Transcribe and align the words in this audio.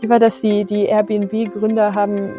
wie 0.00 0.08
war 0.08 0.18
das? 0.18 0.40
Die, 0.40 0.64
die 0.64 0.86
Airbnb-Gründer 0.86 1.94
haben 1.94 2.34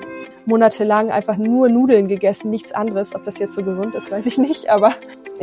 monatelang 0.46 1.12
einfach 1.12 1.38
nur 1.38 1.70
Nudeln 1.70 2.08
gegessen, 2.08 2.50
nichts 2.50 2.72
anderes. 2.72 3.14
Ob 3.14 3.26
das 3.26 3.38
jetzt 3.38 3.54
so 3.54 3.64
gesund 3.64 3.96
ist, 3.96 4.12
weiß 4.12 4.26
ich 4.26 4.38
nicht, 4.38 4.70
aber 4.70 4.96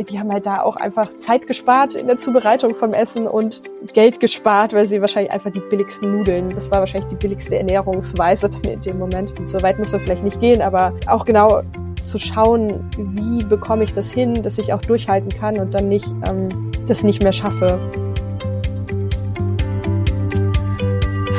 die 0.09 0.19
haben 0.19 0.31
halt 0.31 0.45
da 0.45 0.61
auch 0.61 0.75
einfach 0.75 1.09
Zeit 1.17 1.47
gespart 1.47 1.93
in 1.93 2.07
der 2.07 2.17
Zubereitung 2.17 2.73
vom 2.73 2.91
Essen 2.91 3.27
und 3.27 3.61
Geld 3.93 4.19
gespart, 4.19 4.73
weil 4.73 4.85
sie 4.85 5.01
wahrscheinlich 5.01 5.31
einfach 5.31 5.51
die 5.51 5.61
billigsten 5.69 6.17
Nudeln, 6.17 6.49
das 6.49 6.71
war 6.71 6.79
wahrscheinlich 6.79 7.09
die 7.09 7.15
billigste 7.15 7.57
Ernährungsweise 7.57 8.49
in 8.69 8.81
dem 8.81 8.97
Moment. 8.97 9.31
So 9.45 9.61
weit 9.61 9.77
muss 9.77 9.91
man 9.91 10.01
vielleicht 10.01 10.23
nicht 10.23 10.39
gehen, 10.39 10.61
aber 10.61 10.93
auch 11.07 11.23
genau 11.23 11.61
zu 12.01 12.19
schauen, 12.19 12.89
wie 12.97 13.43
bekomme 13.45 13.83
ich 13.83 13.93
das 13.93 14.11
hin, 14.11 14.41
dass 14.41 14.57
ich 14.57 14.73
auch 14.73 14.81
durchhalten 14.81 15.29
kann 15.29 15.59
und 15.59 15.73
dann 15.73 15.87
nicht 15.87 16.07
ähm, 16.27 16.71
das 16.87 17.03
nicht 17.03 17.23
mehr 17.23 17.33
schaffe. 17.33 17.79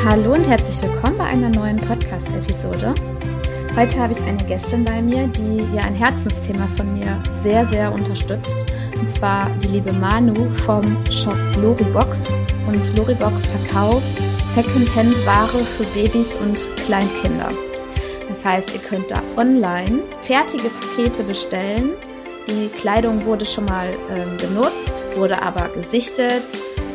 Hallo 0.09 0.35
und 0.35 0.45
herzlich 0.45 0.81
willkommen 0.83 1.19
bei 1.19 1.25
einer 1.25 1.49
neuen 1.49 1.79
Podcast-Episode. 1.79 2.95
Heute 3.75 3.99
habe 3.99 4.13
ich 4.13 4.23
eine 4.23 4.39
Gästin 4.45 4.85
bei 4.85 5.03
mir, 5.03 5.27
die 5.27 5.67
hier 5.73 5.83
ein 5.83 5.97
Herzensthema 5.97 6.69
von 6.77 6.95
mir 6.95 7.21
sehr, 7.43 7.67
sehr 7.67 7.93
unterstützt. 7.93 8.55
Und 9.01 9.11
zwar 9.11 9.51
die 9.65 9.67
liebe 9.67 9.93
Manu 9.93 10.49
vom 10.65 10.97
Shop 11.11 11.37
Loribox. 11.61 12.29
Und 12.69 12.97
Loribox 12.97 13.47
verkauft 13.47 14.07
Secondhand-Ware 14.51 15.65
für 15.77 15.85
Babys 15.87 16.37
und 16.37 16.57
Kleinkinder. 16.85 17.51
Das 18.29 18.45
heißt, 18.45 18.75
ihr 18.75 18.81
könnt 18.83 19.11
da 19.11 19.21
online 19.37 20.05
fertige 20.23 20.69
Pakete 20.69 21.25
bestellen. 21.25 21.91
Die 22.49 22.69
Kleidung 22.69 23.25
wurde 23.27 23.45
schon 23.45 23.65
mal 23.65 23.89
ähm, 24.09 24.37
benutzt, 24.37 25.03
wurde 25.17 25.43
aber 25.43 25.69
gesichtet, 25.71 26.45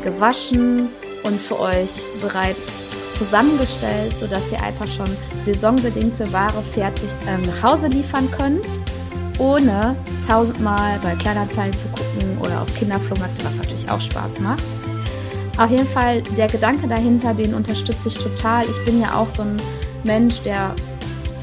gewaschen 0.01 0.87
und 1.23 1.41
für 1.41 1.59
euch 1.59 2.01
bereits 2.21 2.90
zusammengestellt, 3.21 4.17
sodass 4.20 4.52
ihr 4.52 4.61
einfach 4.63 4.88
schon 4.88 5.05
saisonbedingte 5.45 6.31
Ware 6.34 6.63
fertig 6.73 7.09
ähm, 7.27 7.41
nach 7.43 7.71
Hause 7.71 7.87
liefern 7.87 8.29
könnt, 8.32 8.65
ohne 9.37 9.95
tausendmal 10.27 10.99
bei 11.04 11.13
Kleiderzeilen 11.15 11.73
zu 11.73 11.87
gucken 11.90 12.37
oder 12.40 12.62
auf 12.62 12.73
Kinderflohmärkte, 12.76 13.45
was 13.45 13.57
natürlich 13.57 13.90
auch 13.90 14.01
Spaß 14.01 14.40
macht. 14.40 14.63
Auf 15.57 15.70
jeden 15.70 15.87
Fall, 15.87 16.23
der 16.35 16.48
Gedanke 16.48 16.87
dahinter, 16.87 17.35
den 17.35 17.54
unterstütze 17.54 18.07
ich 18.07 18.18
total. 18.18 18.65
Ich 18.65 18.85
bin 18.85 18.99
ja 18.99 19.13
auch 19.13 19.29
so 19.29 19.43
ein 19.43 19.62
Mensch, 20.04 20.41
der 20.41 20.73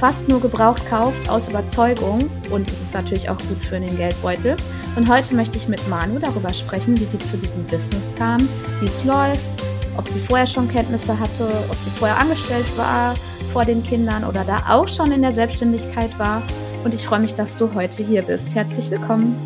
fast 0.01 0.29
nur 0.29 0.41
gebraucht 0.41 0.83
kauft 0.89 1.29
aus 1.29 1.49
Überzeugung 1.49 2.29
und 2.51 2.69
es 2.69 2.81
ist 2.81 2.95
natürlich 2.95 3.29
auch 3.31 3.39
gut 3.49 3.65
für 3.69 3.79
den 3.79 3.97
Geldbeutel. 3.97 4.57
Und 4.97 5.09
heute 5.09 5.35
möchte 5.35 5.57
ich 5.57 5.69
mit 5.69 5.87
Manu 5.89 6.19
darüber 6.19 6.53
sprechen, 6.53 6.99
wie 6.99 7.05
sie 7.05 7.19
zu 7.19 7.37
diesem 7.37 7.65
Business 7.65 8.13
kam, 8.17 8.39
wie 8.81 8.87
es 8.87 9.05
läuft, 9.05 9.58
ob 9.99 10.07
sie 10.07 10.21
vorher 10.21 10.47
schon 10.47 10.69
Kenntnisse 10.69 11.19
hatte, 11.19 11.47
ob 11.69 11.75
sie 11.77 11.91
vorher 11.91 12.19
angestellt 12.19 12.67
war 12.79 13.17
vor 13.53 13.65
den 13.65 13.83
Kindern 13.83 14.25
oder 14.25 14.45
da 14.45 14.63
auch 14.69 14.87
schon 14.87 15.11
in 15.11 15.23
der 15.23 15.33
Selbstständigkeit 15.33 16.17
war. 16.19 16.41
Und 16.85 16.95
ich 16.95 17.05
freue 17.05 17.19
mich, 17.19 17.35
dass 17.35 17.57
du 17.57 17.75
heute 17.75 18.05
hier 18.05 18.23
bist. 18.23 18.55
Herzlich 18.55 18.91
willkommen. 18.91 19.37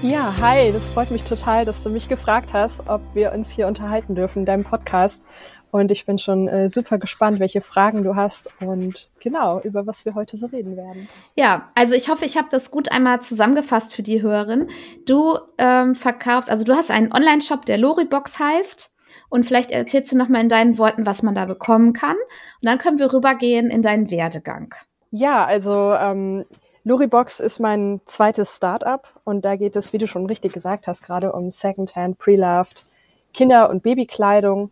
Ja, 0.00 0.32
hi, 0.40 0.70
das 0.70 0.90
freut 0.90 1.10
mich 1.10 1.24
total, 1.24 1.64
dass 1.64 1.82
du 1.82 1.90
mich 1.90 2.08
gefragt 2.08 2.52
hast, 2.52 2.88
ob 2.88 3.00
wir 3.14 3.32
uns 3.32 3.50
hier 3.50 3.66
unterhalten 3.66 4.14
dürfen 4.14 4.40
in 4.40 4.44
deinem 4.46 4.62
Podcast. 4.62 5.26
Und 5.72 5.90
ich 5.90 6.06
bin 6.06 6.20
schon 6.20 6.46
äh, 6.46 6.68
super 6.68 6.98
gespannt, 6.98 7.40
welche 7.40 7.60
Fragen 7.60 8.04
du 8.04 8.14
hast 8.14 8.48
und 8.60 9.10
genau, 9.18 9.60
über 9.62 9.88
was 9.88 10.04
wir 10.04 10.14
heute 10.14 10.36
so 10.36 10.46
reden 10.46 10.76
werden. 10.76 11.08
Ja, 11.34 11.66
also 11.74 11.94
ich 11.94 12.08
hoffe, 12.08 12.24
ich 12.24 12.36
habe 12.36 12.46
das 12.48 12.70
gut 12.70 12.92
einmal 12.92 13.22
zusammengefasst 13.22 13.92
für 13.92 14.04
die 14.04 14.22
Hörerin. 14.22 14.68
Du 15.04 15.36
ähm, 15.58 15.96
verkaufst, 15.96 16.48
also 16.48 16.64
du 16.64 16.76
hast 16.76 16.92
einen 16.92 17.12
Online-Shop, 17.12 17.66
der 17.66 17.78
Loribox 17.78 18.38
heißt. 18.38 18.93
Und 19.34 19.46
vielleicht 19.46 19.72
erzählst 19.72 20.12
du 20.12 20.16
nochmal 20.16 20.42
in 20.42 20.48
deinen 20.48 20.78
Worten, 20.78 21.06
was 21.06 21.24
man 21.24 21.34
da 21.34 21.46
bekommen 21.46 21.92
kann. 21.92 22.14
Und 22.14 22.66
dann 22.68 22.78
können 22.78 23.00
wir 23.00 23.12
rübergehen 23.12 23.68
in 23.68 23.82
deinen 23.82 24.08
Werdegang. 24.08 24.72
Ja, 25.10 25.44
also 25.44 25.92
ähm, 25.92 26.44
Luribox 26.84 27.40
ist 27.40 27.58
mein 27.58 28.00
zweites 28.04 28.54
Startup 28.54 29.08
und 29.24 29.44
da 29.44 29.56
geht 29.56 29.74
es, 29.74 29.92
wie 29.92 29.98
du 29.98 30.06
schon 30.06 30.26
richtig 30.26 30.52
gesagt 30.52 30.86
hast, 30.86 31.02
gerade 31.02 31.32
um 31.32 31.50
Secondhand, 31.50 32.16
Pre-Loved, 32.18 32.86
Kinder- 33.32 33.70
und 33.70 33.82
Babykleidung. 33.82 34.70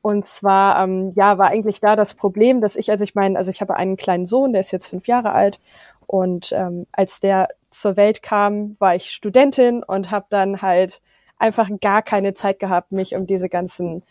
Und 0.00 0.26
zwar, 0.26 0.82
ähm, 0.82 1.12
ja, 1.14 1.38
war 1.38 1.50
eigentlich 1.50 1.80
da 1.80 1.94
das 1.94 2.14
Problem, 2.14 2.60
dass 2.60 2.74
ich, 2.74 2.90
als 2.90 3.02
ich 3.02 3.14
meinen, 3.14 3.36
also 3.36 3.52
ich 3.52 3.60
habe 3.60 3.76
einen 3.76 3.96
kleinen 3.96 4.26
Sohn, 4.26 4.50
der 4.50 4.62
ist 4.62 4.72
jetzt 4.72 4.86
fünf 4.86 5.06
Jahre 5.06 5.30
alt 5.30 5.60
und 6.08 6.50
ähm, 6.50 6.88
als 6.90 7.20
der 7.20 7.46
zur 7.70 7.96
Welt 7.96 8.20
kam, 8.20 8.74
war 8.80 8.96
ich 8.96 9.12
Studentin 9.12 9.84
und 9.84 10.10
habe 10.10 10.26
dann 10.28 10.60
halt 10.60 11.00
einfach 11.42 11.68
gar 11.80 12.02
keine 12.02 12.34
Zeit 12.34 12.58
gehabt, 12.58 12.92
mich 12.92 13.14
um 13.14 13.26
diese 13.26 13.48
ganzen 13.48 14.02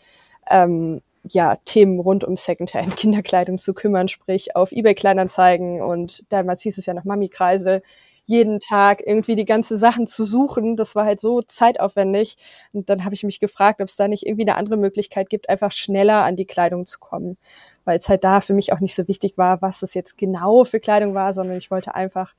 ähm, 0.50 1.02
ja, 1.28 1.56
Themen 1.66 2.00
rund 2.00 2.24
um 2.24 2.38
Secondhand 2.38 2.98
Kinderkleidung 2.98 3.58
zu 3.58 3.74
kümmern, 3.74 4.08
sprich 4.08 4.56
auf 4.56 4.72
eBay 4.72 4.96
Kleinanzeigen 4.96 5.82
und 5.82 6.24
damals 6.30 6.62
hieß 6.62 6.78
es 6.78 6.86
ja 6.86 6.94
noch 6.94 7.06
Mami-Kreise, 7.06 7.82
jeden 8.26 8.60
Tag 8.60 9.02
irgendwie 9.06 9.36
die 9.36 9.46
ganzen 9.46 9.78
Sachen 9.78 10.08
zu 10.08 10.24
suchen. 10.24 10.78
Das 10.78 10.96
war 10.96 11.06
halt 11.06 11.20
so 11.20 11.42
zeitaufwendig. 11.42 12.38
Und 12.72 12.90
dann 12.90 13.04
habe 13.04 13.14
ich 13.14 13.24
mich 13.24 13.40
gefragt, 13.40 13.82
ob 13.82 13.90
es 13.90 13.96
da 13.96 14.08
nicht 14.08 14.26
irgendwie 14.26 14.44
eine 14.44 14.56
andere 14.56 14.78
Möglichkeit 14.78 15.30
gibt, 15.30 15.50
einfach 15.50 15.72
schneller 15.72 16.24
an 16.24 16.36
die 16.36 16.46
Kleidung 16.46 16.86
zu 16.86 17.00
kommen. 17.00 17.38
Weil 17.84 17.98
es 17.98 18.08
halt 18.08 18.24
da 18.24 18.40
für 18.40 18.54
mich 18.54 18.72
auch 18.72 18.80
nicht 18.80 18.96
so 18.96 19.08
wichtig 19.08 19.38
war, 19.38 19.62
was 19.62 19.80
das 19.80 19.96
jetzt 19.96 20.18
genau 20.18 20.64
für 20.64 20.80
Kleidung 20.80 21.14
war, 21.14 21.34
sondern 21.34 21.58
ich 21.58 21.72
wollte 21.72 21.96
einfach 21.96 22.34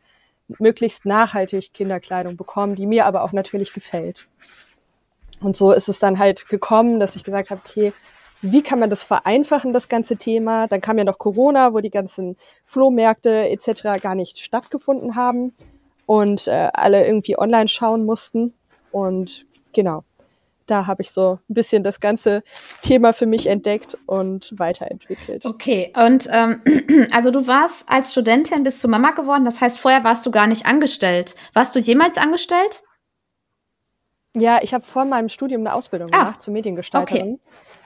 möglichst 0.58 1.04
nachhaltig 1.04 1.74
Kinderkleidung 1.74 2.36
bekommen, 2.36 2.74
die 2.74 2.86
mir 2.86 3.06
aber 3.06 3.22
auch 3.22 3.32
natürlich 3.32 3.72
gefällt. 3.72 4.28
Und 5.42 5.56
so 5.56 5.72
ist 5.72 5.88
es 5.88 5.98
dann 5.98 6.18
halt 6.18 6.48
gekommen, 6.48 7.00
dass 7.00 7.16
ich 7.16 7.24
gesagt 7.24 7.50
habe, 7.50 7.60
okay, 7.66 7.92
wie 8.42 8.62
kann 8.62 8.80
man 8.80 8.90
das 8.90 9.04
vereinfachen, 9.04 9.72
das 9.72 9.88
ganze 9.88 10.16
Thema? 10.16 10.66
Dann 10.66 10.80
kam 10.80 10.98
ja 10.98 11.04
noch 11.04 11.18
Corona, 11.18 11.72
wo 11.72 11.80
die 11.80 11.90
ganzen 11.90 12.36
Flohmärkte 12.64 13.48
etc. 13.48 14.02
gar 14.02 14.14
nicht 14.14 14.40
stattgefunden 14.40 15.14
haben 15.14 15.54
und 16.06 16.48
äh, 16.48 16.70
alle 16.74 17.06
irgendwie 17.06 17.38
online 17.38 17.68
schauen 17.68 18.04
mussten. 18.04 18.52
Und 18.90 19.46
genau, 19.72 20.02
da 20.66 20.86
habe 20.86 21.02
ich 21.02 21.12
so 21.12 21.38
ein 21.48 21.54
bisschen 21.54 21.84
das 21.84 22.00
ganze 22.00 22.42
Thema 22.82 23.12
für 23.12 23.26
mich 23.26 23.46
entdeckt 23.46 23.96
und 24.06 24.52
weiterentwickelt. 24.58 25.44
Okay, 25.44 25.92
und 25.96 26.28
ähm, 26.30 26.62
also 27.12 27.30
du 27.30 27.46
warst 27.46 27.88
als 27.88 28.10
Studentin 28.10 28.64
bis 28.64 28.80
zur 28.80 28.90
Mama 28.90 29.12
geworden, 29.12 29.44
das 29.44 29.60
heißt, 29.60 29.78
vorher 29.78 30.02
warst 30.02 30.26
du 30.26 30.30
gar 30.30 30.48
nicht 30.48 30.66
angestellt. 30.66 31.36
Warst 31.52 31.74
du 31.76 31.78
jemals 31.78 32.18
angestellt? 32.18 32.82
Ja, 34.34 34.60
ich 34.62 34.72
habe 34.72 34.84
vor 34.84 35.04
meinem 35.04 35.28
Studium 35.28 35.62
eine 35.62 35.74
Ausbildung 35.74 36.08
ah, 36.12 36.18
gemacht 36.18 36.42
zur 36.42 36.52
Mediengestalterin. 36.54 37.34
Okay. 37.34 37.38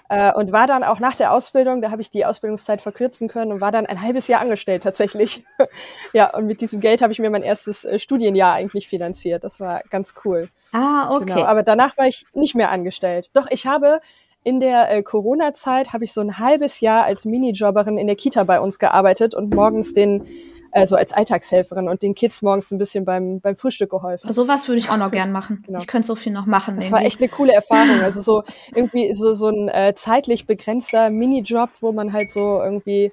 Äh, 0.09 0.33
und 0.35 0.53
war 0.53 0.69
dann 0.69 0.85
auch 0.85 1.01
nach 1.01 1.17
der 1.17 1.33
Ausbildung, 1.33 1.81
da 1.81 1.91
habe 1.91 2.01
ich 2.01 2.11
die 2.11 2.25
Ausbildungszeit 2.25 2.81
verkürzen 2.81 3.29
können 3.29 3.51
und 3.51 3.61
war 3.61 3.73
dann 3.73 3.87
ein 3.87 4.01
halbes 4.01 4.29
Jahr 4.29 4.41
angestellt 4.41 4.85
tatsächlich. 4.85 5.45
ja, 6.13 6.33
und 6.33 6.47
mit 6.47 6.61
diesem 6.61 6.81
Geld 6.81 7.03
habe 7.03 7.13
ich 7.13 7.19
mir 7.19 7.31
mein 7.31 7.43
erstes 7.43 7.85
äh, 7.85 7.99
Studienjahr 7.99 8.55
eigentlich 8.55 8.87
finanziert. 8.89 9.43
Das 9.43 9.59
war 9.59 9.83
ganz 9.91 10.15
cool. 10.25 10.49
Ah, 10.73 11.15
okay. 11.17 11.35
Genau. 11.35 11.45
Aber 11.45 11.65
danach 11.65 11.99
war 11.99 12.07
ich 12.07 12.25
nicht 12.35 12.55
mehr 12.55 12.71
angestellt. 12.71 13.31
Doch 13.33 13.47
ich 13.51 13.67
habe 13.67 14.01
in 14.45 14.61
der 14.61 14.93
äh, 14.93 15.03
Corona-Zeit 15.03 15.93
habe 15.93 16.05
ich 16.05 16.13
so 16.13 16.21
ein 16.21 16.39
halbes 16.39 16.81
Jahr 16.81 17.03
als 17.03 17.25
Minijobberin 17.25 17.99
in 17.99 18.07
der 18.07 18.15
Kita 18.15 18.45
bei 18.45 18.61
uns 18.61 18.79
gearbeitet 18.79 19.35
und 19.35 19.53
morgens 19.53 19.93
den 19.93 20.25
also 20.73 20.97
als 20.97 21.13
Alltagshelferin 21.13 21.89
und 21.89 22.03
den 22.03 22.15
Kids 22.15 22.43
morgens 22.43 22.71
ein 22.71 22.79
bisschen 22.79 23.05
beim, 23.05 23.41
beim 23.41 23.57
Frühstück 23.57 23.91
geholfen. 23.91 24.31
Sowas 24.33 24.69
würde 24.69 24.79
ich 24.79 24.91
auch 24.91 24.97
noch 24.97 25.11
gern 25.11 25.33
machen. 25.33 25.63
Genau. 25.67 25.79
Ich 25.79 25.87
könnte 25.87 26.07
so 26.07 26.15
viel 26.15 26.33
noch 26.33 26.47
machen. 26.47 26.77
Das 26.77 26.87
irgendwie. 26.87 26.93
war 26.93 27.07
echt 27.07 27.21
eine 27.21 27.29
coole 27.29 27.53
Erfahrung. 27.53 28.01
Also 28.03 28.21
so 28.21 28.45
irgendwie 28.75 29.15
so, 29.15 29.35
so 29.35 29.49
ein 29.49 29.69
äh, 29.69 29.95
zeitlich 29.95 30.47
begrenzter 30.47 31.11
Minijob, 31.11 31.71
wo 31.81 31.93
man 31.93 32.13
halt 32.13 32.31
so 32.31 32.63
irgendwie, 32.63 33.13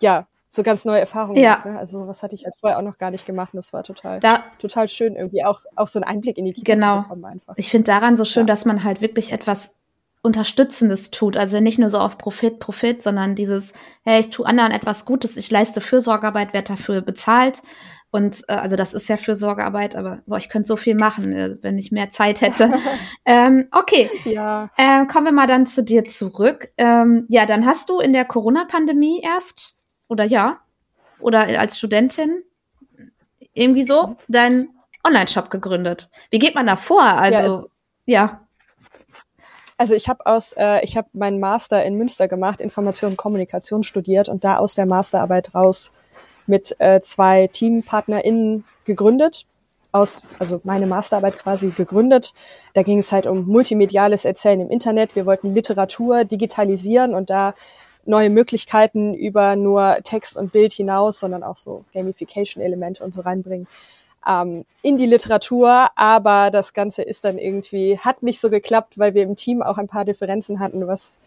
ja, 0.00 0.26
so 0.52 0.64
ganz 0.64 0.84
neue 0.84 0.98
Erfahrungen 0.98 1.40
ja. 1.40 1.56
Macht, 1.56 1.66
ne? 1.66 1.78
Also 1.78 2.08
was 2.08 2.22
hatte 2.22 2.34
ich 2.34 2.44
halt 2.44 2.56
vorher 2.56 2.78
auch 2.78 2.82
noch 2.82 2.98
gar 2.98 3.12
nicht 3.12 3.24
gemacht. 3.24 3.50
Das 3.52 3.72
war 3.72 3.84
total, 3.84 4.18
da, 4.18 4.44
total 4.58 4.88
schön 4.88 5.14
irgendwie 5.14 5.44
auch, 5.44 5.60
auch 5.76 5.86
so 5.86 6.00
einen 6.00 6.04
Einblick 6.04 6.38
in 6.38 6.44
die 6.44 6.52
Kita 6.52 6.74
genau. 6.74 6.96
zu 6.96 7.02
bekommen 7.02 7.24
einfach. 7.24 7.54
Ich 7.56 7.70
finde 7.70 7.84
daran 7.84 8.16
so 8.16 8.24
schön, 8.24 8.42
ja. 8.42 8.46
dass 8.46 8.64
man 8.64 8.82
halt 8.82 9.00
wirklich 9.00 9.32
etwas 9.32 9.74
Unterstützendes 10.22 11.10
tut. 11.10 11.36
Also 11.36 11.60
nicht 11.60 11.78
nur 11.78 11.88
so 11.88 11.98
auf 11.98 12.18
Profit, 12.18 12.58
Profit, 12.58 13.02
sondern 13.02 13.34
dieses, 13.34 13.72
hey, 14.02 14.20
ich 14.20 14.30
tue 14.30 14.46
anderen 14.46 14.72
etwas 14.72 15.04
Gutes, 15.04 15.36
ich 15.36 15.50
leiste 15.50 15.80
Fürsorgearbeit, 15.80 16.52
werde 16.52 16.74
dafür 16.74 17.00
bezahlt. 17.00 17.62
Und 18.10 18.42
äh, 18.48 18.54
also 18.54 18.76
das 18.76 18.92
ist 18.92 19.08
ja 19.08 19.16
Fürsorgearbeit, 19.16 19.96
aber 19.96 20.22
boah, 20.26 20.36
ich 20.36 20.48
könnte 20.48 20.66
so 20.66 20.76
viel 20.76 20.94
machen, 20.94 21.32
äh, 21.32 21.56
wenn 21.62 21.78
ich 21.78 21.92
mehr 21.92 22.10
Zeit 22.10 22.40
hätte. 22.40 22.72
ähm, 23.24 23.68
okay, 23.70 24.10
ja. 24.24 24.70
äh, 24.76 25.06
kommen 25.06 25.26
wir 25.26 25.32
mal 25.32 25.46
dann 25.46 25.66
zu 25.66 25.82
dir 25.82 26.04
zurück. 26.04 26.70
Ähm, 26.76 27.24
ja, 27.28 27.46
dann 27.46 27.64
hast 27.64 27.88
du 27.88 28.00
in 28.00 28.12
der 28.12 28.24
Corona-Pandemie 28.24 29.22
erst, 29.22 29.74
oder 30.08 30.24
ja, 30.24 30.60
oder 31.20 31.40
als 31.60 31.78
Studentin 31.78 32.42
irgendwie 33.54 33.84
so 33.84 34.16
deinen 34.28 34.68
Online-Shop 35.04 35.50
gegründet. 35.50 36.10
Wie 36.30 36.38
geht 36.38 36.54
man 36.54 36.66
da 36.66 36.76
vor? 36.76 37.02
Also, 37.02 37.68
ja. 38.06 38.46
Also 39.80 39.94
ich 39.94 40.10
habe 40.10 40.26
aus, 40.26 40.52
äh, 40.58 40.84
ich 40.84 40.98
habe 40.98 41.08
meinen 41.14 41.40
Master 41.40 41.82
in 41.82 41.96
Münster 41.96 42.28
gemacht, 42.28 42.60
Information 42.60 43.12
und 43.12 43.16
Kommunikation 43.16 43.82
studiert 43.82 44.28
und 44.28 44.44
da 44.44 44.58
aus 44.58 44.74
der 44.74 44.84
Masterarbeit 44.84 45.54
raus 45.54 45.90
mit 46.46 46.78
äh, 46.80 47.00
zwei 47.00 47.46
TeampartnerInnen 47.46 48.64
gegründet. 48.84 49.46
Aus, 49.90 50.22
also 50.38 50.60
meine 50.64 50.86
Masterarbeit 50.86 51.38
quasi 51.38 51.70
gegründet. 51.70 52.34
Da 52.74 52.82
ging 52.82 52.98
es 52.98 53.10
halt 53.10 53.26
um 53.26 53.46
multimediales 53.46 54.26
Erzählen 54.26 54.60
im 54.60 54.68
Internet. 54.68 55.16
Wir 55.16 55.24
wollten 55.24 55.54
Literatur 55.54 56.24
digitalisieren 56.24 57.14
und 57.14 57.30
da 57.30 57.54
neue 58.04 58.28
Möglichkeiten 58.28 59.14
über 59.14 59.56
nur 59.56 60.00
Text 60.04 60.36
und 60.36 60.52
Bild 60.52 60.74
hinaus, 60.74 61.20
sondern 61.20 61.42
auch 61.42 61.56
so 61.56 61.86
Gamification-Elemente 61.94 63.02
und 63.02 63.14
so 63.14 63.22
reinbringen 63.22 63.66
ähm, 64.26 64.64
in 64.82 64.98
die 64.98 65.06
Literatur. 65.06 65.88
Aber 65.96 66.50
das 66.50 66.72
Ganze 66.72 67.02
ist 67.02 67.24
dann 67.24 67.38
irgendwie, 67.38 67.98
hat 67.98 68.22
nicht 68.22 68.40
so 68.40 68.50
geklappt, 68.50 68.98
weil 68.98 69.14
wir 69.14 69.22
im 69.22 69.36
Team 69.36 69.62
auch 69.62 69.78
ein 69.78 69.88
paar 69.88 70.04
Differenzen 70.04 70.60
hatten, 70.60 70.86
was 70.86 71.18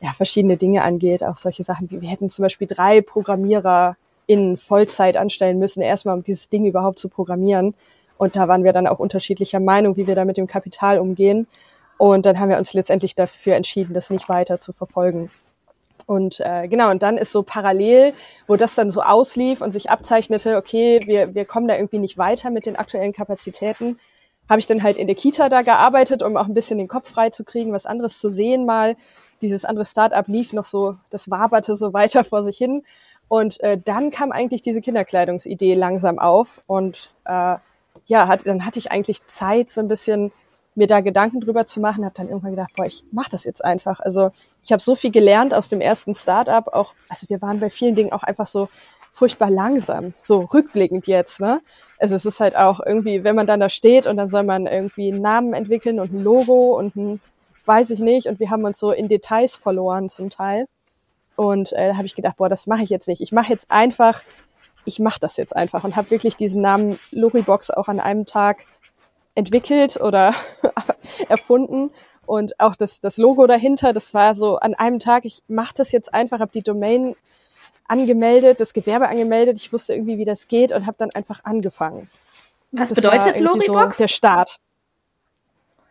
ja, 0.00 0.12
verschiedene 0.12 0.56
Dinge 0.56 0.82
angeht. 0.82 1.24
Auch 1.24 1.36
solche 1.36 1.62
Sachen 1.62 1.90
wie, 1.90 2.00
wir 2.00 2.08
hätten 2.08 2.30
zum 2.30 2.42
Beispiel 2.42 2.66
drei 2.66 3.00
Programmierer 3.00 3.96
in 4.26 4.56
Vollzeit 4.56 5.16
anstellen 5.16 5.58
müssen, 5.58 5.82
erstmal 5.82 6.16
um 6.16 6.24
dieses 6.24 6.48
Ding 6.48 6.64
überhaupt 6.64 6.98
zu 6.98 7.08
programmieren. 7.08 7.74
Und 8.16 8.36
da 8.36 8.48
waren 8.48 8.64
wir 8.64 8.72
dann 8.72 8.86
auch 8.86 8.98
unterschiedlicher 8.98 9.60
Meinung, 9.60 9.96
wie 9.96 10.06
wir 10.06 10.14
da 10.14 10.24
mit 10.24 10.36
dem 10.36 10.46
Kapital 10.46 10.98
umgehen. 10.98 11.46
Und 11.98 12.26
dann 12.26 12.38
haben 12.38 12.48
wir 12.48 12.58
uns 12.58 12.72
letztendlich 12.74 13.14
dafür 13.14 13.54
entschieden, 13.54 13.94
das 13.94 14.10
nicht 14.10 14.28
weiter 14.28 14.60
zu 14.60 14.72
verfolgen. 14.72 15.30
Und 16.06 16.40
äh, 16.40 16.68
genau, 16.68 16.90
und 16.90 17.02
dann 17.02 17.16
ist 17.16 17.32
so 17.32 17.42
parallel, 17.42 18.12
wo 18.46 18.56
das 18.56 18.74
dann 18.74 18.90
so 18.90 19.02
auslief 19.02 19.60
und 19.60 19.72
sich 19.72 19.90
abzeichnete, 19.90 20.56
okay, 20.56 21.00
wir, 21.04 21.34
wir 21.34 21.44
kommen 21.44 21.68
da 21.68 21.76
irgendwie 21.76 21.98
nicht 21.98 22.18
weiter 22.18 22.50
mit 22.50 22.66
den 22.66 22.76
aktuellen 22.76 23.12
Kapazitäten, 23.12 23.98
habe 24.48 24.60
ich 24.60 24.66
dann 24.66 24.82
halt 24.82 24.98
in 24.98 25.06
der 25.06 25.16
Kita 25.16 25.48
da 25.48 25.62
gearbeitet, 25.62 26.22
um 26.22 26.36
auch 26.36 26.46
ein 26.46 26.54
bisschen 26.54 26.78
den 26.78 26.88
Kopf 26.88 27.08
frei 27.08 27.30
zu 27.30 27.44
kriegen, 27.44 27.72
was 27.72 27.86
anderes 27.86 28.18
zu 28.18 28.28
sehen 28.28 28.66
mal. 28.66 28.96
Dieses 29.40 29.64
andere 29.64 29.86
Startup 29.86 30.26
lief 30.28 30.52
noch 30.52 30.64
so, 30.64 30.96
das 31.10 31.30
waberte 31.30 31.74
so 31.76 31.92
weiter 31.94 32.24
vor 32.24 32.42
sich 32.42 32.58
hin. 32.58 32.82
Und 33.28 33.60
äh, 33.60 33.78
dann 33.82 34.10
kam 34.10 34.32
eigentlich 34.32 34.62
diese 34.62 34.82
Kinderkleidungsidee 34.82 35.74
langsam 35.74 36.18
auf 36.18 36.60
und 36.66 37.10
äh, 37.24 37.56
ja, 38.06 38.28
hat, 38.28 38.46
dann 38.46 38.66
hatte 38.66 38.78
ich 38.78 38.90
eigentlich 38.90 39.24
Zeit, 39.24 39.70
so 39.70 39.80
ein 39.80 39.88
bisschen 39.88 40.30
mir 40.74 40.86
da 40.86 41.00
Gedanken 41.00 41.40
drüber 41.40 41.66
zu 41.66 41.80
machen, 41.80 42.04
habe 42.04 42.14
dann 42.16 42.28
irgendwann 42.28 42.52
gedacht, 42.52 42.72
boah, 42.76 42.86
ich 42.86 43.04
mache 43.12 43.30
das 43.30 43.44
jetzt 43.44 43.64
einfach. 43.64 44.00
Also 44.00 44.30
ich 44.62 44.72
habe 44.72 44.82
so 44.82 44.96
viel 44.96 45.10
gelernt 45.10 45.54
aus 45.54 45.68
dem 45.68 45.80
ersten 45.80 46.14
Startup, 46.14 46.66
auch, 46.68 46.94
also 47.08 47.28
wir 47.28 47.40
waren 47.42 47.60
bei 47.60 47.70
vielen 47.70 47.94
Dingen 47.94 48.12
auch 48.12 48.22
einfach 48.22 48.46
so 48.46 48.68
furchtbar 49.12 49.50
langsam, 49.50 50.12
so 50.18 50.40
rückblickend 50.40 51.06
jetzt, 51.06 51.40
ne? 51.40 51.60
Also 51.98 52.16
es 52.16 52.26
ist 52.26 52.40
halt 52.40 52.56
auch 52.56 52.80
irgendwie, 52.84 53.22
wenn 53.22 53.36
man 53.36 53.46
dann 53.46 53.60
da 53.60 53.68
steht 53.68 54.08
und 54.08 54.16
dann 54.16 54.26
soll 54.26 54.42
man 54.42 54.66
irgendwie 54.66 55.12
einen 55.12 55.22
Namen 55.22 55.54
entwickeln 55.54 56.00
und 56.00 56.12
ein 56.12 56.22
Logo 56.22 56.76
und 56.76 56.96
ein, 56.96 57.20
weiß 57.64 57.90
ich 57.90 58.00
nicht, 58.00 58.26
und 58.26 58.40
wir 58.40 58.50
haben 58.50 58.64
uns 58.64 58.78
so 58.78 58.90
in 58.90 59.08
Details 59.08 59.54
verloren 59.54 60.08
zum 60.08 60.30
Teil. 60.30 60.66
Und 61.36 61.72
äh, 61.72 61.88
da 61.88 61.96
habe 61.96 62.06
ich 62.06 62.16
gedacht, 62.16 62.36
boah, 62.36 62.48
das 62.48 62.66
mache 62.66 62.82
ich 62.82 62.90
jetzt 62.90 63.06
nicht. 63.08 63.20
Ich 63.20 63.32
mache 63.32 63.50
jetzt 63.50 63.70
einfach, 63.70 64.22
ich 64.84 64.98
mache 64.98 65.20
das 65.20 65.36
jetzt 65.36 65.54
einfach 65.54 65.84
und 65.84 65.94
habe 65.94 66.10
wirklich 66.10 66.36
diesen 66.36 66.60
Namen 66.60 66.98
Loribox 67.12 67.70
auch 67.70 67.86
an 67.88 68.00
einem 68.00 68.26
Tag 68.26 68.66
entwickelt 69.34 70.00
oder 70.00 70.34
erfunden. 71.28 71.90
Und 72.26 72.58
auch 72.58 72.74
das, 72.74 73.00
das 73.00 73.18
Logo 73.18 73.46
dahinter, 73.46 73.92
das 73.92 74.14
war 74.14 74.34
so 74.34 74.56
an 74.56 74.74
einem 74.74 74.98
Tag, 74.98 75.24
ich 75.24 75.42
mache 75.48 75.74
das 75.76 75.92
jetzt 75.92 76.14
einfach, 76.14 76.40
habe 76.40 76.52
die 76.52 76.62
Domain 76.62 77.16
angemeldet, 77.86 78.60
das 78.60 78.72
Gewerbe 78.72 79.08
angemeldet, 79.08 79.58
ich 79.58 79.72
wusste 79.72 79.92
irgendwie, 79.94 80.16
wie 80.16 80.24
das 80.24 80.48
geht 80.48 80.72
und 80.72 80.86
habe 80.86 80.96
dann 80.98 81.10
einfach 81.10 81.44
angefangen. 81.44 82.08
Was 82.72 82.88
das 82.88 82.96
bedeutet 82.96 83.38
Loribox? 83.38 83.98
So 83.98 84.02
der 84.02 84.08
Start. 84.08 84.58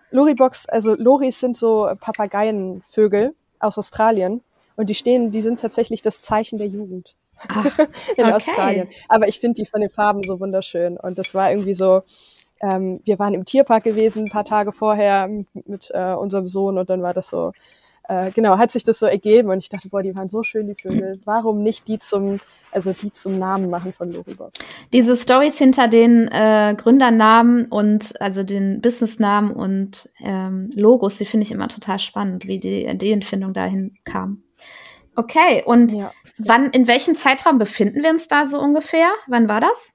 Loribox, 0.10 0.68
also 0.68 0.96
Loris 0.96 1.40
sind 1.40 1.58
so 1.58 1.90
Papageienvögel 2.00 3.36
aus 3.60 3.78
Australien 3.78 4.42
und 4.76 4.90
die 4.90 4.96
stehen, 4.96 5.32
die 5.32 5.42
sind 5.42 5.60
tatsächlich 5.60 6.02
das 6.02 6.22
Zeichen 6.22 6.58
der 6.58 6.68
Jugend 6.68 7.16
Ach, 7.48 7.66
in 8.18 8.26
okay. 8.26 8.34
Australien. 8.34 8.90
Aber 9.08 9.28
ich 9.28 9.40
finde 9.40 9.62
die 9.62 9.66
von 9.66 9.82
den 9.82 9.90
Farben 9.90 10.24
so 10.24 10.40
wunderschön 10.40 10.98
und 10.98 11.18
das 11.18 11.34
war 11.36 11.52
irgendwie 11.52 11.74
so, 11.74 12.04
ähm, 12.64 13.02
wir 13.04 13.20
waren 13.20 13.34
im 13.34 13.46
Tierpark 13.46 13.84
gewesen, 13.84 14.26
ein 14.26 14.32
paar 14.32 14.46
Tage 14.46 14.72
vorher 14.72 15.28
mit, 15.54 15.92
äh, 15.94 16.14
unserem 16.14 16.48
Sohn 16.48 16.78
und 16.78 16.90
dann 16.90 17.02
war 17.02 17.14
das 17.14 17.30
so, 17.30 17.52
äh, 18.08 18.32
genau, 18.32 18.58
hat 18.58 18.72
sich 18.72 18.84
das 18.84 19.00
so 19.00 19.06
ergeben 19.06 19.50
und 19.50 19.60
ich 19.60 19.70
dachte, 19.70 19.90
boah, 19.90 20.02
die 20.02 20.16
waren 20.16 20.30
so 20.30 20.44
schön, 20.44 20.68
die 20.68 20.76
Vögel. 20.76 21.20
Warum 21.26 21.62
nicht 21.62 21.88
die 21.88 22.00
zum, 22.00 22.40
also 22.72 22.94
die 22.94 23.12
zum 23.12 23.38
Namen 23.38 23.70
machen 23.70 23.92
von 23.92 24.12
Loribox? 24.12 24.54
Diese 24.94 25.18
Stories 25.18 25.58
hinter 25.58 25.90
den 25.90 26.30
äh, 26.30 26.76
Gründernamen 26.78 27.66
und 27.66 28.20
also 28.22 28.44
den 28.44 28.82
Businessnamen 28.82 29.52
und 29.52 30.10
ähm, 30.24 30.70
Logos, 30.74 31.18
die 31.18 31.26
finde 31.26 31.46
ich 31.46 31.52
immer 31.52 31.68
total 31.68 32.00
spannend, 32.00 32.48
wie 32.48 32.60
die 32.60 32.86
Ideenfindung 32.86 33.54
dahin 33.54 33.98
kam. 34.06 34.44
Okay, 35.16 35.64
und 35.66 35.92
ja. 35.92 36.12
wann, 36.38 36.72
in 36.72 36.88
welchem 36.88 37.16
Zeitraum 37.16 37.58
befinden 37.58 38.04
wir 38.04 38.10
uns 38.10 38.28
da 38.28 38.46
so 38.46 38.60
ungefähr? 38.60 39.10
Wann 39.28 39.48
war 39.50 39.62
das? 39.62 39.94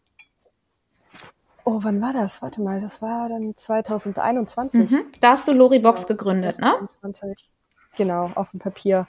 Oh, 1.69 1.81
wann 1.82 2.00
war 2.00 2.15
das? 2.15 2.41
Warte 2.41 2.62
mal, 2.62 2.81
das 2.81 3.03
war 3.03 3.29
dann 3.29 3.53
2021. 3.55 4.91
Mhm. 4.91 5.05
Da 5.20 5.32
hast 5.32 5.47
du 5.47 5.53
Loribox 5.53 6.06
genau, 6.06 6.17
gegründet, 6.17 6.59
ne? 6.61 6.76
Genau, 7.94 8.31
auf 8.37 8.53
dem 8.53 8.61
Papier. 8.61 9.06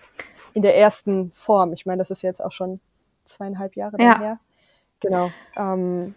In 0.53 0.61
der 0.61 0.75
ersten 0.75 1.31
Form. 1.31 1.71
Ich 1.71 1.85
meine, 1.85 1.99
das 1.99 2.11
ist 2.11 2.21
jetzt 2.21 2.43
auch 2.43 2.51
schon 2.51 2.81
zweieinhalb 3.23 3.77
Jahre 3.77 3.95
ja. 4.01 4.19
her. 4.19 4.39
Genau. 4.99 5.31
Ähm, 5.55 6.15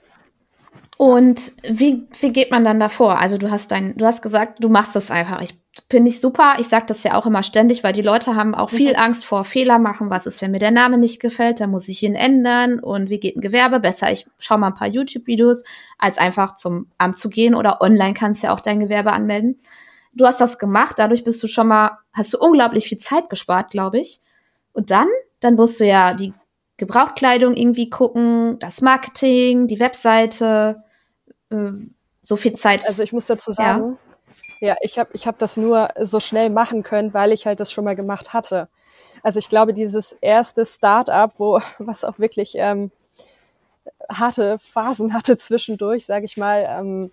und 0.97 1.53
wie, 1.62 2.09
wie 2.19 2.33
geht 2.33 2.50
man 2.50 2.65
dann 2.65 2.81
davor? 2.81 3.21
Also 3.21 3.38
du 3.38 3.49
hast 3.49 3.71
dein, 3.71 3.97
du 3.97 4.05
hast 4.05 4.21
gesagt, 4.21 4.65
du 4.65 4.69
machst 4.69 4.97
das 4.97 5.12
einfach. 5.12 5.43
Ich 5.43 5.62
finde 5.89 6.11
ich 6.11 6.21
super. 6.21 6.57
Ich 6.59 6.69
sage 6.69 6.85
das 6.87 7.03
ja 7.03 7.15
auch 7.15 7.27
immer 7.27 7.43
ständig, 7.43 7.83
weil 7.83 7.95
die 7.95 8.03
Leute 8.03 8.37
haben 8.37 8.55
auch 8.55 8.71
viel 8.71 8.93
mhm. 8.93 8.99
Angst 8.99 9.25
vor 9.25 9.45
Fehler 9.45 9.79
machen. 9.79 10.11
Was 10.11 10.27
ist, 10.27 10.43
wenn 10.43 10.51
mir 10.51 10.59
der 10.59 10.71
Name 10.71 10.99
nicht 10.99 11.21
gefällt? 11.21 11.61
Dann 11.61 11.71
muss 11.71 11.89
ich 11.89 12.03
ihn 12.03 12.15
ändern. 12.15 12.79
Und 12.79 13.09
wie 13.09 13.21
geht 13.21 13.37
ein 13.37 13.41
Gewerbe? 13.41 13.81
Besser, 13.81 14.13
ich 14.13 14.27
schaue 14.39 14.59
mal 14.59 14.69
ein 14.69 14.75
paar 14.75 14.89
YouTube-Videos, 14.89 15.65
als 15.99 16.19
einfach 16.19 16.57
zum 16.57 16.89
Amt 16.99 17.19
zu 17.19 17.31
gehen 17.31 17.55
oder 17.55 17.81
online 17.81 18.15
kannst 18.15 18.43
du 18.43 18.49
ja 18.49 18.55
auch 18.55 18.61
dein 18.61 18.81
Gewerbe 18.81 19.13
anmelden. 19.13 19.59
Du 20.13 20.27
hast 20.27 20.41
das 20.41 20.59
gemacht, 20.59 20.99
dadurch 20.99 21.25
bist 21.25 21.43
du 21.43 21.49
schon 21.49 21.69
mal, 21.69 21.99
hast 22.13 22.35
du 22.35 22.39
unglaublich 22.39 22.87
viel 22.87 22.99
Zeit 22.99 23.31
gespart, 23.31 23.71
glaube 23.71 23.99
ich. 23.99 24.21
Und 24.75 24.91
dann, 24.91 25.09
dann 25.41 25.55
musst 25.55 25.81
du 25.81 25.87
ja 25.87 26.13
die 26.13 26.35
Gebrauchtkleidung 26.77 27.55
irgendwie 27.55 27.89
gucken, 27.89 28.59
das 28.59 28.83
Marketing, 28.83 29.69
die 29.69 29.81
Webseite, 29.81 30.83
äh, 31.49 31.73
so 32.21 32.37
viel 32.37 32.53
Zeit. 32.53 32.87
Also 32.87 33.03
ich 33.03 33.15
muss 33.15 33.25
dazu 33.25 33.53
sagen, 33.53 33.93
ja 33.93 34.12
ja, 34.62 34.76
ich 34.81 34.97
habe 34.97 35.11
ich 35.12 35.26
hab 35.26 35.41
das 35.41 35.56
nur 35.56 35.88
so 36.00 36.20
schnell 36.20 36.49
machen 36.49 36.85
können, 36.85 37.12
weil 37.12 37.32
ich 37.32 37.47
halt 37.47 37.59
das 37.59 37.73
schon 37.73 37.85
mal 37.85 37.97
gemacht 37.97 38.32
hatte. 38.32 38.69
Also 39.25 39.41
ich 39.41 39.49
glaube, 39.49 39.75
dieses 39.75 40.12
erste 40.20 40.64
Start-up, 40.64 41.35
wo 41.38 41.61
was 41.79 42.05
auch 42.05 42.20
wirklich 42.20 42.55
ähm, 42.55 42.93
harte 44.09 44.59
Phasen 44.61 45.14
hatte 45.14 45.37
zwischendurch, 45.37 46.06
sage 46.06 46.26
ich 46.26 46.37
mal, 46.37 46.64
ähm, 46.69 47.11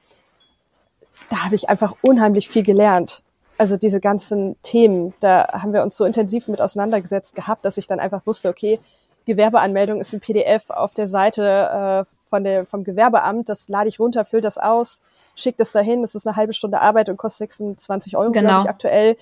da 1.31 1.43
habe 1.43 1.55
ich 1.55 1.69
einfach 1.69 1.95
unheimlich 2.03 2.47
viel 2.47 2.63
gelernt. 2.63 3.23
Also 3.57 3.77
diese 3.77 3.99
ganzen 3.99 4.55
Themen, 4.61 5.15
da 5.19 5.47
haben 5.51 5.73
wir 5.73 5.81
uns 5.81 5.97
so 5.97 6.05
intensiv 6.05 6.49
mit 6.49 6.61
auseinandergesetzt 6.61 7.35
gehabt, 7.35 7.65
dass 7.65 7.77
ich 7.79 7.87
dann 7.87 7.99
einfach 7.99 8.27
wusste, 8.27 8.49
okay, 8.49 8.79
Gewerbeanmeldung 9.25 9.99
ist 10.01 10.13
ein 10.13 10.21
PDF 10.21 10.69
auf 10.69 10.93
der 10.93 11.07
Seite 11.07 12.05
äh, 12.05 12.29
von 12.29 12.43
der, 12.43 12.67
vom 12.67 12.83
Gewerbeamt, 12.83 13.49
das 13.49 13.69
lade 13.69 13.89
ich 13.89 13.99
runter, 13.99 14.23
fülle 14.23 14.43
das 14.43 14.59
aus, 14.59 15.01
schicke 15.41 15.57
das 15.57 15.71
dahin, 15.71 16.01
das 16.01 16.15
ist 16.15 16.27
eine 16.27 16.35
halbe 16.35 16.53
Stunde 16.53 16.81
Arbeit 16.81 17.09
und 17.09 17.17
kostet 17.17 17.51
26 17.51 18.17
Euro, 18.17 18.31
genau. 18.31 18.49
glaube 18.49 18.63
ich, 18.63 18.69
aktuell. 18.69 19.17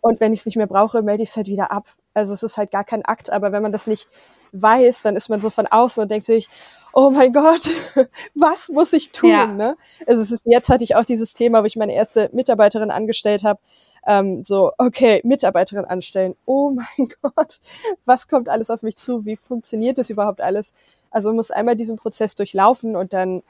Und 0.00 0.20
wenn 0.20 0.32
ich 0.32 0.40
es 0.40 0.46
nicht 0.46 0.56
mehr 0.56 0.66
brauche, 0.66 1.02
melde 1.02 1.22
ich 1.22 1.30
es 1.30 1.36
halt 1.36 1.46
wieder 1.46 1.70
ab. 1.70 1.86
Also 2.14 2.32
es 2.32 2.42
ist 2.42 2.56
halt 2.56 2.70
gar 2.70 2.84
kein 2.84 3.04
Akt, 3.04 3.30
aber 3.30 3.52
wenn 3.52 3.62
man 3.62 3.72
das 3.72 3.86
nicht 3.86 4.08
weiß, 4.52 5.02
dann 5.02 5.16
ist 5.16 5.28
man 5.28 5.40
so 5.40 5.50
von 5.50 5.66
außen 5.66 6.02
und 6.02 6.10
denkt 6.10 6.26
sich, 6.26 6.48
oh 6.92 7.10
mein 7.10 7.32
Gott, 7.32 7.70
was 8.34 8.68
muss 8.68 8.92
ich 8.92 9.12
tun? 9.12 9.30
Ja. 9.30 9.46
Ne? 9.46 9.76
Also 10.06 10.22
es 10.22 10.32
ist, 10.32 10.44
jetzt 10.46 10.68
hatte 10.70 10.84
ich 10.84 10.96
auch 10.96 11.04
dieses 11.04 11.34
Thema, 11.34 11.62
wo 11.62 11.66
ich 11.66 11.76
meine 11.76 11.94
erste 11.94 12.30
Mitarbeiterin 12.32 12.90
angestellt 12.90 13.44
habe. 13.44 13.60
Ähm, 14.06 14.42
so, 14.44 14.72
okay, 14.78 15.20
Mitarbeiterin 15.24 15.84
anstellen. 15.84 16.34
Oh 16.46 16.70
mein 16.70 17.08
Gott, 17.22 17.60
was 18.04 18.28
kommt 18.28 18.48
alles 18.48 18.70
auf 18.70 18.82
mich 18.82 18.96
zu? 18.96 19.24
Wie 19.24 19.36
funktioniert 19.36 19.98
das 19.98 20.10
überhaupt 20.10 20.40
alles? 20.40 20.72
Also 21.10 21.28
man 21.30 21.36
muss 21.36 21.50
einmal 21.50 21.76
diesen 21.76 21.96
Prozess 21.96 22.34
durchlaufen 22.34 22.96
und 22.96 23.12
dann 23.12 23.42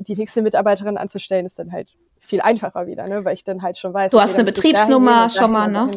die 0.00 0.16
nächste 0.16 0.42
Mitarbeiterin 0.42 0.96
anzustellen, 0.96 1.46
ist 1.46 1.58
dann 1.58 1.72
halt 1.72 1.96
viel 2.18 2.40
einfacher 2.40 2.86
wieder, 2.86 3.06
ne? 3.06 3.24
weil 3.24 3.34
ich 3.34 3.44
dann 3.44 3.62
halt 3.62 3.78
schon 3.78 3.94
weiß. 3.94 4.12
Du 4.12 4.18
okay, 4.18 4.26
hast 4.26 4.34
eine 4.34 4.44
Betriebsnummer 4.44 5.30
schon 5.30 5.52
mal, 5.52 5.68
ne? 5.68 5.90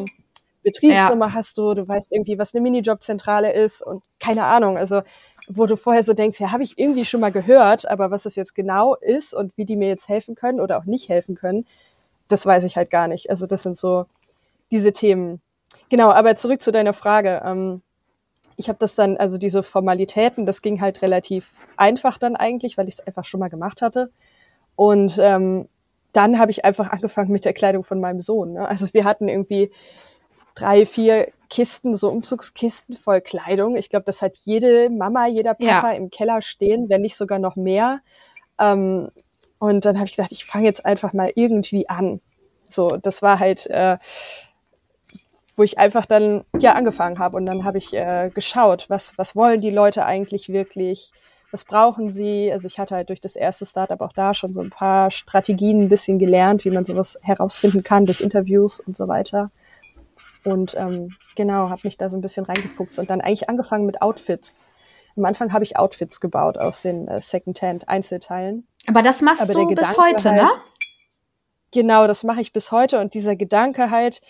Betriebsnummer 0.62 1.26
ja. 1.26 1.34
hast 1.34 1.58
du, 1.58 1.74
du 1.74 1.86
weißt 1.86 2.12
irgendwie, 2.12 2.38
was 2.38 2.54
eine 2.54 2.62
Minijobzentrale 2.62 3.52
ist 3.52 3.82
und 3.82 4.02
keine 4.18 4.44
Ahnung. 4.44 4.78
Also 4.78 5.02
wo 5.46 5.66
du 5.66 5.76
vorher 5.76 6.02
so 6.02 6.14
denkst, 6.14 6.40
ja, 6.40 6.52
habe 6.52 6.62
ich 6.62 6.78
irgendwie 6.78 7.04
schon 7.04 7.20
mal 7.20 7.32
gehört, 7.32 7.88
aber 7.88 8.10
was 8.10 8.22
das 8.22 8.34
jetzt 8.34 8.54
genau 8.54 8.94
ist 8.94 9.34
und 9.34 9.56
wie 9.56 9.66
die 9.66 9.76
mir 9.76 9.88
jetzt 9.88 10.08
helfen 10.08 10.34
können 10.34 10.60
oder 10.60 10.78
auch 10.78 10.86
nicht 10.86 11.10
helfen 11.10 11.34
können, 11.34 11.66
das 12.28 12.46
weiß 12.46 12.64
ich 12.64 12.76
halt 12.76 12.90
gar 12.90 13.08
nicht. 13.08 13.28
Also 13.28 13.46
das 13.46 13.62
sind 13.62 13.76
so 13.76 14.06
diese 14.70 14.92
Themen. 14.92 15.42
Genau, 15.90 16.10
aber 16.10 16.34
zurück 16.36 16.62
zu 16.62 16.72
deiner 16.72 16.94
Frage. 16.94 17.42
Ähm, 17.44 17.82
ich 18.56 18.68
habe 18.68 18.78
das 18.78 18.94
dann, 18.94 19.16
also 19.16 19.38
diese 19.38 19.62
Formalitäten, 19.62 20.46
das 20.46 20.62
ging 20.62 20.80
halt 20.80 21.02
relativ 21.02 21.52
einfach 21.76 22.18
dann 22.18 22.36
eigentlich, 22.36 22.78
weil 22.78 22.88
ich 22.88 22.94
es 22.94 23.06
einfach 23.06 23.24
schon 23.24 23.40
mal 23.40 23.48
gemacht 23.48 23.82
hatte. 23.82 24.10
Und 24.76 25.18
ähm, 25.20 25.68
dann 26.12 26.38
habe 26.38 26.50
ich 26.50 26.64
einfach 26.64 26.90
angefangen 26.90 27.32
mit 27.32 27.44
der 27.44 27.52
Kleidung 27.52 27.84
von 27.84 28.00
meinem 28.00 28.20
Sohn. 28.20 28.54
Ne? 28.54 28.68
Also 28.68 28.92
wir 28.92 29.04
hatten 29.04 29.28
irgendwie 29.28 29.70
drei, 30.54 30.86
vier 30.86 31.28
Kisten, 31.50 31.96
so 31.96 32.10
Umzugskisten 32.10 32.94
voll 32.94 33.20
Kleidung. 33.20 33.76
Ich 33.76 33.88
glaube, 33.88 34.04
das 34.04 34.22
hat 34.22 34.36
jede 34.44 34.90
Mama, 34.90 35.26
jeder 35.26 35.54
Papa 35.54 35.92
ja. 35.92 35.96
im 35.96 36.10
Keller 36.10 36.42
stehen, 36.42 36.88
wenn 36.88 37.02
nicht 37.02 37.16
sogar 37.16 37.38
noch 37.38 37.56
mehr. 37.56 38.00
Ähm, 38.58 39.08
und 39.58 39.84
dann 39.84 39.96
habe 39.96 40.06
ich 40.06 40.16
gedacht, 40.16 40.32
ich 40.32 40.44
fange 40.44 40.66
jetzt 40.66 40.84
einfach 40.84 41.12
mal 41.12 41.32
irgendwie 41.34 41.88
an. 41.88 42.20
So, 42.68 42.88
das 42.88 43.22
war 43.22 43.38
halt 43.38 43.66
äh, 43.66 43.96
wo 45.56 45.62
ich 45.62 45.78
einfach 45.78 46.06
dann 46.06 46.44
ja 46.58 46.72
angefangen 46.72 47.18
habe 47.18 47.36
und 47.36 47.46
dann 47.46 47.64
habe 47.64 47.78
ich 47.78 47.94
äh, 47.94 48.30
geschaut, 48.34 48.86
was 48.88 49.16
was 49.16 49.36
wollen 49.36 49.60
die 49.60 49.70
Leute 49.70 50.04
eigentlich 50.04 50.48
wirklich, 50.48 51.12
was 51.52 51.64
brauchen 51.64 52.10
sie. 52.10 52.50
Also 52.52 52.66
ich 52.66 52.78
hatte 52.78 52.96
halt 52.96 53.08
durch 53.08 53.20
das 53.20 53.36
erste 53.36 53.66
Startup 53.66 54.00
auch 54.00 54.12
da 54.12 54.34
schon 54.34 54.52
so 54.52 54.60
ein 54.60 54.70
paar 54.70 55.10
Strategien 55.10 55.82
ein 55.82 55.88
bisschen 55.88 56.18
gelernt, 56.18 56.64
wie 56.64 56.70
man 56.70 56.84
sowas 56.84 57.18
herausfinden 57.22 57.82
kann 57.82 58.06
durch 58.06 58.20
Interviews 58.20 58.80
und 58.80 58.96
so 58.96 59.08
weiter. 59.08 59.50
Und 60.44 60.74
ähm, 60.76 61.16
genau, 61.36 61.70
habe 61.70 61.80
mich 61.84 61.96
da 61.96 62.10
so 62.10 62.16
ein 62.16 62.20
bisschen 62.20 62.44
reingefuchst 62.44 62.98
und 62.98 63.08
dann 63.08 63.20
eigentlich 63.20 63.48
angefangen 63.48 63.86
mit 63.86 64.02
Outfits. 64.02 64.60
Am 65.16 65.24
Anfang 65.24 65.52
habe 65.52 65.64
ich 65.64 65.76
Outfits 65.76 66.20
gebaut 66.20 66.58
aus 66.58 66.82
den 66.82 67.08
äh, 67.08 67.22
Secondhand-Einzelteilen. 67.22 68.66
Aber 68.86 69.02
das 69.02 69.22
machst 69.22 69.42
Aber 69.42 69.52
du 69.52 69.66
bis 69.68 69.96
heute, 69.96 70.32
ne? 70.32 70.42
halt, 70.42 70.50
ne? 70.50 70.62
Genau, 71.72 72.06
das 72.06 72.24
mache 72.24 72.40
ich 72.40 72.52
bis 72.52 72.72
heute. 72.72 73.00
Und 73.00 73.14
dieser 73.14 73.36
Gedanke 73.36 73.90
halt, 73.90 74.20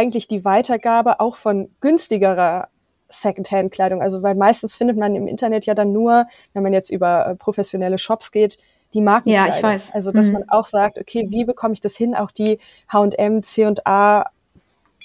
eigentlich 0.00 0.28
die 0.28 0.44
Weitergabe 0.46 1.20
auch 1.20 1.36
von 1.36 1.70
günstigerer 1.80 2.68
Secondhand-Kleidung. 3.10 4.00
Also 4.00 4.22
weil 4.22 4.34
meistens 4.34 4.76
findet 4.76 4.96
man 4.96 5.14
im 5.14 5.26
Internet 5.26 5.66
ja 5.66 5.74
dann 5.74 5.92
nur, 5.92 6.26
wenn 6.54 6.62
man 6.62 6.72
jetzt 6.72 6.90
über 6.90 7.26
äh, 7.26 7.34
professionelle 7.34 7.98
Shops 7.98 8.32
geht, 8.32 8.58
die 8.94 9.02
Marken. 9.02 9.28
Ja, 9.28 9.46
ich 9.48 9.62
weiß. 9.62 9.92
Also 9.92 10.10
dass 10.10 10.28
mhm. 10.28 10.34
man 10.34 10.48
auch 10.48 10.64
sagt, 10.64 10.98
okay, 10.98 11.26
wie 11.28 11.44
bekomme 11.44 11.74
ich 11.74 11.80
das 11.80 11.96
hin, 11.96 12.14
auch 12.14 12.30
die 12.30 12.58
H&M, 12.88 13.42
C&A 13.42 14.30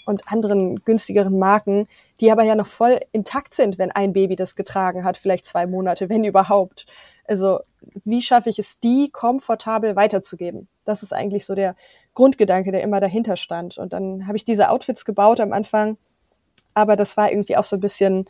und 0.05 0.31
anderen 0.31 0.83
günstigeren 0.83 1.37
Marken, 1.37 1.87
die 2.21 2.31
aber 2.31 2.43
ja 2.43 2.55
noch 2.55 2.67
voll 2.67 2.99
intakt 3.11 3.53
sind, 3.53 3.77
wenn 3.77 3.91
ein 3.91 4.13
Baby 4.13 4.35
das 4.35 4.55
getragen 4.55 5.03
hat, 5.03 5.17
vielleicht 5.17 5.45
zwei 5.45 5.65
Monate, 5.67 6.09
wenn 6.09 6.23
überhaupt. 6.23 6.85
Also 7.27 7.59
wie 8.05 8.21
schaffe 8.21 8.49
ich 8.49 8.59
es, 8.59 8.79
die 8.79 9.09
komfortabel 9.11 9.95
weiterzugeben? 9.95 10.67
Das 10.85 11.03
ist 11.03 11.11
eigentlich 11.11 11.45
so 11.45 11.55
der 11.55 11.75
Grundgedanke, 12.15 12.71
der 12.71 12.81
immer 12.81 12.99
dahinter 12.99 13.37
stand. 13.37 13.77
Und 13.77 13.93
dann 13.93 14.25
habe 14.25 14.37
ich 14.37 14.45
diese 14.45 14.69
Outfits 14.69 15.05
gebaut 15.05 15.39
am 15.39 15.53
Anfang, 15.53 15.97
aber 16.73 16.95
das 16.95 17.15
war 17.17 17.31
irgendwie 17.31 17.57
auch 17.57 17.63
so 17.63 17.75
ein 17.75 17.81
bisschen 17.81 18.25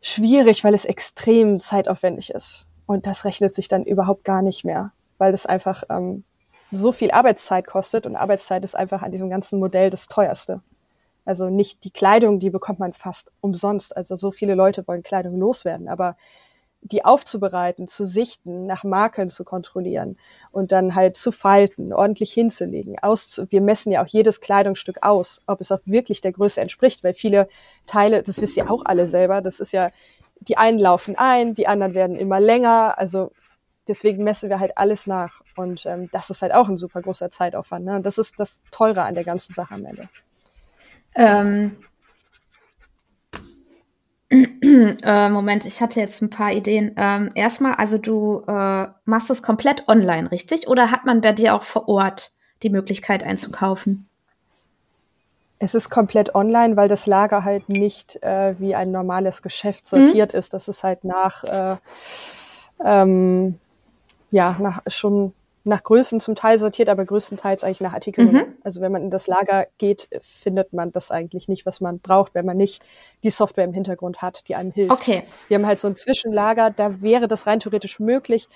schwierig, 0.00 0.62
weil 0.62 0.74
es 0.74 0.84
extrem 0.84 1.58
zeitaufwendig 1.60 2.30
ist. 2.30 2.66
Und 2.86 3.06
das 3.06 3.24
rechnet 3.24 3.54
sich 3.54 3.68
dann 3.68 3.84
überhaupt 3.84 4.24
gar 4.24 4.42
nicht 4.42 4.64
mehr, 4.64 4.92
weil 5.18 5.32
das 5.32 5.46
einfach 5.46 5.82
ähm, 5.88 6.24
so 6.70 6.92
viel 6.92 7.10
Arbeitszeit 7.10 7.66
kostet 7.66 8.06
und 8.06 8.16
Arbeitszeit 8.16 8.62
ist 8.62 8.76
einfach 8.76 9.02
an 9.02 9.10
diesem 9.10 9.30
ganzen 9.30 9.58
Modell 9.58 9.90
das 9.90 10.06
teuerste. 10.06 10.60
Also 11.24 11.48
nicht 11.48 11.84
die 11.84 11.90
Kleidung, 11.90 12.38
die 12.38 12.50
bekommt 12.50 12.80
man 12.80 12.92
fast 12.92 13.32
umsonst. 13.40 13.96
Also 13.96 14.16
so 14.16 14.30
viele 14.30 14.54
Leute 14.54 14.86
wollen 14.86 15.02
Kleidung 15.02 15.38
loswerden, 15.38 15.88
aber 15.88 16.16
die 16.84 17.04
aufzubereiten, 17.04 17.88
zu 17.88 18.04
sichten, 18.04 18.66
nach 18.66 18.84
Makeln 18.84 19.30
zu 19.30 19.42
kontrollieren 19.42 20.18
und 20.52 20.70
dann 20.70 20.94
halt 20.94 21.16
zu 21.16 21.32
falten, 21.32 21.94
ordentlich 21.94 22.32
hinzulegen. 22.32 22.98
Auszu 23.00 23.46
wir 23.50 23.62
messen 23.62 23.90
ja 23.90 24.04
auch 24.04 24.06
jedes 24.06 24.40
Kleidungsstück 24.40 24.98
aus, 25.00 25.40
ob 25.46 25.62
es 25.62 25.72
auch 25.72 25.80
wirklich 25.86 26.20
der 26.20 26.32
Größe 26.32 26.60
entspricht, 26.60 27.02
weil 27.02 27.14
viele 27.14 27.48
Teile, 27.86 28.22
das 28.22 28.40
wisst 28.40 28.56
ihr 28.58 28.70
auch 28.70 28.82
alle 28.84 29.06
selber, 29.06 29.40
das 29.40 29.60
ist 29.60 29.72
ja, 29.72 29.88
die 30.40 30.58
einen 30.58 30.78
laufen 30.78 31.16
ein, 31.16 31.54
die 31.54 31.66
anderen 31.66 31.94
werden 31.94 32.16
immer 32.16 32.38
länger, 32.38 32.98
also 32.98 33.32
deswegen 33.88 34.22
messen 34.22 34.50
wir 34.50 34.60
halt 34.60 34.76
alles 34.76 35.06
nach. 35.06 35.40
Und 35.56 35.86
ähm, 35.86 36.10
das 36.12 36.28
ist 36.28 36.42
halt 36.42 36.52
auch 36.52 36.68
ein 36.68 36.76
super 36.76 37.00
großer 37.00 37.30
Zeitaufwand. 37.30 37.86
Ne? 37.86 37.96
Und 37.96 38.04
das 38.04 38.18
ist 38.18 38.38
das 38.38 38.60
Teure 38.70 39.02
an 39.02 39.14
der 39.14 39.24
ganzen 39.24 39.54
Sache 39.54 39.74
am 39.74 39.86
Ende. 39.86 40.08
Ähm, 41.14 41.76
äh, 45.02 45.28
Moment, 45.28 45.64
ich 45.64 45.80
hatte 45.80 46.00
jetzt 46.00 46.22
ein 46.22 46.30
paar 46.30 46.52
Ideen. 46.52 46.92
Ähm, 46.96 47.28
erstmal, 47.34 47.74
also 47.74 47.98
du 47.98 48.42
äh, 48.46 48.86
machst 49.04 49.30
es 49.30 49.42
komplett 49.42 49.88
online, 49.88 50.30
richtig? 50.30 50.68
Oder 50.68 50.90
hat 50.90 51.04
man 51.04 51.20
bei 51.20 51.32
dir 51.32 51.54
auch 51.54 51.62
vor 51.62 51.88
Ort 51.88 52.32
die 52.62 52.70
Möglichkeit 52.70 53.22
einzukaufen? 53.22 54.08
Es 55.58 55.74
ist 55.74 55.88
komplett 55.88 56.34
online, 56.34 56.76
weil 56.76 56.88
das 56.88 57.06
Lager 57.06 57.44
halt 57.44 57.68
nicht 57.68 58.22
äh, 58.22 58.54
wie 58.58 58.74
ein 58.74 58.90
normales 58.90 59.40
Geschäft 59.40 59.86
sortiert 59.86 60.32
mhm. 60.32 60.38
ist. 60.38 60.52
Das 60.52 60.68
ist 60.68 60.82
halt 60.82 61.04
nach, 61.04 61.44
äh, 61.44 61.76
ähm, 62.84 63.58
ja, 64.30 64.56
nach 64.58 64.82
schon 64.88 65.32
nach 65.64 65.82
Größen 65.82 66.20
zum 66.20 66.34
Teil 66.34 66.58
sortiert, 66.58 66.90
aber 66.90 67.04
größtenteils 67.06 67.64
eigentlich 67.64 67.80
nach 67.80 67.94
Artikeln. 67.94 68.32
Mhm. 68.32 68.44
Also 68.62 68.82
wenn 68.82 68.92
man 68.92 69.02
in 69.02 69.10
das 69.10 69.26
Lager 69.26 69.66
geht, 69.78 70.08
findet 70.20 70.74
man 70.74 70.92
das 70.92 71.10
eigentlich 71.10 71.48
nicht, 71.48 71.64
was 71.64 71.80
man 71.80 72.00
braucht, 72.00 72.34
wenn 72.34 72.44
man 72.44 72.58
nicht 72.58 72.84
die 73.22 73.30
Software 73.30 73.64
im 73.64 73.72
Hintergrund 73.72 74.20
hat, 74.20 74.46
die 74.48 74.54
einem 74.54 74.72
hilft. 74.72 74.92
Okay. 74.92 75.22
Wir 75.48 75.56
haben 75.56 75.66
halt 75.66 75.80
so 75.80 75.88
ein 75.88 75.96
Zwischenlager, 75.96 76.70
da 76.70 77.00
wäre 77.00 77.28
das 77.28 77.46
rein 77.46 77.60
theoretisch 77.60 77.98
möglich. 77.98 78.48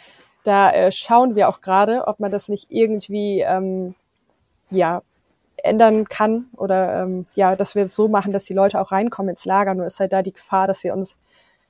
Da 0.44 0.70
äh, 0.70 0.92
schauen 0.92 1.34
wir 1.34 1.48
auch 1.48 1.62
gerade, 1.62 2.06
ob 2.06 2.20
man 2.20 2.30
das 2.30 2.48
nicht 2.48 2.66
irgendwie 2.70 3.40
ähm, 3.40 3.94
ja 4.70 5.02
ändern 5.56 6.06
kann 6.06 6.46
oder 6.56 7.02
ähm, 7.02 7.26
ja, 7.34 7.56
dass 7.56 7.74
wir 7.74 7.84
es 7.84 7.96
so 7.96 8.08
machen, 8.08 8.32
dass 8.32 8.44
die 8.44 8.54
Leute 8.54 8.80
auch 8.80 8.92
reinkommen 8.92 9.30
ins 9.30 9.44
Lager. 9.44 9.74
Nur 9.74 9.86
ist 9.86 9.98
halt 9.98 10.12
da 10.12 10.22
die 10.22 10.32
Gefahr, 10.32 10.66
dass 10.66 10.80
sie 10.80 10.90
uns 10.90 11.16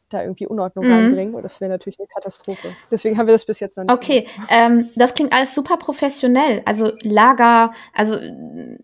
da 0.08 0.22
irgendwie 0.22 0.46
Unordnung 0.46 0.86
mhm. 0.86 0.92
reinbringen. 0.92 1.34
Und 1.34 1.42
das 1.42 1.60
wäre 1.60 1.70
natürlich 1.70 1.98
eine 1.98 2.08
Katastrophe. 2.08 2.68
Deswegen 2.90 3.18
haben 3.18 3.26
wir 3.26 3.34
das 3.34 3.44
bis 3.44 3.60
jetzt 3.60 3.76
noch 3.76 3.84
nicht. 3.84 3.92
Okay, 3.92 4.26
ähm, 4.48 4.90
das 4.96 5.14
klingt 5.14 5.32
alles 5.32 5.54
super 5.54 5.76
professionell. 5.76 6.62
Also 6.64 6.92
Lager, 7.02 7.72
also 7.94 8.16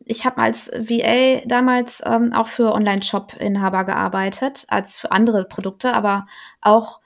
ich 0.05 0.25
habe 0.25 0.39
als 0.39 0.71
VA 0.71 1.43
damals 1.47 2.03
ähm, 2.05 2.33
auch 2.33 2.49
für 2.49 2.73
Online-Shop-Inhaber 2.73 3.85
gearbeitet, 3.85 4.65
als 4.69 4.99
für 4.99 5.13
andere 5.13 5.45
Produkte, 5.45 5.93
aber 5.95 6.27
auch 6.61 7.01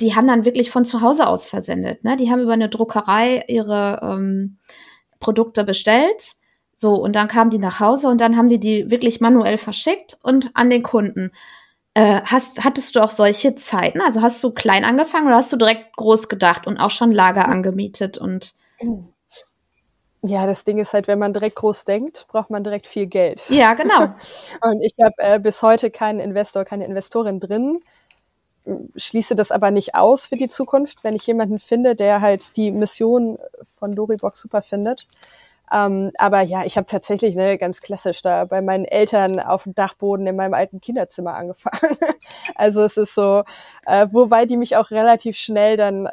die 0.00 0.16
haben 0.16 0.26
dann 0.26 0.44
wirklich 0.44 0.70
von 0.70 0.84
zu 0.84 1.02
Hause 1.02 1.26
aus 1.26 1.48
versendet. 1.48 2.04
Ne? 2.04 2.16
Die 2.16 2.30
haben 2.30 2.40
über 2.40 2.54
eine 2.54 2.68
Druckerei 2.68 3.44
ihre 3.48 4.00
ähm, 4.02 4.56
Produkte 5.18 5.64
bestellt. 5.64 6.36
So, 6.74 6.94
und 6.94 7.14
dann 7.14 7.28
kamen 7.28 7.50
die 7.50 7.58
nach 7.58 7.78
Hause 7.80 8.08
und 8.08 8.22
dann 8.22 8.36
haben 8.36 8.48
die 8.48 8.58
die 8.58 8.90
wirklich 8.90 9.20
manuell 9.20 9.58
verschickt 9.58 10.18
und 10.22 10.50
an 10.54 10.70
den 10.70 10.82
Kunden. 10.82 11.32
Äh, 11.94 12.20
hast, 12.24 12.64
hattest 12.64 12.94
du 12.94 13.00
auch 13.00 13.10
solche 13.10 13.56
Zeiten? 13.56 14.00
Also 14.00 14.22
hast 14.22 14.42
du 14.44 14.52
klein 14.52 14.84
angefangen 14.84 15.26
oder 15.26 15.36
hast 15.36 15.52
du 15.52 15.56
direkt 15.56 15.96
groß 15.96 16.28
gedacht 16.28 16.66
und 16.66 16.78
auch 16.78 16.90
schon 16.90 17.10
Lager 17.10 17.48
angemietet 17.48 18.18
und 18.18 18.54
ja, 20.22 20.46
das 20.46 20.64
Ding 20.64 20.78
ist 20.78 20.92
halt, 20.92 21.08
wenn 21.08 21.18
man 21.18 21.32
direkt 21.32 21.56
groß 21.56 21.86
denkt, 21.86 22.26
braucht 22.28 22.50
man 22.50 22.62
direkt 22.62 22.86
viel 22.86 23.06
Geld. 23.06 23.42
Ja, 23.48 23.74
genau. 23.74 24.14
und 24.62 24.82
ich 24.82 24.94
habe 25.02 25.14
äh, 25.18 25.38
bis 25.40 25.62
heute 25.62 25.90
keinen 25.90 26.20
Investor, 26.20 26.64
keine 26.64 26.84
Investorin 26.84 27.40
drin, 27.40 27.80
schließe 28.96 29.34
das 29.34 29.50
aber 29.50 29.70
nicht 29.70 29.94
aus 29.94 30.26
für 30.26 30.36
die 30.36 30.48
Zukunft, 30.48 31.02
wenn 31.02 31.16
ich 31.16 31.26
jemanden 31.26 31.58
finde, 31.58 31.96
der 31.96 32.20
halt 32.20 32.56
die 32.56 32.70
Mission 32.70 33.38
von 33.78 33.92
Doribox 33.92 34.40
super 34.40 34.62
findet 34.62 35.08
ähm, 35.72 36.10
aber 36.18 36.40
ja, 36.42 36.64
ich 36.64 36.76
habe 36.76 36.86
tatsächlich 36.86 37.36
ne, 37.36 37.56
ganz 37.58 37.80
klassisch 37.80 38.22
da 38.22 38.44
bei 38.44 38.60
meinen 38.60 38.84
Eltern 38.84 39.38
auf 39.38 39.64
dem 39.64 39.74
Dachboden 39.74 40.26
in 40.26 40.36
meinem 40.36 40.54
alten 40.54 40.80
Kinderzimmer 40.80 41.34
angefangen. 41.34 41.96
also 42.56 42.82
es 42.82 42.96
ist 42.96 43.14
so, 43.14 43.44
äh, 43.86 44.08
wobei 44.10 44.46
die 44.46 44.56
mich 44.56 44.76
auch 44.76 44.90
relativ 44.90 45.36
schnell 45.36 45.76
dann 45.76 46.06
äh, 46.06 46.10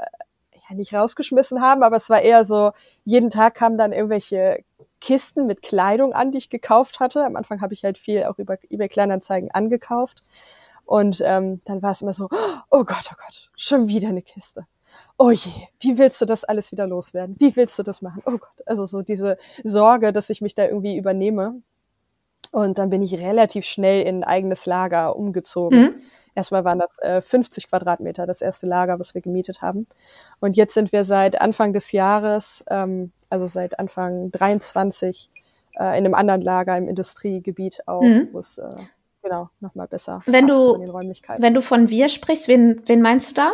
ja 0.70 0.76
nicht 0.76 0.94
rausgeschmissen 0.94 1.62
haben, 1.62 1.82
aber 1.84 1.96
es 1.96 2.10
war 2.10 2.22
eher 2.22 2.46
so, 2.46 2.72
jeden 3.04 3.30
Tag 3.30 3.56
kamen 3.56 3.78
dann 3.78 3.94
irgendwelche 3.94 4.64
Kisten 5.02 5.48
mit 5.48 5.62
Kleidung 5.62 6.14
an, 6.14 6.32
die 6.32 6.40
ich 6.40 6.50
gekauft 6.50 7.00
hatte. 7.00 7.24
Am 7.26 7.36
Anfang 7.36 7.62
habe 7.62 7.74
ich 7.74 7.84
halt 7.84 7.98
viel 7.98 8.26
auch 8.26 8.38
über 8.38 8.58
eBay 8.70 8.90
Kleinanzeigen 8.90 9.52
angekauft. 9.52 10.24
Und 10.86 11.22
ähm, 11.26 11.62
dann 11.66 11.82
war 11.82 11.92
es 11.92 12.02
immer 12.02 12.14
so, 12.14 12.30
oh 12.72 12.84
Gott, 12.84 13.10
oh 13.12 13.16
Gott, 13.18 13.50
schon 13.58 13.88
wieder 13.90 14.10
eine 14.10 14.22
Kiste 14.22 14.66
oh 15.18 15.32
je, 15.32 15.52
wie 15.80 15.98
willst 15.98 16.22
du 16.22 16.26
das 16.26 16.44
alles 16.44 16.72
wieder 16.72 16.88
loswerden? 16.88 17.36
Wie 17.40 17.56
willst 17.56 17.78
du 17.80 17.84
das 17.84 18.02
machen? 18.02 18.22
Oh 18.26 18.38
Gott, 18.38 18.66
also 18.66 18.86
so 18.86 19.02
diese 19.02 19.38
Sorge, 19.64 20.14
dass 20.14 20.30
ich 20.30 20.42
mich 20.42 20.56
da 20.56 20.66
irgendwie 20.66 20.98
übernehme. 20.98 21.62
Und 22.52 22.78
dann 22.78 22.90
bin 22.90 23.02
ich 23.02 23.20
relativ 23.20 23.66
schnell 23.66 24.06
in 24.06 24.18
ein 24.18 24.24
eigenes 24.24 24.66
Lager 24.66 25.16
umgezogen. 25.16 25.82
Mhm. 25.82 26.02
Erstmal 26.36 26.64
waren 26.64 26.80
das 26.80 27.00
äh, 27.00 27.22
50 27.22 27.68
Quadratmeter, 27.68 28.28
das 28.28 28.42
erste 28.42 28.68
Lager, 28.68 29.00
was 29.00 29.16
wir 29.16 29.22
gemietet 29.22 29.62
haben. 29.62 29.88
Und 30.40 30.56
jetzt 30.56 30.76
sind 30.76 30.92
wir 30.92 31.04
seit 31.04 31.42
Anfang 31.42 31.74
des 31.74 31.92
Jahres, 31.92 32.64
ähm, 32.70 33.12
also 33.30 33.48
seit 33.48 33.80
Anfang 33.80 34.32
23, 34.32 35.32
äh, 35.80 35.98
in 35.98 36.06
einem 36.06 36.14
anderen 36.14 36.42
Lager 36.42 36.78
im 36.78 36.88
Industriegebiet 36.88 37.88
auch, 37.88 38.04
mhm. 38.04 38.30
wo 38.32 38.40
es 38.40 38.60
äh, 38.60 38.76
genau 39.24 39.50
nochmal 39.60 39.88
besser 39.88 40.22
wenn 40.28 40.48
du, 40.48 40.78
Wenn 41.40 41.56
du 41.56 41.62
von 41.64 41.90
wir 41.90 42.08
sprichst, 42.08 42.48
wen, 42.48 42.84
wen 42.86 43.02
meinst 43.02 43.32
du 43.32 43.34
da? 43.34 43.54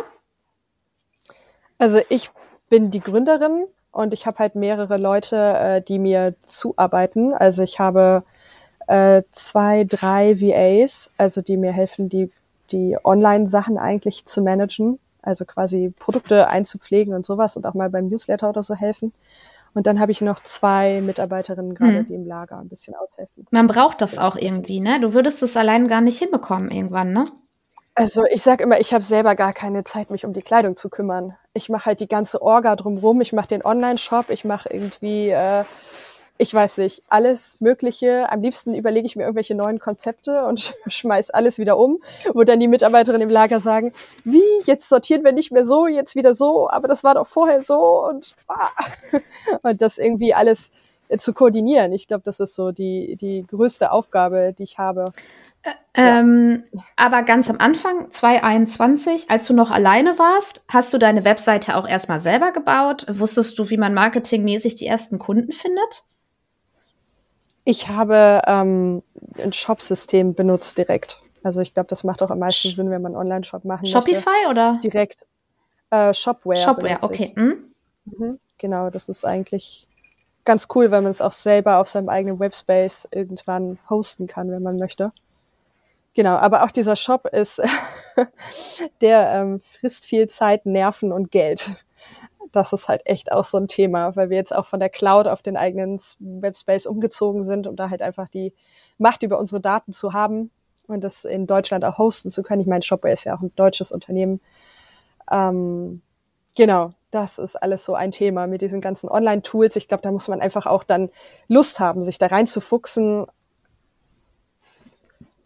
Also 1.84 2.00
ich 2.08 2.30
bin 2.70 2.90
die 2.90 3.00
Gründerin 3.00 3.66
und 3.92 4.14
ich 4.14 4.24
habe 4.24 4.38
halt 4.38 4.54
mehrere 4.54 4.96
Leute, 4.96 5.36
äh, 5.36 5.82
die 5.82 5.98
mir 5.98 6.34
zuarbeiten. 6.40 7.34
Also 7.34 7.62
ich 7.62 7.78
habe 7.78 8.24
äh, 8.86 9.22
zwei, 9.32 9.84
drei 9.84 10.40
VAs, 10.40 11.10
also 11.18 11.42
die 11.42 11.58
mir 11.58 11.72
helfen, 11.72 12.08
die, 12.08 12.30
die 12.72 12.96
Online-Sachen 13.04 13.76
eigentlich 13.76 14.24
zu 14.24 14.40
managen, 14.40 14.98
also 15.20 15.44
quasi 15.44 15.92
Produkte 15.98 16.48
einzupflegen 16.48 17.12
und 17.12 17.26
sowas 17.26 17.54
und 17.58 17.66
auch 17.66 17.74
mal 17.74 17.90
beim 17.90 18.08
Newsletter 18.08 18.48
oder 18.48 18.62
so 18.62 18.74
helfen. 18.74 19.12
Und 19.74 19.86
dann 19.86 20.00
habe 20.00 20.10
ich 20.10 20.22
noch 20.22 20.40
zwei 20.40 21.02
Mitarbeiterinnen 21.02 21.74
gerade, 21.74 21.98
hm. 21.98 22.06
die 22.06 22.14
im 22.14 22.26
Lager 22.26 22.60
ein 22.60 22.70
bisschen 22.70 22.94
aushelfen. 22.94 23.46
Man 23.50 23.66
braucht 23.66 24.00
das 24.00 24.16
auch 24.16 24.36
irgendwie, 24.36 24.80
ne? 24.80 25.00
Du 25.02 25.12
würdest 25.12 25.42
das 25.42 25.54
allein 25.54 25.86
gar 25.88 26.00
nicht 26.00 26.18
hinbekommen 26.18 26.70
irgendwann, 26.70 27.12
ne? 27.12 27.26
Also 27.96 28.24
ich 28.28 28.42
sage 28.42 28.64
immer, 28.64 28.80
ich 28.80 28.92
habe 28.92 29.04
selber 29.04 29.36
gar 29.36 29.52
keine 29.52 29.84
Zeit, 29.84 30.10
mich 30.10 30.24
um 30.24 30.32
die 30.32 30.42
Kleidung 30.42 30.76
zu 30.76 30.88
kümmern. 30.88 31.36
Ich 31.52 31.68
mache 31.68 31.86
halt 31.86 32.00
die 32.00 32.08
ganze 32.08 32.42
Orga 32.42 32.74
drumrum. 32.74 33.20
Ich 33.20 33.32
mache 33.32 33.46
den 33.46 33.64
Online-Shop. 33.64 34.30
Ich 34.30 34.44
mache 34.44 34.68
irgendwie, 34.68 35.28
äh, 35.28 35.64
ich 36.36 36.52
weiß 36.52 36.78
nicht, 36.78 37.04
alles 37.08 37.60
Mögliche. 37.60 38.32
Am 38.32 38.42
liebsten 38.42 38.74
überlege 38.74 39.06
ich 39.06 39.14
mir 39.14 39.22
irgendwelche 39.22 39.54
neuen 39.54 39.78
Konzepte 39.78 40.44
und 40.44 40.74
schmeiß 40.88 41.30
alles 41.30 41.60
wieder 41.60 41.78
um, 41.78 42.02
wo 42.32 42.42
dann 42.42 42.58
die 42.58 42.66
Mitarbeiterinnen 42.66 43.28
im 43.28 43.32
Lager 43.32 43.60
sagen, 43.60 43.92
wie, 44.24 44.42
jetzt 44.64 44.88
sortieren 44.88 45.22
wir 45.22 45.30
nicht 45.30 45.52
mehr 45.52 45.64
so, 45.64 45.86
jetzt 45.86 46.16
wieder 46.16 46.34
so, 46.34 46.68
aber 46.68 46.88
das 46.88 47.04
war 47.04 47.14
doch 47.14 47.28
vorher 47.28 47.62
so 47.62 48.04
und, 48.08 48.34
ah. 48.48 48.70
und 49.62 49.80
das 49.80 49.98
irgendwie 49.98 50.34
alles 50.34 50.72
äh, 51.08 51.18
zu 51.18 51.32
koordinieren. 51.32 51.92
Ich 51.92 52.08
glaube, 52.08 52.24
das 52.24 52.40
ist 52.40 52.56
so 52.56 52.72
die, 52.72 53.14
die 53.14 53.46
größte 53.46 53.92
Aufgabe, 53.92 54.52
die 54.58 54.64
ich 54.64 54.78
habe. 54.78 55.12
Ähm, 55.94 56.64
Aber 56.96 57.22
ganz 57.22 57.48
am 57.48 57.58
Anfang, 57.58 58.10
2021, 58.10 59.30
als 59.30 59.46
du 59.46 59.54
noch 59.54 59.70
alleine 59.70 60.18
warst, 60.18 60.64
hast 60.68 60.92
du 60.92 60.98
deine 60.98 61.24
Webseite 61.24 61.76
auch 61.76 61.88
erstmal 61.88 62.20
selber 62.20 62.52
gebaut? 62.52 63.06
Wusstest 63.08 63.58
du, 63.58 63.70
wie 63.70 63.76
man 63.76 63.94
marketingmäßig 63.94 64.74
die 64.74 64.86
ersten 64.86 65.18
Kunden 65.18 65.52
findet? 65.52 66.04
Ich 67.64 67.88
habe 67.88 68.42
ähm, 68.46 69.02
ein 69.38 69.52
Shop-System 69.52 70.34
benutzt 70.34 70.76
direkt. 70.76 71.22
Also 71.42 71.60
ich 71.60 71.72
glaube, 71.72 71.88
das 71.88 72.04
macht 72.04 72.22
auch 72.22 72.30
am 72.30 72.40
meisten 72.40 72.72
Sinn, 72.72 72.90
wenn 72.90 73.02
man 73.02 73.12
einen 73.12 73.20
Online-Shop 73.20 73.64
machen 73.64 73.86
Shopify 73.86 74.24
möchte. 74.24 74.50
oder? 74.50 74.80
Direkt. 74.82 75.26
Äh, 75.90 76.12
Shopware. 76.12 76.56
Shopware, 76.58 76.98
okay. 77.02 77.32
Hm? 77.36 77.64
Mhm, 78.06 78.38
genau, 78.58 78.90
das 78.90 79.08
ist 79.08 79.24
eigentlich 79.24 79.88
ganz 80.44 80.68
cool, 80.74 80.90
weil 80.90 81.02
man 81.02 81.10
es 81.10 81.22
auch 81.22 81.32
selber 81.32 81.78
auf 81.78 81.88
seinem 81.88 82.08
eigenen 82.08 82.38
Webspace 82.38 83.08
irgendwann 83.10 83.78
hosten 83.88 84.26
kann, 84.26 84.50
wenn 84.50 84.62
man 84.62 84.76
möchte. 84.76 85.12
Genau, 86.14 86.36
aber 86.36 86.62
auch 86.62 86.70
dieser 86.70 86.94
Shop 86.94 87.26
ist, 87.26 87.60
der 89.00 89.32
ähm, 89.32 89.60
frisst 89.60 90.06
viel 90.06 90.28
Zeit, 90.28 90.64
Nerven 90.64 91.12
und 91.12 91.32
Geld. 91.32 91.76
Das 92.52 92.72
ist 92.72 92.86
halt 92.86 93.02
echt 93.04 93.32
auch 93.32 93.44
so 93.44 93.58
ein 93.58 93.66
Thema, 93.66 94.14
weil 94.14 94.30
wir 94.30 94.36
jetzt 94.36 94.54
auch 94.54 94.66
von 94.66 94.78
der 94.78 94.90
Cloud 94.90 95.26
auf 95.26 95.42
den 95.42 95.56
eigenen 95.56 96.00
Webspace 96.20 96.86
umgezogen 96.86 97.42
sind, 97.42 97.66
um 97.66 97.74
da 97.74 97.90
halt 97.90 98.00
einfach 98.00 98.28
die 98.28 98.54
Macht 98.96 99.24
über 99.24 99.40
unsere 99.40 99.60
Daten 99.60 99.92
zu 99.92 100.12
haben 100.12 100.52
und 100.86 101.02
das 101.02 101.24
in 101.24 101.48
Deutschland 101.48 101.84
auch 101.84 101.98
hosten 101.98 102.30
zu 102.30 102.44
können. 102.44 102.60
Ich 102.60 102.68
meine, 102.68 102.82
Shopware 102.82 103.12
ist 103.12 103.24
ja 103.24 103.36
auch 103.36 103.40
ein 103.40 103.52
deutsches 103.56 103.90
Unternehmen. 103.90 104.40
Ähm, 105.32 106.00
genau, 106.56 106.92
das 107.10 107.40
ist 107.40 107.56
alles 107.60 107.84
so 107.84 107.94
ein 107.94 108.12
Thema 108.12 108.46
mit 108.46 108.62
diesen 108.62 108.80
ganzen 108.80 109.08
Online-Tools. 109.08 109.74
Ich 109.74 109.88
glaube, 109.88 110.02
da 110.02 110.12
muss 110.12 110.28
man 110.28 110.40
einfach 110.40 110.66
auch 110.66 110.84
dann 110.84 111.10
Lust 111.48 111.80
haben, 111.80 112.04
sich 112.04 112.18
da 112.18 112.26
reinzufuchsen 112.26 113.26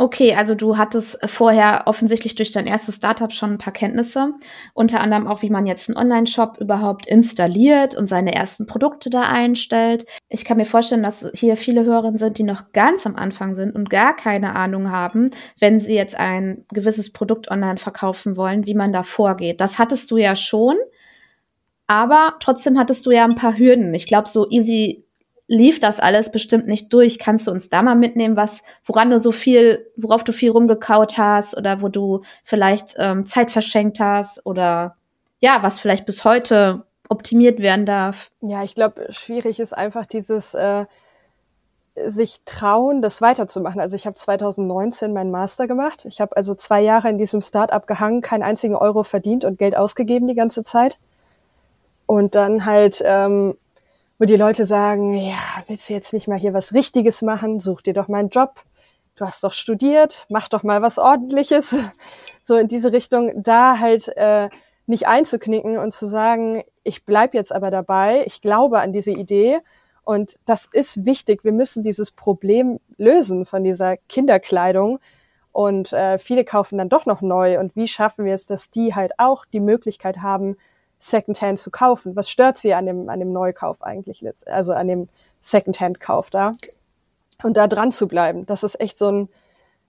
Okay, 0.00 0.32
also 0.32 0.54
du 0.54 0.78
hattest 0.78 1.18
vorher 1.28 1.82
offensichtlich 1.86 2.36
durch 2.36 2.52
dein 2.52 2.68
erstes 2.68 2.94
Startup 2.94 3.32
schon 3.32 3.54
ein 3.54 3.58
paar 3.58 3.72
Kenntnisse, 3.72 4.32
unter 4.72 5.00
anderem 5.00 5.26
auch, 5.26 5.42
wie 5.42 5.50
man 5.50 5.66
jetzt 5.66 5.88
einen 5.88 5.98
Online-Shop 5.98 6.58
überhaupt 6.60 7.08
installiert 7.08 7.96
und 7.96 8.08
seine 8.08 8.32
ersten 8.32 8.68
Produkte 8.68 9.10
da 9.10 9.22
einstellt. 9.22 10.06
Ich 10.28 10.44
kann 10.44 10.56
mir 10.56 10.66
vorstellen, 10.66 11.02
dass 11.02 11.28
hier 11.34 11.56
viele 11.56 11.84
Hörerinnen 11.84 12.16
sind, 12.16 12.38
die 12.38 12.44
noch 12.44 12.70
ganz 12.72 13.06
am 13.06 13.16
Anfang 13.16 13.56
sind 13.56 13.74
und 13.74 13.90
gar 13.90 14.14
keine 14.14 14.54
Ahnung 14.54 14.92
haben, 14.92 15.32
wenn 15.58 15.80
sie 15.80 15.96
jetzt 15.96 16.14
ein 16.16 16.64
gewisses 16.68 17.12
Produkt 17.12 17.50
online 17.50 17.78
verkaufen 17.78 18.36
wollen, 18.36 18.66
wie 18.66 18.74
man 18.74 18.92
da 18.92 19.02
vorgeht. 19.02 19.60
Das 19.60 19.80
hattest 19.80 20.12
du 20.12 20.16
ja 20.16 20.36
schon, 20.36 20.76
aber 21.88 22.36
trotzdem 22.38 22.78
hattest 22.78 23.04
du 23.04 23.10
ja 23.10 23.24
ein 23.24 23.34
paar 23.34 23.58
Hürden. 23.58 23.92
Ich 23.94 24.06
glaube, 24.06 24.28
so 24.28 24.48
easy 24.48 25.07
lief 25.48 25.80
das 25.80 25.98
alles 25.98 26.30
bestimmt 26.30 26.68
nicht 26.68 26.92
durch. 26.92 27.18
Kannst 27.18 27.46
du 27.46 27.50
uns 27.50 27.70
da 27.70 27.82
mal 27.82 27.96
mitnehmen, 27.96 28.36
was, 28.36 28.62
woran 28.84 29.10
du 29.10 29.18
so 29.18 29.32
viel, 29.32 29.90
worauf 29.96 30.22
du 30.22 30.32
viel 30.32 30.50
rumgekaut 30.50 31.18
hast 31.18 31.56
oder 31.56 31.80
wo 31.80 31.88
du 31.88 32.22
vielleicht 32.44 32.94
ähm, 32.98 33.26
Zeit 33.26 33.50
verschenkt 33.50 33.98
hast 33.98 34.44
oder 34.46 34.96
ja, 35.40 35.62
was 35.62 35.80
vielleicht 35.80 36.04
bis 36.04 36.24
heute 36.24 36.84
optimiert 37.08 37.60
werden 37.60 37.86
darf? 37.86 38.30
Ja, 38.42 38.62
ich 38.62 38.74
glaube, 38.74 39.06
schwierig 39.10 39.58
ist 39.58 39.72
einfach 39.72 40.04
dieses 40.04 40.52
äh, 40.52 40.84
sich 41.94 42.42
trauen, 42.44 43.00
das 43.00 43.22
weiterzumachen. 43.22 43.80
Also 43.80 43.96
ich 43.96 44.06
habe 44.06 44.16
2019 44.16 45.14
meinen 45.14 45.30
Master 45.30 45.66
gemacht. 45.66 46.04
Ich 46.04 46.20
habe 46.20 46.36
also 46.36 46.54
zwei 46.54 46.82
Jahre 46.82 47.08
in 47.08 47.18
diesem 47.18 47.40
Startup 47.40 47.86
gehangen, 47.86 48.20
keinen 48.20 48.42
einzigen 48.42 48.76
Euro 48.76 49.02
verdient 49.02 49.46
und 49.46 49.58
Geld 49.58 49.76
ausgegeben 49.76 50.28
die 50.28 50.34
ganze 50.34 50.62
Zeit. 50.62 50.98
Und 52.06 52.34
dann 52.34 52.66
halt 52.66 53.02
ähm, 53.04 53.56
wo 54.18 54.24
die 54.24 54.36
Leute 54.36 54.64
sagen, 54.64 55.16
ja, 55.16 55.38
willst 55.66 55.88
du 55.88 55.92
jetzt 55.92 56.12
nicht 56.12 56.28
mal 56.28 56.38
hier 56.38 56.54
was 56.54 56.72
Richtiges 56.72 57.22
machen? 57.22 57.60
Such 57.60 57.82
dir 57.82 57.94
doch 57.94 58.08
mal 58.08 58.18
einen 58.18 58.30
Job. 58.30 58.60
Du 59.14 59.24
hast 59.24 59.42
doch 59.42 59.52
studiert, 59.52 60.26
mach 60.28 60.48
doch 60.48 60.62
mal 60.62 60.82
was 60.82 60.98
Ordentliches. 60.98 61.74
So 62.40 62.56
in 62.56 62.66
diese 62.66 62.92
Richtung, 62.92 63.42
da 63.42 63.78
halt 63.78 64.08
äh, 64.16 64.48
nicht 64.86 65.06
einzuknicken 65.06 65.76
und 65.76 65.92
zu 65.92 66.06
sagen, 66.06 66.64
ich 66.82 67.04
bleib 67.04 67.34
jetzt 67.34 67.54
aber 67.54 67.70
dabei, 67.70 68.24
ich 68.24 68.40
glaube 68.40 68.80
an 68.80 68.94
diese 68.94 69.10
Idee 69.10 69.60
und 70.08 70.38
das 70.46 70.66
ist 70.72 71.04
wichtig. 71.04 71.44
Wir 71.44 71.52
müssen 71.52 71.82
dieses 71.82 72.10
Problem 72.10 72.80
lösen 72.96 73.44
von 73.44 73.62
dieser 73.62 73.98
Kinderkleidung. 73.98 75.00
Und 75.52 75.92
äh, 75.92 76.16
viele 76.16 76.46
kaufen 76.46 76.78
dann 76.78 76.88
doch 76.88 77.04
noch 77.04 77.20
neu. 77.20 77.60
Und 77.60 77.76
wie 77.76 77.86
schaffen 77.86 78.24
wir 78.24 78.32
es, 78.32 78.46
dass 78.46 78.70
die 78.70 78.94
halt 78.94 79.12
auch 79.18 79.44
die 79.44 79.60
Möglichkeit 79.60 80.22
haben, 80.22 80.56
Secondhand 80.98 81.58
zu 81.58 81.70
kaufen. 81.70 82.16
Was 82.16 82.30
stört 82.30 82.56
sie 82.56 82.74
an 82.74 82.86
dem, 82.86 83.08
an 83.08 83.20
dem 83.20 83.32
Neukauf 83.32 83.82
eigentlich, 83.82 84.24
also 84.46 84.72
an 84.72 84.88
dem 84.88 85.08
Secondhand-Kauf 85.40 86.30
da? 86.30 86.52
Und 87.42 87.56
da 87.56 87.68
dran 87.68 87.92
zu 87.92 88.08
bleiben, 88.08 88.46
das 88.46 88.64
ist 88.64 88.80
echt 88.80 88.98
so 88.98 89.10
ein, 89.10 89.28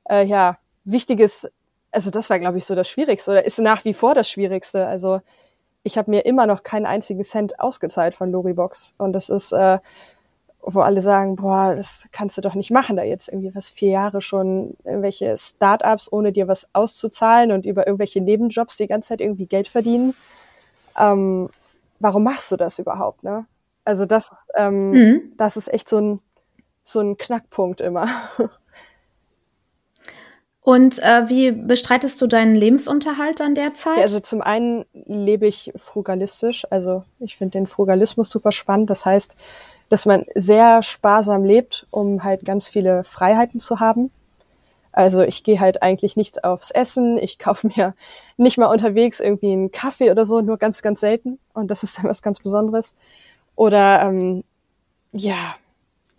äh, 0.09 0.23
ja, 0.23 0.57
wichtiges, 0.83 1.51
also 1.91 2.11
das 2.11 2.29
war, 2.29 2.39
glaube 2.39 2.59
ich, 2.59 2.65
so 2.65 2.75
das 2.75 2.87
Schwierigste 2.87 3.31
oder 3.31 3.45
ist 3.45 3.59
nach 3.59 3.85
wie 3.85 3.93
vor 3.93 4.13
das 4.13 4.29
Schwierigste. 4.29 4.85
Also 4.85 5.21
ich 5.83 5.97
habe 5.97 6.11
mir 6.11 6.25
immer 6.25 6.45
noch 6.45 6.63
keinen 6.63 6.85
einzigen 6.85 7.23
Cent 7.23 7.59
ausgezahlt 7.59 8.13
von 8.13 8.31
Loribox. 8.31 8.93
Und 8.97 9.13
das 9.13 9.29
ist, 9.29 9.51
äh, 9.51 9.79
wo 10.61 10.81
alle 10.81 11.01
sagen, 11.01 11.37
boah, 11.37 11.73
das 11.75 12.07
kannst 12.11 12.37
du 12.37 12.41
doch 12.41 12.53
nicht 12.53 12.69
machen, 12.69 12.97
da 12.97 13.03
jetzt 13.03 13.29
irgendwie 13.29 13.55
was 13.55 13.69
vier 13.69 13.89
Jahre 13.89 14.21
schon 14.21 14.75
irgendwelche 14.83 15.35
Startups, 15.37 16.11
ohne 16.11 16.31
dir 16.31 16.47
was 16.47 16.69
auszuzahlen 16.73 17.51
und 17.51 17.65
über 17.65 17.87
irgendwelche 17.87 18.21
Nebenjobs 18.21 18.77
die 18.77 18.87
ganze 18.87 19.09
Zeit 19.09 19.21
irgendwie 19.21 19.47
Geld 19.47 19.67
verdienen 19.67 20.13
ähm, 20.99 21.49
warum 21.99 22.23
machst 22.23 22.51
du 22.51 22.57
das 22.57 22.79
überhaupt, 22.79 23.23
ne? 23.23 23.45
Also 23.85 24.05
das, 24.05 24.29
ähm, 24.55 24.91
mhm. 24.91 25.33
das 25.37 25.57
ist 25.57 25.73
echt 25.73 25.89
so 25.89 25.97
ein, 25.97 26.19
so 26.83 26.99
ein 26.99 27.17
Knackpunkt 27.17 27.81
immer. 27.81 28.07
Und 30.61 30.99
äh, 30.99 31.27
wie 31.29 31.51
bestreitest 31.51 32.21
du 32.21 32.27
deinen 32.27 32.53
Lebensunterhalt 32.53 33.41
an 33.41 33.55
der 33.55 33.73
Zeit? 33.73 33.97
Ja, 33.97 34.03
also 34.03 34.19
zum 34.19 34.41
einen 34.41 34.85
lebe 34.93 35.47
ich 35.47 35.71
frugalistisch. 35.75 36.67
Also 36.69 37.03
ich 37.19 37.37
finde 37.37 37.57
den 37.57 37.65
Frugalismus 37.65 38.29
super 38.29 38.51
spannend. 38.51 38.89
Das 38.91 39.03
heißt, 39.05 39.35
dass 39.87 40.05
man 40.05 40.25
sehr 40.35 40.83
sparsam 40.83 41.43
lebt, 41.43 41.87
um 41.89 42.23
halt 42.23 42.45
ganz 42.45 42.67
viele 42.67 43.03
Freiheiten 43.03 43.59
zu 43.59 43.79
haben. 43.79 44.11
Also 44.91 45.21
ich 45.21 45.43
gehe 45.43 45.59
halt 45.59 45.83
eigentlich 45.83 46.15
nichts 46.17 46.43
aufs 46.43 46.71
Essen. 46.71 47.17
Ich 47.17 47.39
kaufe 47.39 47.67
mir 47.67 47.93
nicht 48.37 48.57
mal 48.57 48.67
unterwegs 48.67 49.19
irgendwie 49.19 49.51
einen 49.51 49.71
Kaffee 49.71 50.11
oder 50.11 50.25
so, 50.25 50.41
nur 50.41 50.57
ganz, 50.57 50.81
ganz 50.81 50.99
selten. 50.99 51.39
Und 51.53 51.69
das 51.69 51.83
ist 51.83 51.97
dann 51.97 52.05
was 52.05 52.21
ganz 52.21 52.39
Besonderes. 52.39 52.95
Oder 53.55 54.01
ähm, 54.03 54.43
ja, 55.11 55.55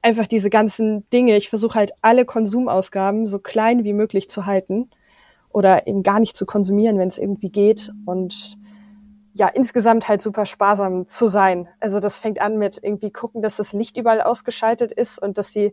einfach 0.02 0.26
diese 0.26 0.50
ganzen 0.50 1.08
Dinge. 1.10 1.36
Ich 1.36 1.48
versuche 1.48 1.74
halt 1.74 1.92
alle 2.02 2.24
Konsumausgaben 2.24 3.26
so 3.26 3.38
klein 3.38 3.84
wie 3.84 3.92
möglich 3.92 4.28
zu 4.30 4.46
halten 4.46 4.90
oder 5.50 5.86
eben 5.86 6.02
gar 6.02 6.20
nicht 6.20 6.36
zu 6.36 6.46
konsumieren, 6.46 6.98
wenn 6.98 7.08
es 7.08 7.18
irgendwie 7.18 7.50
geht. 7.50 7.92
Und 8.06 8.58
ja, 9.34 9.48
insgesamt 9.48 10.08
halt 10.08 10.22
super 10.22 10.46
sparsam 10.46 11.06
zu 11.06 11.28
sein. 11.28 11.68
Also 11.80 12.00
das 12.00 12.18
fängt 12.18 12.40
an 12.40 12.58
mit 12.58 12.78
irgendwie 12.82 13.10
gucken, 13.10 13.42
dass 13.42 13.56
das 13.56 13.72
Licht 13.72 13.96
überall 13.96 14.20
ausgeschaltet 14.20 14.92
ist 14.92 15.20
und 15.20 15.38
dass 15.38 15.52
die 15.52 15.72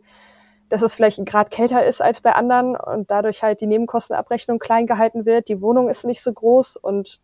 dass 0.68 0.82
es 0.82 0.94
vielleicht 0.94 1.24
Grad 1.26 1.50
kälter 1.50 1.84
ist 1.84 2.00
als 2.00 2.20
bei 2.20 2.32
anderen 2.32 2.76
und 2.76 3.10
dadurch 3.10 3.42
halt 3.42 3.60
die 3.60 3.66
Nebenkostenabrechnung 3.66 4.58
klein 4.58 4.86
gehalten 4.86 5.24
wird. 5.24 5.48
Die 5.48 5.60
Wohnung 5.60 5.88
ist 5.88 6.04
nicht 6.04 6.22
so 6.22 6.32
groß 6.32 6.76
und 6.76 7.20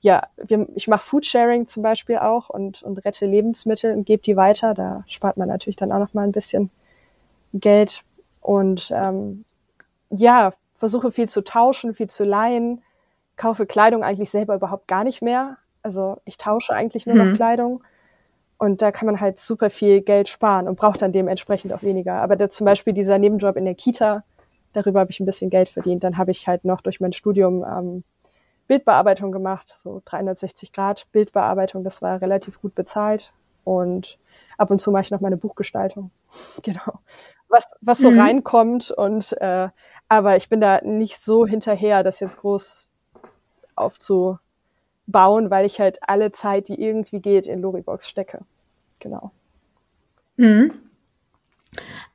ja, 0.00 0.26
wir, 0.36 0.66
ich 0.74 0.86
mache 0.86 1.02
Foodsharing 1.02 1.66
zum 1.66 1.82
Beispiel 1.82 2.18
auch 2.18 2.50
und, 2.50 2.82
und 2.82 2.98
rette 3.06 3.24
Lebensmittel 3.24 3.96
und 3.96 4.04
gebe 4.04 4.22
die 4.22 4.36
weiter. 4.36 4.74
Da 4.74 5.02
spart 5.06 5.38
man 5.38 5.48
natürlich 5.48 5.76
dann 5.76 5.92
auch 5.92 5.98
noch 5.98 6.12
mal 6.12 6.24
ein 6.24 6.32
bisschen 6.32 6.70
Geld 7.54 8.02
und 8.42 8.90
ähm, 8.94 9.44
ja, 10.10 10.52
versuche 10.74 11.10
viel 11.10 11.28
zu 11.28 11.42
tauschen, 11.42 11.94
viel 11.94 12.10
zu 12.10 12.24
leihen, 12.24 12.82
kaufe 13.36 13.64
Kleidung 13.64 14.02
eigentlich 14.02 14.30
selber 14.30 14.56
überhaupt 14.56 14.88
gar 14.88 15.04
nicht 15.04 15.22
mehr. 15.22 15.56
Also 15.82 16.18
ich 16.26 16.36
tausche 16.36 16.74
eigentlich 16.74 17.06
nur 17.06 17.16
mhm. 17.16 17.30
noch 17.30 17.36
Kleidung 17.36 17.82
und 18.58 18.82
da 18.82 18.92
kann 18.92 19.06
man 19.06 19.20
halt 19.20 19.38
super 19.38 19.70
viel 19.70 20.00
Geld 20.00 20.28
sparen 20.28 20.68
und 20.68 20.76
braucht 20.76 21.02
dann 21.02 21.12
dementsprechend 21.12 21.72
auch 21.72 21.82
weniger. 21.82 22.14
Aber 22.14 22.36
der, 22.36 22.50
zum 22.50 22.64
Beispiel 22.64 22.92
dieser 22.92 23.18
Nebenjob 23.18 23.56
in 23.56 23.64
der 23.64 23.74
Kita, 23.74 24.24
darüber 24.72 25.00
habe 25.00 25.10
ich 25.10 25.20
ein 25.20 25.26
bisschen 25.26 25.50
Geld 25.50 25.68
verdient. 25.68 26.04
Dann 26.04 26.18
habe 26.18 26.30
ich 26.30 26.46
halt 26.46 26.64
noch 26.64 26.80
durch 26.80 27.00
mein 27.00 27.12
Studium 27.12 27.64
ähm, 27.64 28.04
Bildbearbeitung 28.66 29.32
gemacht, 29.32 29.78
so 29.82 30.02
360 30.04 30.72
Grad 30.72 31.06
Bildbearbeitung. 31.12 31.84
Das 31.84 32.00
war 32.00 32.20
relativ 32.20 32.60
gut 32.60 32.74
bezahlt. 32.74 33.32
Und 33.64 34.18
ab 34.56 34.70
und 34.70 34.80
zu 34.80 34.90
mache 34.90 35.02
ich 35.02 35.10
noch 35.10 35.20
meine 35.20 35.36
Buchgestaltung. 35.36 36.10
genau. 36.62 37.00
Was, 37.48 37.72
was 37.80 37.98
so 37.98 38.10
mhm. 38.10 38.20
reinkommt 38.20 38.90
und 38.90 39.32
äh, 39.40 39.68
aber 40.08 40.36
ich 40.36 40.48
bin 40.48 40.60
da 40.60 40.80
nicht 40.82 41.22
so 41.22 41.46
hinterher, 41.46 42.02
das 42.02 42.20
jetzt 42.20 42.38
groß 42.38 42.88
aufzu, 43.76 44.38
bauen, 45.06 45.50
weil 45.50 45.66
ich 45.66 45.80
halt 45.80 45.98
alle 46.02 46.32
Zeit, 46.32 46.68
die 46.68 46.80
irgendwie 46.80 47.20
geht, 47.20 47.46
in 47.46 47.60
Loribox 47.60 48.08
stecke. 48.08 48.40
Genau. 49.00 49.32
Mhm. 50.36 50.72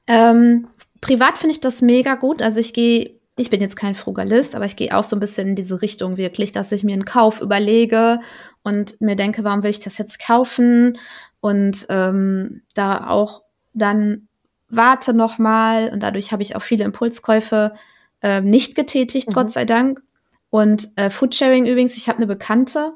Ähm, 0.08 0.68
privat 1.02 1.38
finde 1.38 1.54
ich 1.54 1.62
das 1.62 1.82
mega 1.82 2.16
gut. 2.16 2.42
Also 2.42 2.60
ich 2.60 2.74
gehe, 2.74 3.20
ich 3.38 3.50
bin 3.50 3.62
jetzt 3.62 3.76
kein 3.76 3.96
Frugalist, 3.96 4.56
aber 4.56 4.66
ich 4.66 4.76
gehe 4.76 4.96
auch 4.96 5.04
so 5.04 5.16
ein 5.16 5.20
bisschen 5.20 5.50
in 5.50 5.56
diese 5.56 5.82
Richtung 5.82 6.18
wirklich, 6.18 6.52
dass 6.52 6.72
ich 6.72 6.84
mir 6.84 6.94
einen 6.94 7.06
Kauf 7.06 7.42
überlege 7.42 8.20
und 8.64 9.00
mir 9.00 9.16
denke, 9.16 9.44
warum 9.44 9.64
will 9.64 9.70
ich 9.70 9.80
das 9.80 9.98
jetzt 9.98 10.20
kaufen? 10.20 10.98
Und 11.42 11.86
ähm, 11.90 12.64
da 12.74 13.08
auch 13.08 13.44
dann 13.74 14.28
warte 14.68 15.14
noch 15.14 15.38
mal 15.38 15.90
und 15.92 16.04
dadurch 16.04 16.32
habe 16.32 16.44
ich 16.44 16.56
auch 16.56 16.62
viele 16.62 16.84
Impulskäufe 16.84 17.74
äh, 18.22 18.42
nicht 18.42 18.76
getätigt, 18.76 19.30
mhm. 19.30 19.34
Gott 19.34 19.52
sei 19.52 19.66
Dank. 19.66 20.02
Und 20.50 20.90
äh, 20.96 21.10
Foodsharing 21.10 21.66
übrigens, 21.66 21.96
ich 21.98 22.10
habe 22.10 22.18
eine 22.18 22.28
Bekannte, 22.28 22.94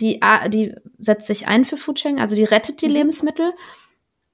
die, 0.00 0.20
die 0.48 0.74
setzt 0.98 1.26
sich 1.26 1.48
ein 1.48 1.64
für 1.64 1.76
Foodsharing, 1.76 2.20
also 2.20 2.36
die 2.36 2.44
rettet 2.44 2.82
die 2.82 2.88
mhm. 2.88 2.94
Lebensmittel 2.94 3.52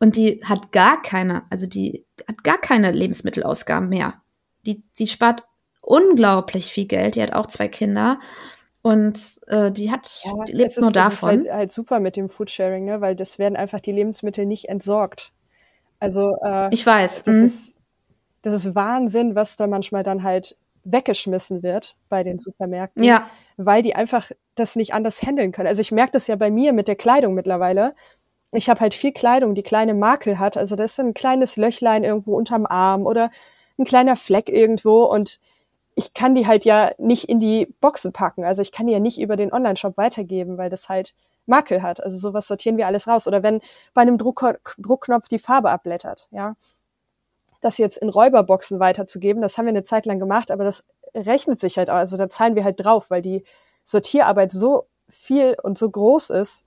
und 0.01 0.17
die 0.17 0.43
hat 0.45 0.73
gar 0.73 1.01
keine, 1.01 1.45
also 1.51 1.67
die 1.67 2.05
hat 2.27 2.43
gar 2.43 2.59
keine 2.59 2.91
Lebensmittelausgaben 2.91 3.89
mehr. 3.89 4.15
Die, 4.67 4.83
die 4.99 5.07
spart 5.07 5.45
unglaublich 5.83 6.73
viel 6.73 6.87
Geld. 6.87 7.17
Die 7.17 7.23
hat 7.23 7.33
auch 7.33 7.47
zwei 7.49 7.69
Kinder. 7.69 8.19
Und 8.81 9.21
äh, 9.47 9.71
die 9.71 9.93
hat, 9.93 10.23
ja, 10.25 10.33
die 10.45 10.53
lebt 10.53 10.77
nur 10.79 10.89
ist, 10.89 10.97
davon. 10.97 11.05
Das 11.05 11.15
ist 11.15 11.23
halt, 11.23 11.51
halt, 11.51 11.73
super 11.73 12.01
mit 12.01 12.17
dem 12.17 12.29
Foodsharing, 12.29 12.85
ne? 12.85 13.01
weil 13.01 13.15
das 13.15 13.39
werden 13.39 13.57
einfach 13.57 13.81
die 13.81 13.93
Lebensmittel 13.93 14.47
nicht 14.47 14.69
entsorgt. 14.69 15.33
Also 16.01 16.37
äh, 16.43 16.73
ich 16.75 16.85
weiß. 16.85 17.25
Das, 17.25 17.37
mhm. 17.37 17.45
ist, 17.45 17.75
das 18.43 18.55
ist 18.55 18.75
Wahnsinn, 18.75 19.35
was 19.35 19.57
da 19.57 19.67
manchmal 19.67 20.03
dann 20.03 20.25
halt 20.25 20.57
weggeschmissen 20.85 21.63
wird 21.63 21.97
bei 22.09 22.25
den 22.25 22.39
Supermärkten, 22.39 23.03
ja. 23.03 23.29
weil 23.57 23.83
die 23.83 23.95
einfach 23.95 24.31
das 24.55 24.77
nicht 24.77 24.95
anders 24.95 25.23
handeln 25.23 25.53
können. 25.53 25.69
Also 25.69 25.81
ich 25.81 25.93
merke 25.93 26.13
das 26.13 26.27
ja 26.27 26.37
bei 26.37 26.51
mir 26.51 26.73
mit 26.73 26.89
der 26.89 26.97
Kleidung 26.97 27.35
mittlerweile 27.35 27.95
ich 28.53 28.69
habe 28.69 28.81
halt 28.81 28.95
viel 28.95 29.13
Kleidung, 29.13 29.55
die 29.55 29.63
kleine 29.63 29.95
Makel 29.95 30.39
hat. 30.39 30.57
Also 30.57 30.77
das 30.77 30.93
ist 30.93 31.01
ein 31.01 31.15
kleines 31.15 31.57
Löchlein 31.57 32.05
irgendwo 32.05 32.37
unterm 32.37 32.67
Arm 32.67 33.07
oder 33.07 33.31
ein 33.79 33.85
kleiner 33.85 34.15
Fleck 34.15 34.49
irgendwo 34.49 35.05
und 35.05 35.41
ich 35.95 36.15
kann 36.15 36.35
die 36.35 36.47
halt 36.47 36.65
ja 36.65 36.93
nicht 36.99 37.29
in 37.29 37.41
die 37.41 37.67
Boxen 37.81 38.13
packen. 38.13 38.45
Also 38.45 38.63
ich 38.63 38.73
kann 38.73 38.87
die 38.87 38.93
ja 38.93 39.01
nicht 39.01 39.21
über 39.21 39.37
den 39.37 39.53
Online-Shop 39.53 39.97
weitergeben, 39.97 40.59
weil 40.59 40.71
das 40.71 40.89
halt 40.89 41.15
Makel 41.47 41.83
hat. 41.83 42.03
Also 42.03 42.19
sowas 42.19 42.47
sortieren 42.47 42.77
wir 42.77 42.87
alles 42.87 43.09
raus. 43.09 43.27
Oder 43.27 43.43
wenn 43.43 43.61
bei 43.95 44.03
einem 44.03 44.19
Druck 44.19 44.59
Druckknopf 44.79 45.29
die 45.29 45.39
Farbe 45.39 45.71
abblättert, 45.71 46.29
ja. 46.31 46.55
Das 47.63 47.79
jetzt 47.79 47.97
in 47.97 48.11
Räuberboxen 48.11 48.79
weiterzugeben, 48.79 49.41
das 49.41 49.57
haben 49.57 49.65
wir 49.65 49.71
eine 49.71 49.85
Zeit 49.85 50.05
lang 50.05 50.19
gemacht, 50.19 50.51
aber 50.51 50.65
das 50.65 50.85
rechnet 51.15 51.61
sich 51.61 51.79
halt, 51.79 51.89
also 51.89 52.17
da 52.17 52.29
zahlen 52.29 52.55
wir 52.55 52.65
halt 52.65 52.85
drauf, 52.85 53.11
weil 53.11 53.23
die 53.23 53.45
Sortierarbeit 53.85 54.53
so 54.53 54.87
viel 55.09 55.57
und 55.63 55.79
so 55.79 55.91
groß 55.91 56.31
ist, 56.31 56.65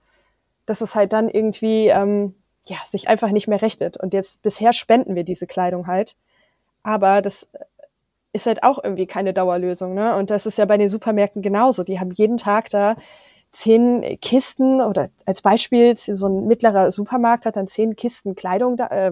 dass 0.65 0.81
es 0.81 0.95
halt 0.95 1.13
dann 1.13 1.29
irgendwie 1.29 1.87
ähm, 1.87 2.35
ja 2.65 2.77
sich 2.85 3.07
einfach 3.07 3.31
nicht 3.31 3.47
mehr 3.47 3.61
rechnet. 3.61 3.97
Und 3.97 4.13
jetzt 4.13 4.41
bisher 4.41 4.73
spenden 4.73 5.15
wir 5.15 5.23
diese 5.23 5.47
Kleidung 5.47 5.87
halt, 5.87 6.15
aber 6.83 7.21
das 7.21 7.47
ist 8.33 8.45
halt 8.47 8.63
auch 8.63 8.83
irgendwie 8.83 9.07
keine 9.07 9.33
Dauerlösung. 9.33 9.93
Ne? 9.93 10.15
Und 10.15 10.29
das 10.29 10.45
ist 10.45 10.57
ja 10.57 10.65
bei 10.65 10.77
den 10.77 10.89
Supermärkten 10.89 11.41
genauso. 11.41 11.83
Die 11.83 11.99
haben 11.99 12.11
jeden 12.11 12.37
Tag 12.37 12.69
da 12.69 12.95
zehn 13.51 14.19
Kisten 14.21 14.81
oder 14.81 15.09
als 15.25 15.41
Beispiel 15.41 15.97
so 15.97 16.27
ein 16.27 16.45
mittlerer 16.45 16.91
Supermarkt 16.91 17.45
hat 17.45 17.55
dann 17.55 17.67
zehn 17.67 17.95
Kisten 17.95 18.35
Kleidung 18.35 18.75
da, 18.75 18.87
äh, 18.87 19.11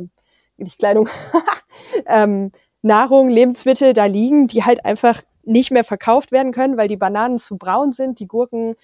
nicht 0.58 0.80
Kleidung, 0.80 1.10
ähm, 2.06 2.52
Nahrung, 2.82 3.30
Lebensmittel 3.30 3.94
da 3.94 4.06
liegen, 4.06 4.48
die 4.48 4.64
halt 4.64 4.86
einfach 4.86 5.22
nicht 5.44 5.72
mehr 5.72 5.84
verkauft 5.84 6.32
werden 6.32 6.52
können, 6.52 6.78
weil 6.78 6.88
die 6.88 6.98
Bananen 6.98 7.40
zu 7.40 7.58
braun 7.58 7.92
sind, 7.92 8.20
die 8.20 8.28
Gurken 8.28 8.76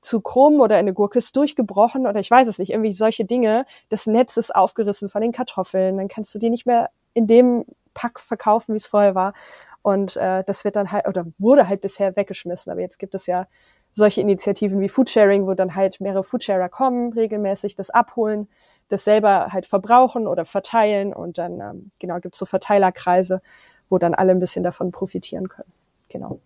zu 0.00 0.20
krumm 0.20 0.60
oder 0.60 0.76
eine 0.76 0.94
Gurke 0.94 1.18
ist 1.18 1.36
durchgebrochen 1.36 2.06
oder 2.06 2.20
ich 2.20 2.30
weiß 2.30 2.46
es 2.48 2.58
nicht, 2.58 2.70
irgendwie 2.70 2.92
solche 2.92 3.24
Dinge. 3.24 3.66
Das 3.90 4.06
Netz 4.06 4.36
ist 4.36 4.54
aufgerissen 4.54 5.08
von 5.08 5.20
den 5.20 5.32
Kartoffeln, 5.32 5.98
dann 5.98 6.08
kannst 6.08 6.34
du 6.34 6.38
die 6.38 6.50
nicht 6.50 6.66
mehr 6.66 6.90
in 7.12 7.26
dem 7.26 7.64
Pack 7.92 8.20
verkaufen, 8.20 8.72
wie 8.72 8.78
es 8.78 8.86
vorher 8.86 9.14
war. 9.14 9.34
Und 9.82 10.16
äh, 10.16 10.44
das 10.44 10.64
wird 10.64 10.76
dann 10.76 10.92
halt, 10.92 11.06
oder 11.06 11.26
wurde 11.38 11.68
halt 11.68 11.80
bisher 11.80 12.16
weggeschmissen. 12.16 12.70
Aber 12.70 12.80
jetzt 12.80 12.98
gibt 12.98 13.14
es 13.14 13.26
ja 13.26 13.46
solche 13.92 14.20
Initiativen 14.20 14.80
wie 14.80 14.88
Foodsharing, 14.88 15.46
wo 15.46 15.54
dann 15.54 15.74
halt 15.74 16.00
mehrere 16.00 16.22
Foodsharer 16.22 16.68
kommen, 16.68 17.12
regelmäßig 17.12 17.74
das 17.76 17.90
abholen, 17.90 18.48
das 18.90 19.04
selber 19.04 19.48
halt 19.52 19.66
verbrauchen 19.66 20.26
oder 20.26 20.44
verteilen. 20.44 21.14
Und 21.14 21.38
dann, 21.38 21.60
ähm, 21.60 21.90
genau, 21.98 22.20
gibt 22.20 22.34
es 22.34 22.38
so 22.38 22.46
Verteilerkreise, 22.46 23.40
wo 23.88 23.96
dann 23.98 24.14
alle 24.14 24.32
ein 24.32 24.40
bisschen 24.40 24.62
davon 24.62 24.92
profitieren 24.92 25.48
können. 25.48 25.72
Genau. 26.08 26.40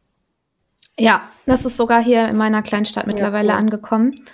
Ja, 0.98 1.22
das 1.46 1.64
ist 1.64 1.76
sogar 1.76 2.00
hier 2.00 2.28
in 2.28 2.37
meiner 2.37 2.62
Kleinstadt 2.62 3.07
mittlerweile 3.09 3.48
ja, 3.48 3.54
cool. 3.54 3.61
angekommen. 3.61 4.24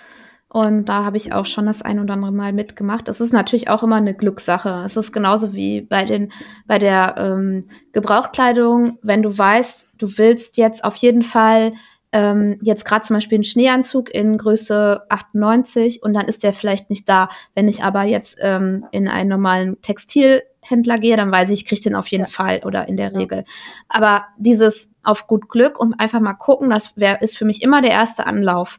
Und 0.53 0.87
da 0.89 1.05
habe 1.05 1.17
ich 1.17 1.33
auch 1.33 1.47
schon 1.47 1.67
das 1.67 1.81
ein 1.81 2.01
oder 2.01 2.15
andere 2.15 2.33
Mal 2.33 2.53
mitgemacht. 2.53 3.09
Es 3.09 3.21
ist 3.21 3.33
natürlich 3.33 3.71
auch 3.71 3.85
immer 3.85 3.97
eine 3.97 4.15
Glückssache. 4.15 4.83
Es 4.85 4.97
ist 4.97 5.13
genauso 5.13 5.55
wie 5.55 5.81
bei 5.81 6.05
den 6.05 6.33
bei 6.67 6.81
der 6.81 7.15
ähm, 7.17 7.69
Gebrauchtkleidung, 7.93 8.99
wenn 9.01 9.23
du 9.23 9.39
weißt, 9.39 9.91
du 9.99 10.19
willst 10.19 10.57
jetzt 10.57 10.83
auf 10.83 10.97
jeden 10.97 11.23
Fall 11.23 11.75
ähm, 12.13 12.59
jetzt 12.61 12.85
gerade 12.85 13.05
zum 13.05 13.15
Beispiel 13.15 13.37
einen 13.37 13.45
Schneeanzug 13.45 14.13
in 14.13 14.37
Größe 14.37 15.05
98 15.09 16.03
und 16.03 16.13
dann 16.15 16.27
ist 16.27 16.43
der 16.43 16.53
vielleicht 16.53 16.91
nicht 16.91 17.09
da. 17.09 17.29
Wenn 17.55 17.69
ich 17.69 17.85
aber 17.85 18.03
jetzt 18.03 18.39
ähm, 18.41 18.87
in 18.91 19.09
einen 19.09 19.31
normalen 19.31 19.81
Textilhändler 19.81 20.99
gehe, 20.99 21.17
dann 21.17 21.31
weiß 21.31 21.51
ich, 21.51 21.61
ich 21.61 21.67
kriege 21.67 21.83
den 21.83 21.95
auf 21.95 22.09
jeden 22.09 22.25
ja. 22.25 22.31
Fall 22.31 22.63
oder 22.65 22.89
in 22.89 22.97
der 22.97 23.13
ja. 23.13 23.19
Regel. 23.19 23.45
Aber 23.89 24.27
dieses 24.39 24.93
auf 25.05 25.29
gut 25.29 25.49
Glück 25.49 25.79
und 25.79 25.95
einfach 26.01 26.21
mal 26.21 26.35
gucken, 26.35 26.71
das 26.71 26.97
wär, 26.97 27.23
ist 27.23 27.39
für 27.39 27.45
mich 27.45 27.63
immer 27.63 27.81
der 27.81 27.93
erste 27.93 28.27
Anlauf. 28.27 28.79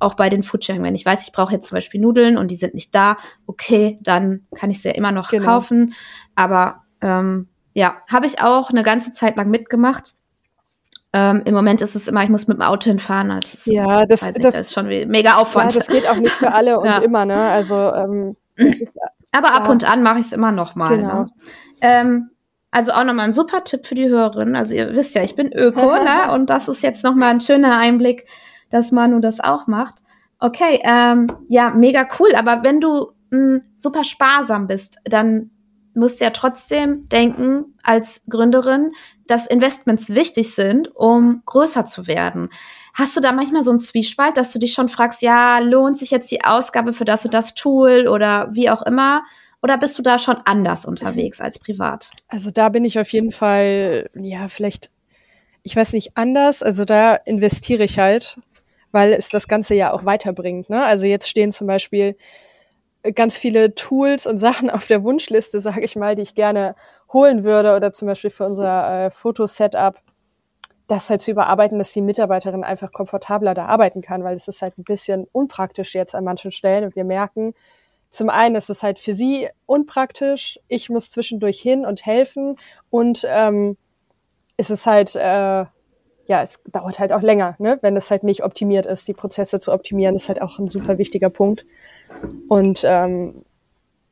Auch 0.00 0.14
bei 0.14 0.30
den 0.30 0.42
Foodsharing, 0.42 0.82
wenn 0.82 0.94
ich 0.94 1.04
weiß, 1.04 1.22
ich 1.24 1.32
brauche 1.32 1.52
jetzt 1.52 1.68
zum 1.68 1.76
Beispiel 1.76 2.00
Nudeln 2.00 2.38
und 2.38 2.50
die 2.50 2.56
sind 2.56 2.74
nicht 2.74 2.94
da, 2.94 3.18
okay, 3.46 3.98
dann 4.00 4.46
kann 4.56 4.70
ich 4.70 4.80
sie 4.80 4.88
ja 4.88 4.94
immer 4.94 5.12
noch 5.12 5.30
genau. 5.30 5.44
kaufen. 5.44 5.92
Aber 6.34 6.84
ähm, 7.02 7.48
ja, 7.74 7.98
habe 8.08 8.26
ich 8.26 8.42
auch 8.42 8.70
eine 8.70 8.82
ganze 8.82 9.12
Zeit 9.12 9.36
lang 9.36 9.50
mitgemacht 9.50 10.14
ähm, 11.12 11.42
Im 11.44 11.54
Moment 11.54 11.80
ist 11.80 11.96
es 11.96 12.06
immer, 12.06 12.22
ich 12.22 12.28
muss 12.28 12.46
mit 12.46 12.58
dem 12.58 12.62
Auto 12.62 12.88
hinfahren. 12.88 13.30
Das 13.30 13.54
ist, 13.54 13.66
ja, 13.66 14.06
das, 14.06 14.24
nicht, 14.24 14.44
das, 14.44 14.54
ist 14.54 14.72
schon 14.72 14.86
mega 14.86 15.34
Aufwand. 15.34 15.74
Ja, 15.74 15.80
das 15.80 15.88
geht 15.88 16.08
auch 16.08 16.16
nicht 16.16 16.34
für 16.34 16.52
alle 16.52 16.78
und 16.80 16.86
ja. 16.86 16.98
immer, 16.98 17.24
ne? 17.24 17.34
Also, 17.34 17.74
ähm, 17.74 18.36
ist, 18.54 18.96
Aber 19.32 19.54
ab 19.54 19.68
und 19.68 19.88
an 19.88 20.04
mache 20.04 20.20
ich 20.20 20.26
es 20.26 20.32
immer 20.32 20.52
noch 20.52 20.76
mal. 20.76 20.96
Genau. 20.96 21.22
Ne? 21.22 21.26
Ähm, 21.80 22.30
also 22.70 22.92
auch 22.92 23.02
nochmal 23.02 23.26
ein 23.26 23.32
super 23.32 23.64
Tipp 23.64 23.86
für 23.86 23.96
die 23.96 24.08
Hörerin. 24.08 24.54
Also 24.54 24.74
ihr 24.74 24.94
wisst 24.94 25.16
ja, 25.16 25.24
ich 25.24 25.34
bin 25.34 25.52
Öko, 25.52 25.80
ne? 26.04 26.32
Und 26.32 26.48
das 26.48 26.68
ist 26.68 26.82
jetzt 26.84 27.02
nochmal 27.02 27.30
ein 27.30 27.40
schöner 27.40 27.76
Einblick, 27.76 28.26
dass 28.70 28.92
Manu 28.92 29.18
das 29.18 29.40
auch 29.40 29.66
macht. 29.66 29.96
Okay, 30.38 30.80
ähm, 30.84 31.26
ja, 31.48 31.70
mega 31.70 32.06
cool. 32.20 32.36
Aber 32.36 32.62
wenn 32.62 32.80
du 32.80 33.10
mh, 33.30 33.36
hm, 33.36 33.62
super 33.78 34.04
sparsam 34.04 34.68
bist, 34.68 34.98
dann 35.04 35.50
musst 35.94 36.20
du 36.20 36.24
ja 36.24 36.30
trotzdem 36.30 37.08
denken 37.08 37.74
als 37.82 38.22
Gründerin, 38.28 38.92
dass 39.30 39.46
Investments 39.46 40.10
wichtig 40.10 40.54
sind, 40.54 40.94
um 40.94 41.42
größer 41.46 41.86
zu 41.86 42.06
werden. 42.06 42.50
Hast 42.94 43.16
du 43.16 43.20
da 43.20 43.32
manchmal 43.32 43.62
so 43.62 43.70
einen 43.70 43.80
Zwiespalt, 43.80 44.36
dass 44.36 44.52
du 44.52 44.58
dich 44.58 44.72
schon 44.72 44.88
fragst, 44.88 45.22
ja, 45.22 45.60
lohnt 45.60 45.96
sich 45.96 46.10
jetzt 46.10 46.30
die 46.30 46.44
Ausgabe 46.44 46.92
für 46.92 47.04
das 47.04 47.24
und 47.24 47.32
das 47.32 47.54
Tool 47.54 48.08
oder 48.08 48.50
wie 48.52 48.68
auch 48.70 48.82
immer? 48.82 49.22
Oder 49.62 49.78
bist 49.78 49.98
du 49.98 50.02
da 50.02 50.18
schon 50.18 50.38
anders 50.46 50.84
unterwegs 50.84 51.40
als 51.40 51.58
privat? 51.58 52.10
Also 52.28 52.50
da 52.50 52.70
bin 52.70 52.84
ich 52.84 52.98
auf 52.98 53.12
jeden 53.12 53.30
Fall, 53.30 54.10
ja, 54.14 54.48
vielleicht, 54.48 54.90
ich 55.62 55.76
weiß 55.76 55.92
nicht, 55.92 56.16
anders. 56.16 56.62
Also 56.62 56.84
da 56.84 57.14
investiere 57.14 57.84
ich 57.84 57.98
halt, 57.98 58.38
weil 58.90 59.12
es 59.12 59.28
das 59.28 59.48
Ganze 59.48 59.74
ja 59.74 59.92
auch 59.92 60.04
weiterbringt. 60.04 60.70
Ne? 60.70 60.82
Also 60.82 61.06
jetzt 61.06 61.28
stehen 61.28 61.52
zum 61.52 61.66
Beispiel 61.66 62.16
ganz 63.14 63.36
viele 63.36 63.74
Tools 63.74 64.26
und 64.26 64.38
Sachen 64.38 64.70
auf 64.70 64.86
der 64.86 65.04
Wunschliste, 65.04 65.60
sage 65.60 65.84
ich 65.84 65.94
mal, 65.94 66.16
die 66.16 66.22
ich 66.22 66.34
gerne 66.34 66.74
holen 67.12 67.44
würde 67.44 67.76
oder 67.76 67.92
zum 67.92 68.06
Beispiel 68.06 68.30
für 68.30 68.44
unser 68.44 69.06
äh, 69.06 69.10
Fotosetup, 69.10 69.96
das 70.86 71.10
halt 71.10 71.22
zu 71.22 71.30
überarbeiten, 71.30 71.78
dass 71.78 71.92
die 71.92 72.02
Mitarbeiterin 72.02 72.64
einfach 72.64 72.92
komfortabler 72.92 73.54
da 73.54 73.66
arbeiten 73.66 74.02
kann, 74.02 74.24
weil 74.24 74.36
es 74.36 74.48
ist 74.48 74.62
halt 74.62 74.76
ein 74.78 74.84
bisschen 74.84 75.26
unpraktisch 75.32 75.94
jetzt 75.94 76.14
an 76.14 76.24
manchen 76.24 76.50
Stellen 76.50 76.84
und 76.84 76.96
wir 76.96 77.04
merken, 77.04 77.54
zum 78.10 78.28
einen 78.28 78.56
ist 78.56 78.70
es 78.70 78.82
halt 78.82 78.98
für 78.98 79.14
sie 79.14 79.48
unpraktisch, 79.66 80.58
ich 80.66 80.90
muss 80.90 81.12
zwischendurch 81.12 81.60
hin 81.60 81.86
und 81.86 82.04
helfen 82.04 82.56
und 82.90 83.24
ähm, 83.28 83.76
es 84.56 84.68
ist 84.68 84.86
halt, 84.86 85.14
äh, 85.14 85.64
ja, 86.30 86.42
es 86.42 86.62
dauert 86.64 86.98
halt 86.98 87.12
auch 87.12 87.22
länger, 87.22 87.56
ne? 87.58 87.78
wenn 87.82 87.96
es 87.96 88.10
halt 88.10 88.24
nicht 88.24 88.44
optimiert 88.44 88.86
ist. 88.86 89.08
Die 89.08 89.14
Prozesse 89.14 89.58
zu 89.58 89.72
optimieren 89.72 90.14
ist 90.14 90.28
halt 90.28 90.42
auch 90.42 90.58
ein 90.58 90.68
super 90.68 90.98
wichtiger 90.98 91.30
Punkt. 91.30 91.64
Und 92.48 92.82
ähm, 92.84 93.44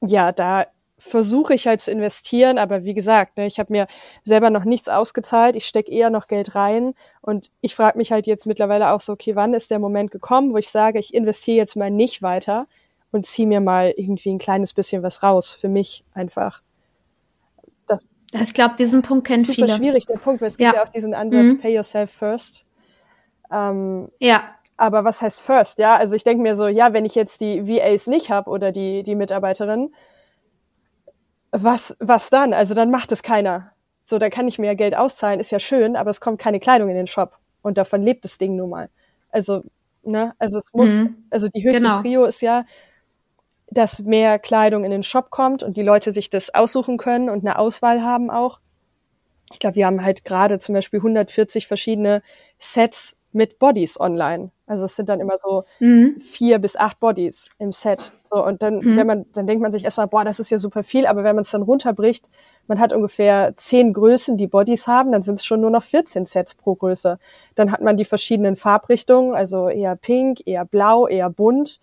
ja, 0.01 0.33
da 0.33 0.67
versuche 0.99 1.55
ich 1.55 1.67
halt 1.67 1.81
zu 1.81 1.91
investieren, 1.91 2.59
aber 2.59 2.85
wie 2.85 2.95
gesagt, 2.95 3.37
ne, 3.37 3.47
ich 3.47 3.59
habe 3.59 3.73
mir 3.73 3.87
selber 4.25 4.51
noch 4.51 4.65
nichts 4.65 4.89
ausgezahlt, 4.89 5.55
ich 5.55 5.67
stecke 5.67 5.93
eher 5.93 6.11
noch 6.11 6.27
Geld 6.27 6.55
rein 6.55 6.95
und 7.21 7.51
ich 7.61 7.75
frage 7.75 7.97
mich 7.99 8.11
halt 8.11 8.27
jetzt 8.27 8.47
mittlerweile 8.47 8.91
auch 8.91 9.01
so, 9.01 9.13
okay, 9.13 9.37
wann 9.37 9.55
ist 9.55 9.71
der 9.71 9.79
Moment 9.79 10.11
gekommen, 10.11 10.53
wo 10.53 10.57
ich 10.57 10.71
sage, 10.71 10.99
ich 10.99 11.15
investiere 11.15 11.59
jetzt 11.59 11.77
mal 11.77 11.91
nicht 11.91 12.21
weiter 12.23 12.67
und 13.13 13.27
ziehe 13.27 13.47
mir 13.47 13.61
mal 13.61 13.95
irgendwie 13.97 14.31
ein 14.31 14.39
kleines 14.39 14.75
bisschen 14.75 15.03
was 15.03 15.23
raus, 15.23 15.55
für 15.55 15.69
mich 15.69 16.05
einfach. 16.15 16.63
Das 17.87 18.07
ich 18.33 18.55
glaube, 18.55 18.75
diesen 18.79 19.03
Punkt 19.03 19.27
kennen 19.27 19.45
super 19.45 19.55
viele. 19.55 19.69
Super 19.69 19.79
schwierig, 19.79 20.07
der 20.07 20.19
Punkt, 20.19 20.41
weil 20.41 20.49
es 20.49 20.59
gibt 20.59 20.73
ja, 20.73 20.81
ja 20.81 20.85
auch 20.85 20.91
diesen 20.91 21.15
Ansatz, 21.15 21.53
mhm. 21.53 21.61
pay 21.61 21.75
yourself 21.75 22.11
first. 22.11 22.67
Ähm, 23.51 24.11
ja. 24.19 24.43
Aber 24.77 25.05
was 25.05 25.23
heißt 25.23 25.41
first? 25.41 25.79
Ja, 25.79 25.97
also 25.97 26.15
ich 26.15 26.23
denke 26.23 26.43
mir 26.43 26.55
so, 26.55 26.69
ja, 26.69 26.93
wenn 26.93 27.05
ich 27.05 27.17
jetzt 27.17 27.41
die 27.41 27.67
VAs 27.67 28.07
nicht 28.07 28.31
habe 28.31 28.49
oder 28.49 28.71
die, 28.71 29.03
die 29.03 29.17
Mitarbeiterin, 29.17 29.93
was, 31.51 31.97
was 32.01 32.31
dann? 32.31 32.53
Also 32.53 32.75
dann 32.75 32.91
macht 32.91 33.13
es 33.13 33.23
keiner. 33.23 33.73
So, 34.05 34.19
da 34.19 34.31
kann 34.31 34.49
ich 34.49 34.59
mir 34.59 34.69
ja 34.69 34.75
Geld 34.75 34.97
auszahlen, 34.97 35.41
ist 35.41 35.51
ja 35.51 35.59
schön, 35.59 35.95
aber 35.95 36.11
es 36.11 36.21
kommt 36.21 36.41
keine 36.41 36.61
Kleidung 36.61 36.89
in 36.89 36.97
den 36.97 37.07
Shop. 37.07 37.39
Und 37.63 37.77
davon 37.77 38.03
lebt 38.03 38.25
das 38.25 38.39
Ding 38.39 38.57
nun 38.57 38.71
mal. 38.71 38.89
Also, 39.31 39.63
ne, 40.03 40.35
also 40.39 40.59
es 40.59 40.73
muss, 40.73 41.03
mhm. 41.03 41.27
also 41.31 41.49
die 41.49 41.63
höchste 41.63 41.83
genau. 41.83 42.01
Prio 42.01 42.25
ist 42.25 42.41
ja, 42.41 42.65
dass 43.71 44.01
mehr 44.01 44.39
Kleidung 44.39 44.85
in 44.85 44.91
den 44.91 45.03
Shop 45.03 45.31
kommt 45.31 45.63
und 45.63 45.77
die 45.77 45.83
Leute 45.83 46.13
sich 46.13 46.31
das 46.31 46.55
aussuchen 46.55 46.97
können 46.97 47.29
und 47.29 47.45
eine 47.45 47.59
Auswahl 47.59 48.03
haben 48.03 48.31
auch. 48.31 48.61
Ich 49.53 49.59
glaube, 49.59 49.77
wir 49.77 49.87
haben 49.87 50.03
halt 50.03 50.25
gerade 50.25 50.59
zum 50.59 50.75
Beispiel 50.75 51.01
140 51.01 51.67
verschiedene 51.67 52.23
Sets 52.59 53.18
mit 53.33 53.59
Bodies 53.59 54.01
online. 54.01 54.51
Also 54.67 54.85
es 54.85 54.97
sind 54.97 55.09
dann 55.09 55.21
immer 55.21 55.37
so 55.39 55.65
mhm. 55.81 56.21
vier 56.21 56.59
bis 56.59 56.77
acht 56.77 57.01
Bodies 57.01 57.51
im 57.59 57.73
Set. 57.73 58.13
So 58.25 58.45
und 58.45 58.63
dann, 58.63 58.81
mhm. 58.81 58.97
wenn 58.97 59.07
man, 59.07 59.27
dann 59.33 59.47
denkt 59.47 59.63
man 59.63 59.73
sich 59.73 59.85
erstmal, 59.85 60.07
boah, 60.07 60.25
das 60.25 60.41
ist 60.41 60.51
ja 60.51 60.59
super 60.59 60.83
viel. 60.83 61.07
Aber 61.07 61.25
wenn 61.25 61.35
man 61.35 61.43
es 61.43 61.51
dann 61.51 61.63
runterbricht, 61.63 62.29
man 62.67 62.79
hat 62.79 62.93
ungefähr 62.93 63.55
zehn 63.57 63.93
Größen, 63.93 64.37
die 64.37 64.47
Bodies 64.47 64.87
haben, 64.87 65.13
dann 65.13 65.23
sind 65.23 65.37
es 65.37 65.45
schon 65.45 65.61
nur 65.61 65.71
noch 65.71 65.83
14 65.83 66.27
Sets 66.27 66.55
pro 66.55 66.75
Größe. 66.75 67.19
Dann 67.55 67.73
hat 67.73 67.81
man 67.81 67.97
die 67.97 68.05
verschiedenen 68.05 68.57
Farbrichtungen, 68.57 69.35
also 69.35 69.69
eher 69.69 69.97
pink, 69.97 70.47
eher 70.47 70.65
blau, 70.65 71.07
eher 71.07 71.31
bunt 71.31 71.81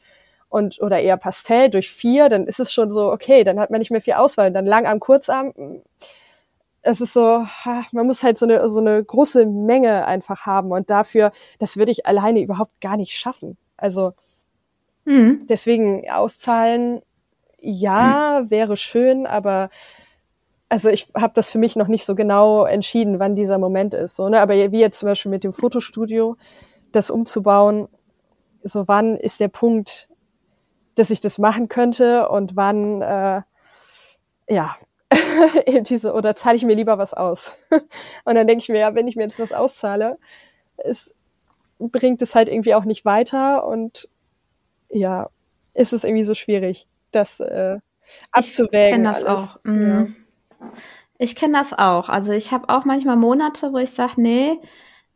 und 0.50 0.82
oder 0.82 1.00
eher 1.00 1.18
Pastell 1.18 1.70
durch 1.70 1.90
vier. 1.90 2.30
Dann 2.30 2.46
ist 2.46 2.60
es 2.60 2.72
schon 2.72 2.92
so, 2.92 3.12
okay, 3.12 3.44
dann 3.44 3.60
hat 3.60 3.72
man 3.72 3.80
nicht 3.80 3.92
mehr 3.92 4.02
viel 4.02 4.14
Auswahl. 4.14 4.52
Dann 4.52 4.66
Langarm, 4.66 5.00
Kurzarm 5.00 5.54
es 6.86 7.02
ist 7.02 7.14
so, 7.14 7.46
man 7.92 8.08
muss 8.08 8.24
halt 8.24 8.38
so 8.38 8.46
eine, 8.46 8.70
so 8.70 8.80
eine 8.80 9.04
große 9.04 9.46
Menge 9.48 10.06
einfach 10.06 10.46
haben 10.46 10.72
und 10.72 10.90
dafür, 10.90 11.32
das 11.60 11.78
würde 11.78 11.92
ich 11.92 12.06
alleine 12.06 12.42
überhaupt 12.42 12.80
gar 12.80 12.96
nicht 12.96 13.14
schaffen. 13.14 13.58
Also 13.76 14.14
mhm. 15.04 15.46
deswegen 15.50 16.08
auszahlen, 16.10 17.02
ja, 17.60 18.42
mhm. 18.44 18.52
wäre 18.52 18.78
schön, 18.78 19.26
aber 19.26 19.70
also 20.70 20.90
ich 20.90 21.12
habe 21.16 21.34
das 21.34 21.50
für 21.50 21.58
mich 21.58 21.76
noch 21.76 21.88
nicht 21.88 22.06
so 22.06 22.14
genau 22.14 22.66
entschieden, 22.66 23.20
wann 23.20 23.36
dieser 23.36 23.58
Moment 23.58 23.94
ist. 23.94 24.16
So, 24.16 24.30
ne? 24.30 24.40
Aber 24.40 24.54
wie 24.54 24.80
jetzt 24.80 25.00
zum 25.00 25.08
Beispiel 25.08 25.32
mit 25.32 25.44
dem 25.44 25.54
Fotostudio, 25.54 26.38
das 26.92 27.10
umzubauen, 27.10 27.88
so 28.64 28.88
wann 28.88 29.18
ist 29.18 29.40
der 29.40 29.48
Punkt, 29.48 30.08
dass 30.96 31.10
ich 31.10 31.20
das 31.20 31.40
machen 31.40 31.68
könnte 31.68 32.30
und 32.30 32.56
wann, 32.56 33.02
äh, 33.02 33.42
ja, 34.48 34.76
eben 35.66 35.84
diese, 35.84 36.14
oder 36.14 36.36
zahle 36.36 36.56
ich 36.56 36.66
mir 36.66 36.76
lieber 36.76 36.98
was 36.98 37.14
aus? 37.14 37.54
und 38.26 38.36
dann 38.36 38.48
denke 38.48 38.64
ich 38.64 38.70
mir, 38.70 38.80
ja, 38.80 38.96
wenn 38.96 39.08
ich 39.08 39.16
mir 39.16 39.24
jetzt 39.24 39.40
was 39.40 39.54
auszahle, 39.54 40.18
es 40.78 41.14
bringt 41.80 42.22
es 42.22 42.36
halt 42.36 42.50
irgendwie 42.50 42.74
auch 42.76 42.86
nicht 42.86 43.06
weiter 43.06 43.66
und 43.68 44.10
ja, 44.90 45.30
ist 45.74 45.94
es 45.94 46.04
irgendwie 46.04 46.24
so 46.24 46.36
schwierig, 46.36 46.88
das 47.12 47.40
äh, 47.40 47.80
abzuwägen. 48.32 48.86
Ich 48.88 48.92
kenne 48.92 49.14
das 49.14 49.24
alles. 49.24 49.52
auch. 49.52 49.60
Mhm. 49.64 50.16
Ja. 50.60 50.68
Ich 51.18 51.36
kenne 51.36 51.58
das 51.58 51.74
auch. 51.74 52.10
Also 52.10 52.34
ich 52.34 52.52
habe 52.52 52.70
auch 52.70 52.86
manchmal 52.86 53.16
Monate, 53.16 53.72
wo 53.72 53.78
ich 53.78 53.92
sage, 53.92 54.14
nee, 54.22 54.60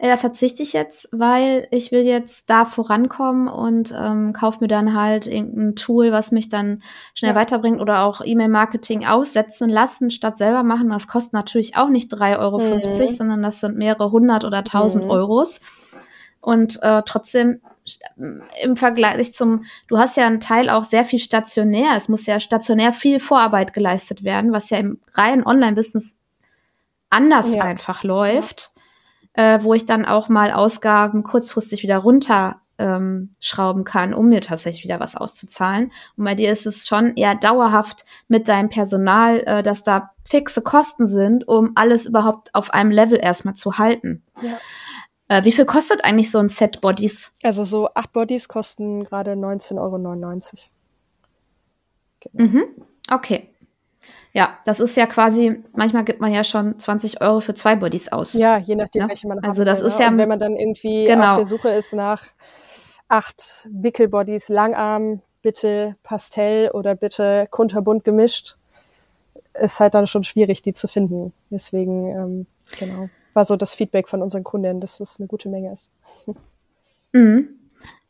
da 0.08 0.16
verzichte 0.16 0.64
ich 0.64 0.72
jetzt, 0.72 1.10
weil 1.12 1.68
ich 1.72 1.92
will 1.92 2.04
jetzt 2.04 2.50
da 2.50 2.64
vorankommen 2.64 3.50
und 3.50 3.94
ähm, 3.94 4.32
kaufe 4.32 4.60
mir 4.62 4.70
dann 4.70 4.96
halt 4.96 5.28
irgendein 5.28 5.76
Tool, 5.76 6.14
was 6.14 6.32
mich 6.32 6.48
dann 6.48 6.82
schnell 7.14 7.32
ja. 7.32 7.36
weiterbringt 7.36 7.82
oder 7.82 8.04
auch 8.04 8.22
E-Mail-Marketing 8.24 9.06
aussetzen 9.06 9.70
lassen, 9.70 10.10
statt 10.10 10.38
selber 10.38 10.64
machen. 10.64 10.88
Das 10.88 11.10
kostet 11.10 11.34
natürlich 11.34 11.76
auch 11.76 11.90
nicht 11.90 12.14
3,50 12.14 12.40
Euro, 12.40 12.60
mhm. 12.60 13.08
sondern 13.10 13.44
das 13.44 13.60
sind 13.60 13.78
mehrere 13.78 14.10
hundert 14.10 14.46
oder 14.46 14.64
tausend 14.64 15.04
mhm. 15.04 15.12
Euros. 15.12 15.60
Und 16.40 16.82
äh, 16.82 17.04
trotzdem 17.06 17.60
im 18.64 18.78
Vergleich 18.78 19.34
zum, 19.34 19.66
du 19.90 19.98
hast 19.98 20.16
ja 20.16 20.26
einen 20.26 20.40
Teil 20.40 20.70
auch 20.70 20.86
sehr 20.86 21.04
viel 21.04 21.20
stationär. 21.20 21.98
Es 21.98 22.08
muss 22.08 22.26
ja 22.26 22.40
stationär 22.40 22.94
viel 22.94 23.20
Vorarbeit 23.20 23.74
geleistet 23.74 24.24
werden, 24.24 24.54
was 24.54 24.70
ja 24.70 24.78
im 24.78 25.00
reinen 25.14 25.46
Online-Business 25.46 26.18
anders 27.10 27.54
ja. 27.54 27.64
einfach 27.64 28.04
läuft 28.04 28.72
äh, 29.34 29.60
wo 29.64 29.74
ich 29.74 29.86
dann 29.86 30.06
auch 30.06 30.30
mal 30.30 30.52
Ausgaben 30.52 31.24
kurzfristig 31.24 31.84
wieder 31.84 31.98
runter 31.98 32.62
ähm, 32.80 33.32
schrauben 33.40 33.84
kann, 33.84 34.14
um 34.14 34.30
mir 34.30 34.42
tatsächlich 34.42 34.84
wieder 34.84 35.00
was 35.00 35.16
auszuzahlen. 35.16 35.92
Und 36.16 36.24
bei 36.24 36.34
dir 36.34 36.52
ist 36.52 36.66
es 36.66 36.88
schon 36.88 37.16
eher 37.16 37.36
dauerhaft 37.36 38.06
mit 38.28 38.48
deinem 38.48 38.70
Personal, 38.70 39.42
äh, 39.46 39.64
dass 39.64 39.84
da 39.84 40.12
fixe 40.28 40.62
Kosten 40.62 41.08
sind, 41.08 41.48
um 41.48 41.72
alles 41.76 42.06
überhaupt 42.06 42.56
auf 42.56 42.72
einem 42.72 42.92
Level 42.92 43.20
erstmal 43.22 43.56
zu 43.56 43.78
halten. 43.78 44.24
Ja. 44.42 44.58
Äh, 45.28 45.44
wie 45.44 45.52
viel 45.52 45.66
kostet 45.66 46.04
eigentlich 46.04 46.32
so 46.32 46.40
ein 46.40 46.50
Set 46.50 46.82
Bodies? 46.82 47.34
Also 47.44 47.64
so 47.64 47.90
acht 47.94 48.14
Bodies 48.14 48.48
kosten 48.48 49.04
gerade 49.04 49.34
19,99 49.34 49.78
Euro. 49.78 49.98
Genau. 52.22 52.50
Mhm. 52.50 52.64
Okay. 53.12 53.50
Ja, 54.34 54.60
das 54.66 54.80
ist 54.80 54.96
ja 54.96 55.08
quasi, 55.08 55.64
manchmal 55.74 56.06
gibt 56.06 56.22
man 56.22 56.32
ja 56.32 56.44
schon 56.44 56.78
20 56.78 57.22
Euro 57.22 57.40
für 57.40 57.56
zwei 57.56 57.76
Bodies 57.76 58.12
aus. 58.12 58.34
Ja, 58.34 58.58
je 58.58 58.76
nachdem, 58.76 59.04
ja? 59.04 59.10
welche 59.10 59.28
man 59.28 59.38
hat. 59.38 59.46
Also 59.46 59.64
das 59.64 59.80
will, 59.80 59.88
ist 59.88 59.98
ne? 59.98 60.04
ja, 60.06 60.12
Und 60.12 60.18
wenn 60.18 60.30
man 60.30 60.40
dann 60.40 60.56
irgendwie 60.56 61.06
genau. 61.06 61.32
auf 61.32 61.38
der 61.38 61.46
Suche 61.46 61.70
ist 61.70 61.94
nach 61.94 62.24
acht 63.08 63.68
Wickelbodies, 63.72 64.50
Langarm, 64.50 65.22
bitte 65.42 65.96
Pastell 66.04 66.70
oder 66.72 66.96
bitte 66.96 67.48
kunterbunt 67.50 68.04
gemischt, 68.04 68.58
ist 69.56 69.80
halt 69.80 69.96
dann 69.96 70.06
schon 70.06 70.24
schwierig, 70.24 70.62
die 70.62 70.74
zu 70.74 70.88
finden. 70.88 71.34
Deswegen, 71.50 72.10
ähm, 72.10 72.46
genau, 72.78 73.10
war 73.34 73.46
so 73.46 73.56
das 73.56 73.74
Feedback 73.74 74.08
von 74.08 74.22
unseren 74.22 74.44
Kunden, 74.44 74.80
dass 74.80 74.98
das 74.98 75.20
eine 75.20 75.28
gute 75.28 75.50
Menge 75.50 75.74
ist. 75.74 75.90
Mhm. 77.12 77.60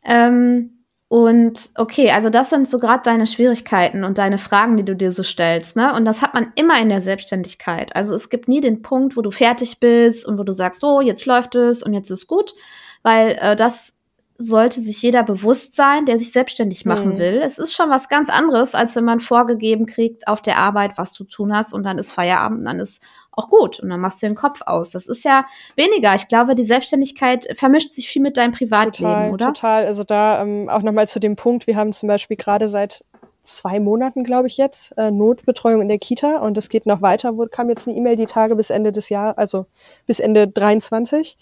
Ähm, 0.04 0.79
und 1.10 1.72
okay, 1.74 2.12
also 2.12 2.30
das 2.30 2.52
sind 2.52 2.70
so 2.70 2.78
gerade 2.78 3.02
deine 3.04 3.26
Schwierigkeiten 3.26 4.04
und 4.04 4.20
deine 4.20 4.38
Fragen, 4.38 4.78
die 4.78 4.86
du 4.86 4.96
dir 4.96 5.12
so 5.12 5.24
stellst, 5.24 5.76
ne? 5.76 5.96
Und 5.96 6.06
das 6.06 6.22
hat 6.22 6.36
man 6.36 6.54
immer 6.54 6.80
in 6.80 6.90
der 6.90 7.02
Selbstständigkeit. 7.02 7.96
Also 7.96 8.14
es 8.14 8.30
gibt 8.30 8.48
nie 8.48 8.62
den 8.62 8.84
Punkt, 8.84 9.18
wo 9.18 9.24
du 9.24 9.32
fertig 9.32 9.80
bist 9.80 10.28
und 10.28 10.38
wo 10.38 10.44
du 10.44 10.54
sagst, 10.54 10.82
so, 10.82 11.02
jetzt 11.02 11.26
läuft 11.26 11.56
es 11.56 11.82
und 11.82 11.96
jetzt 11.96 12.12
ist 12.12 12.28
gut, 12.28 12.54
weil 13.02 13.36
äh, 13.42 13.56
das 13.56 13.98
sollte 14.42 14.80
sich 14.80 15.02
jeder 15.02 15.24
bewusst 15.24 15.76
sein, 15.76 16.06
der 16.06 16.18
sich 16.18 16.32
selbstständig 16.32 16.86
machen 16.86 17.16
mhm. 17.16 17.18
will. 17.20 17.42
Es 17.44 17.60
ist 17.60 17.74
schon 17.74 17.90
was 17.90 18.08
ganz 18.08 18.30
anderes, 18.30 18.74
als 18.74 18.96
wenn 18.96 19.04
man 19.04 19.20
vorgegeben 19.20 19.86
kriegt 19.86 20.30
auf 20.30 20.42
der 20.42 20.58
Arbeit, 20.58 20.94
was 20.96 21.14
du 21.14 21.26
tun 21.26 21.54
hast 21.54 21.74
und 21.74 21.84
dann 21.84 21.98
ist 21.98 22.14
Feierabend, 22.14 22.66
dann 22.66 22.80
ist 22.80 23.04
auch 23.32 23.50
gut 23.50 23.82
und 23.82 23.90
dann 23.90 24.00
machst 24.00 24.24
du 24.24 24.28
den 24.28 24.36
Kopf 24.36 24.62
aus. 24.66 24.92
Das 24.92 25.08
ist 25.08 25.26
ja 25.26 25.46
weniger. 25.76 26.16
Ich 26.16 26.30
glaube, 26.30 26.56
die 26.56 26.64
Selbstständigkeit 26.64 27.48
vermischt 27.58 27.92
sich 27.92 28.08
viel 28.08 28.22
mit 28.22 28.38
deinem 28.38 28.54
Privatleben, 28.54 29.12
total, 29.12 29.32
oder? 29.32 29.46
Total. 29.48 29.86
Also 29.86 30.06
da 30.06 30.42
ähm, 30.42 30.70
auch 30.70 30.84
nochmal 30.84 31.10
zu 31.10 31.20
dem 31.20 31.36
Punkt, 31.36 31.68
wir 31.68 31.76
haben 31.76 31.92
zum 31.92 32.08
Beispiel 32.08 32.38
gerade 32.38 32.70
seit 32.70 33.04
zwei 33.42 33.82
Monaten, 33.82 34.24
glaube 34.24 34.48
ich 34.48 34.56
jetzt, 34.56 34.98
äh, 34.98 35.12
Notbetreuung 35.12 35.82
in 35.82 35.90
der 35.90 36.00
Kita 36.00 36.38
und 36.38 36.58
es 36.58 36.70
geht 36.70 36.86
noch 36.86 37.02
weiter. 37.02 37.38
Wo 37.38 37.46
kam 37.46 37.70
jetzt 37.70 37.88
eine 37.88 37.98
E-Mail 37.98 38.16
die 38.16 38.26
Tage 38.26 38.56
bis 38.56 38.70
Ende 38.70 38.94
des 38.94 39.10
Jahres, 39.10 39.38
also 39.38 39.66
bis 40.06 40.22
Ende 40.22 40.48
23. 40.48 41.38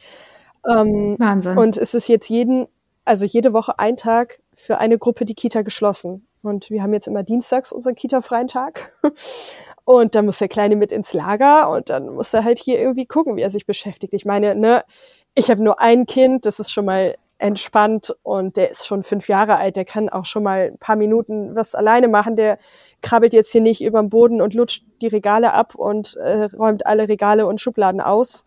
Ähm, 0.68 1.16
Wahnsinn. 1.20 1.58
Und 1.58 1.78
es 1.78 1.94
ist 1.94 2.08
jetzt 2.08 2.30
jeden, 2.30 2.68
also 3.08 3.26
jede 3.26 3.54
Woche 3.54 3.80
ein 3.80 3.98
Tag 3.98 4.40
für 4.54 4.78
eine 4.78 4.98
Gruppe 4.98 5.26
die 5.26 5.36
Kita 5.36 5.62
geschlossen. 5.62 6.28
Und 6.42 6.70
wir 6.70 6.82
haben 6.82 6.94
jetzt 6.94 7.08
immer 7.08 7.24
dienstags 7.24 7.72
unseren 7.72 7.96
Kita-freien 7.96 8.48
Tag. 8.48 8.94
Und 9.86 10.16
dann 10.16 10.26
muss 10.26 10.40
der 10.40 10.50
Kleine 10.50 10.76
mit 10.76 10.92
ins 10.92 11.14
Lager 11.14 11.70
und 11.70 11.90
dann 11.90 12.14
muss 12.14 12.34
er 12.34 12.44
halt 12.44 12.60
hier 12.60 12.78
irgendwie 12.78 13.06
gucken, 13.06 13.38
wie 13.38 13.42
er 13.42 13.50
sich 13.50 13.66
beschäftigt. 13.66 14.12
Ich 14.12 14.26
meine, 14.26 14.54
ne, 14.54 14.84
ich 15.34 15.50
habe 15.50 15.64
nur 15.64 15.80
ein 15.80 16.06
Kind, 16.06 16.46
das 16.46 16.60
ist 16.60 16.74
schon 16.74 16.84
mal 16.84 17.16
entspannt 17.38 18.14
und 18.22 18.58
der 18.58 18.70
ist 18.70 18.86
schon 18.86 19.04
fünf 19.04 19.30
Jahre 19.30 19.56
alt, 19.56 19.78
der 19.78 19.86
kann 19.86 20.10
auch 20.10 20.26
schon 20.26 20.44
mal 20.44 20.72
ein 20.74 20.78
paar 20.78 20.98
Minuten 20.98 21.56
was 21.56 21.74
alleine 21.74 22.10
machen, 22.10 22.36
der 22.36 22.58
krabbelt 23.02 23.32
jetzt 23.32 23.54
hier 23.54 23.62
nicht 23.62 23.82
über 23.82 24.02
den 24.02 24.10
Boden 24.10 24.42
und 24.42 24.54
lutscht 24.54 24.84
die 25.02 25.08
Regale 25.08 25.54
ab 25.54 25.74
und 25.76 26.18
äh, 26.18 26.50
räumt 26.54 26.86
alle 26.86 27.08
Regale 27.08 27.46
und 27.46 27.62
Schubladen 27.62 28.02
aus. 28.02 28.44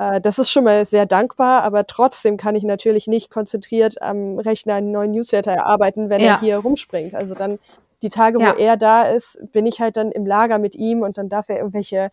Äh, 0.00 0.20
das 0.20 0.38
ist 0.38 0.50
schon 0.50 0.64
mal 0.64 0.84
sehr 0.86 1.04
dankbar, 1.04 1.62
aber 1.62 1.86
trotzdem 1.86 2.38
kann 2.38 2.56
ich 2.56 2.64
natürlich 2.64 3.06
nicht 3.06 3.30
konzentriert 3.30 4.00
am 4.00 4.38
Rechner 4.38 4.74
einen 4.74 4.92
neuen 4.92 5.10
Newsletter 5.10 5.52
erarbeiten, 5.52 6.08
wenn 6.08 6.20
ja. 6.20 6.34
er 6.34 6.40
hier 6.40 6.56
rumspringt. 6.56 7.14
Also 7.14 7.34
dann 7.34 7.58
die 8.00 8.08
Tage, 8.08 8.40
ja. 8.40 8.54
wo 8.54 8.58
er 8.58 8.78
da 8.78 9.02
ist, 9.02 9.38
bin 9.52 9.66
ich 9.66 9.80
halt 9.80 9.98
dann 9.98 10.10
im 10.10 10.24
Lager 10.24 10.58
mit 10.58 10.74
ihm 10.74 11.02
und 11.02 11.18
dann 11.18 11.28
darf 11.28 11.50
er 11.50 11.58
irgendwelche, 11.58 12.10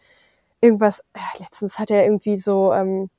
irgendwas, 0.59 0.99
äh, 1.13 1.19
letztens 1.39 1.79
hat 1.79 1.89
er 1.89 2.03
irgendwie 2.03 2.37
so 2.37 2.73
ähm, 2.73 3.09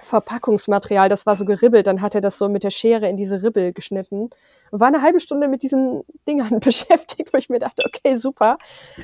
Verpackungsmaterial, 0.00 1.08
das 1.08 1.26
war 1.26 1.34
so 1.34 1.44
geribbelt, 1.44 1.88
dann 1.88 2.00
hat 2.00 2.14
er 2.14 2.20
das 2.20 2.38
so 2.38 2.48
mit 2.48 2.62
der 2.62 2.70
Schere 2.70 3.08
in 3.08 3.16
diese 3.16 3.42
Ribbel 3.42 3.72
geschnitten 3.72 4.30
und 4.70 4.80
war 4.80 4.86
eine 4.86 5.02
halbe 5.02 5.18
Stunde 5.18 5.48
mit 5.48 5.64
diesen 5.64 6.04
Dingern 6.28 6.60
beschäftigt, 6.60 7.32
wo 7.32 7.38
ich 7.38 7.48
mir 7.48 7.58
dachte, 7.58 7.84
okay, 7.84 8.14
super, 8.14 8.58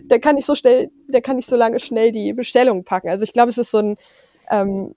da 0.05 0.19
kann 0.19 0.37
ich 0.37 0.47
so 0.47 0.55
schnell, 0.55 0.93
da 1.09 1.21
kann 1.21 1.37
ich 1.37 1.47
so 1.47 1.57
lange 1.57 1.81
schnell 1.81 2.13
die 2.13 2.33
Bestellung 2.33 2.85
packen. 2.85 3.09
Also 3.09 3.25
ich 3.25 3.33
glaube, 3.33 3.49
es 3.49 3.59
ist 3.59 3.73
so 3.73 3.79
ein 3.79 3.97
ähm, 4.51 4.95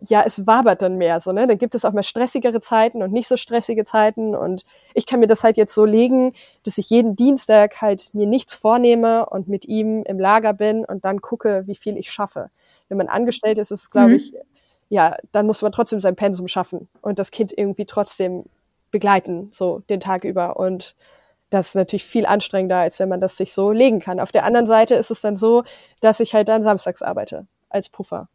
ja, 0.00 0.22
es 0.24 0.46
wabert 0.46 0.82
dann 0.82 0.96
mehr 0.96 1.20
so, 1.20 1.32
ne? 1.32 1.46
Dann 1.46 1.58
gibt 1.58 1.74
es 1.74 1.84
auch 1.84 1.92
mal 1.92 2.02
stressigere 2.02 2.60
Zeiten 2.60 3.02
und 3.02 3.12
nicht 3.12 3.28
so 3.28 3.36
stressige 3.36 3.84
Zeiten. 3.84 4.34
Und 4.34 4.64
ich 4.94 5.06
kann 5.06 5.20
mir 5.20 5.26
das 5.26 5.44
halt 5.44 5.56
jetzt 5.56 5.74
so 5.74 5.84
legen, 5.84 6.32
dass 6.64 6.78
ich 6.78 6.90
jeden 6.90 7.16
Dienstag 7.16 7.80
halt 7.80 8.12
mir 8.12 8.26
nichts 8.26 8.54
vornehme 8.54 9.26
und 9.26 9.48
mit 9.48 9.66
ihm 9.66 10.02
im 10.02 10.18
Lager 10.18 10.52
bin 10.52 10.84
und 10.84 11.04
dann 11.04 11.20
gucke, 11.20 11.64
wie 11.66 11.76
viel 11.76 11.96
ich 11.96 12.10
schaffe. 12.10 12.50
Wenn 12.88 12.98
man 12.98 13.08
angestellt 13.08 13.58
ist, 13.58 13.70
ist 13.70 13.82
es, 13.82 13.90
glaube 13.90 14.10
mhm. 14.10 14.16
ich, 14.16 14.32
ja, 14.88 15.16
dann 15.32 15.46
muss 15.46 15.62
man 15.62 15.72
trotzdem 15.72 16.00
sein 16.00 16.16
Pensum 16.16 16.48
schaffen 16.48 16.88
und 17.00 17.18
das 17.18 17.30
Kind 17.30 17.52
irgendwie 17.56 17.86
trotzdem 17.86 18.44
begleiten, 18.90 19.48
so 19.50 19.80
den 19.88 20.00
Tag 20.00 20.24
über. 20.24 20.56
Und 20.56 20.94
das 21.50 21.68
ist 21.68 21.74
natürlich 21.74 22.04
viel 22.04 22.26
anstrengender, 22.26 22.78
als 22.78 22.98
wenn 23.00 23.08
man 23.08 23.20
das 23.20 23.36
sich 23.36 23.52
so 23.52 23.72
legen 23.72 24.00
kann. 24.00 24.20
Auf 24.20 24.32
der 24.32 24.44
anderen 24.44 24.66
Seite 24.66 24.94
ist 24.94 25.10
es 25.10 25.20
dann 25.20 25.36
so, 25.36 25.64
dass 26.00 26.20
ich 26.20 26.34
halt 26.34 26.48
dann 26.48 26.62
samstags 26.62 27.02
arbeite 27.02 27.46
als 27.68 27.88
Puffer, 27.88 28.28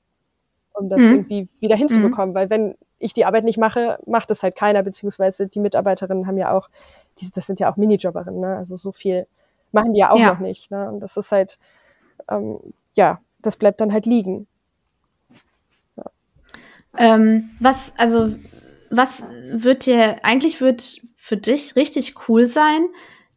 um 0.82 0.90
das 0.90 1.02
mhm. 1.02 1.12
irgendwie 1.12 1.48
wieder 1.60 1.76
hinzubekommen. 1.76 2.32
Mhm. 2.32 2.36
Weil 2.36 2.50
wenn 2.50 2.76
ich 3.00 3.14
die 3.14 3.26
Arbeit 3.26 3.44
nicht 3.44 3.58
mache, 3.58 4.00
macht 4.06 4.30
es 4.32 4.44
halt 4.44 4.56
keiner, 4.56 4.84
beziehungsweise 4.84 5.48
die 5.48 5.60
Mitarbeiterinnen 5.60 6.28
haben 6.28 6.38
ja 6.38 6.52
auch, 6.52 6.70
die, 7.20 7.30
das 7.34 7.48
sind 7.48 7.60
ja 7.60 7.72
auch 7.72 7.78
Minijobberinnen, 7.78 8.40
ne? 8.40 8.58
also 8.58 8.76
so 8.76 8.92
viel 8.92 9.28
machen 9.72 9.94
die 9.94 10.00
ja 10.00 10.12
auch 10.12 10.20
ja. 10.20 10.34
noch 10.34 10.40
nicht. 10.40 10.72
Ne? 10.72 10.90
Und 10.90 11.00
das 11.00 11.18
ist 11.18 11.32
halt, 11.32 11.58
ähm, 12.30 12.60
ja, 12.96 13.22
das 13.40 13.56
bleibt 13.56 13.82
dann 13.82 13.94
halt 13.94 14.06
liegen. 14.06 14.48
Ja. 15.96 16.04
Ähm, 16.98 17.52
was, 17.60 17.94
also, 17.98 18.36
was 18.90 19.26
wird 19.52 19.86
dir, 19.86 20.24
eigentlich 20.24 20.62
wird 20.62 21.02
für 21.16 21.38
dich 21.38 21.76
richtig 21.76 22.28
cool 22.28 22.46
sein, 22.46 22.88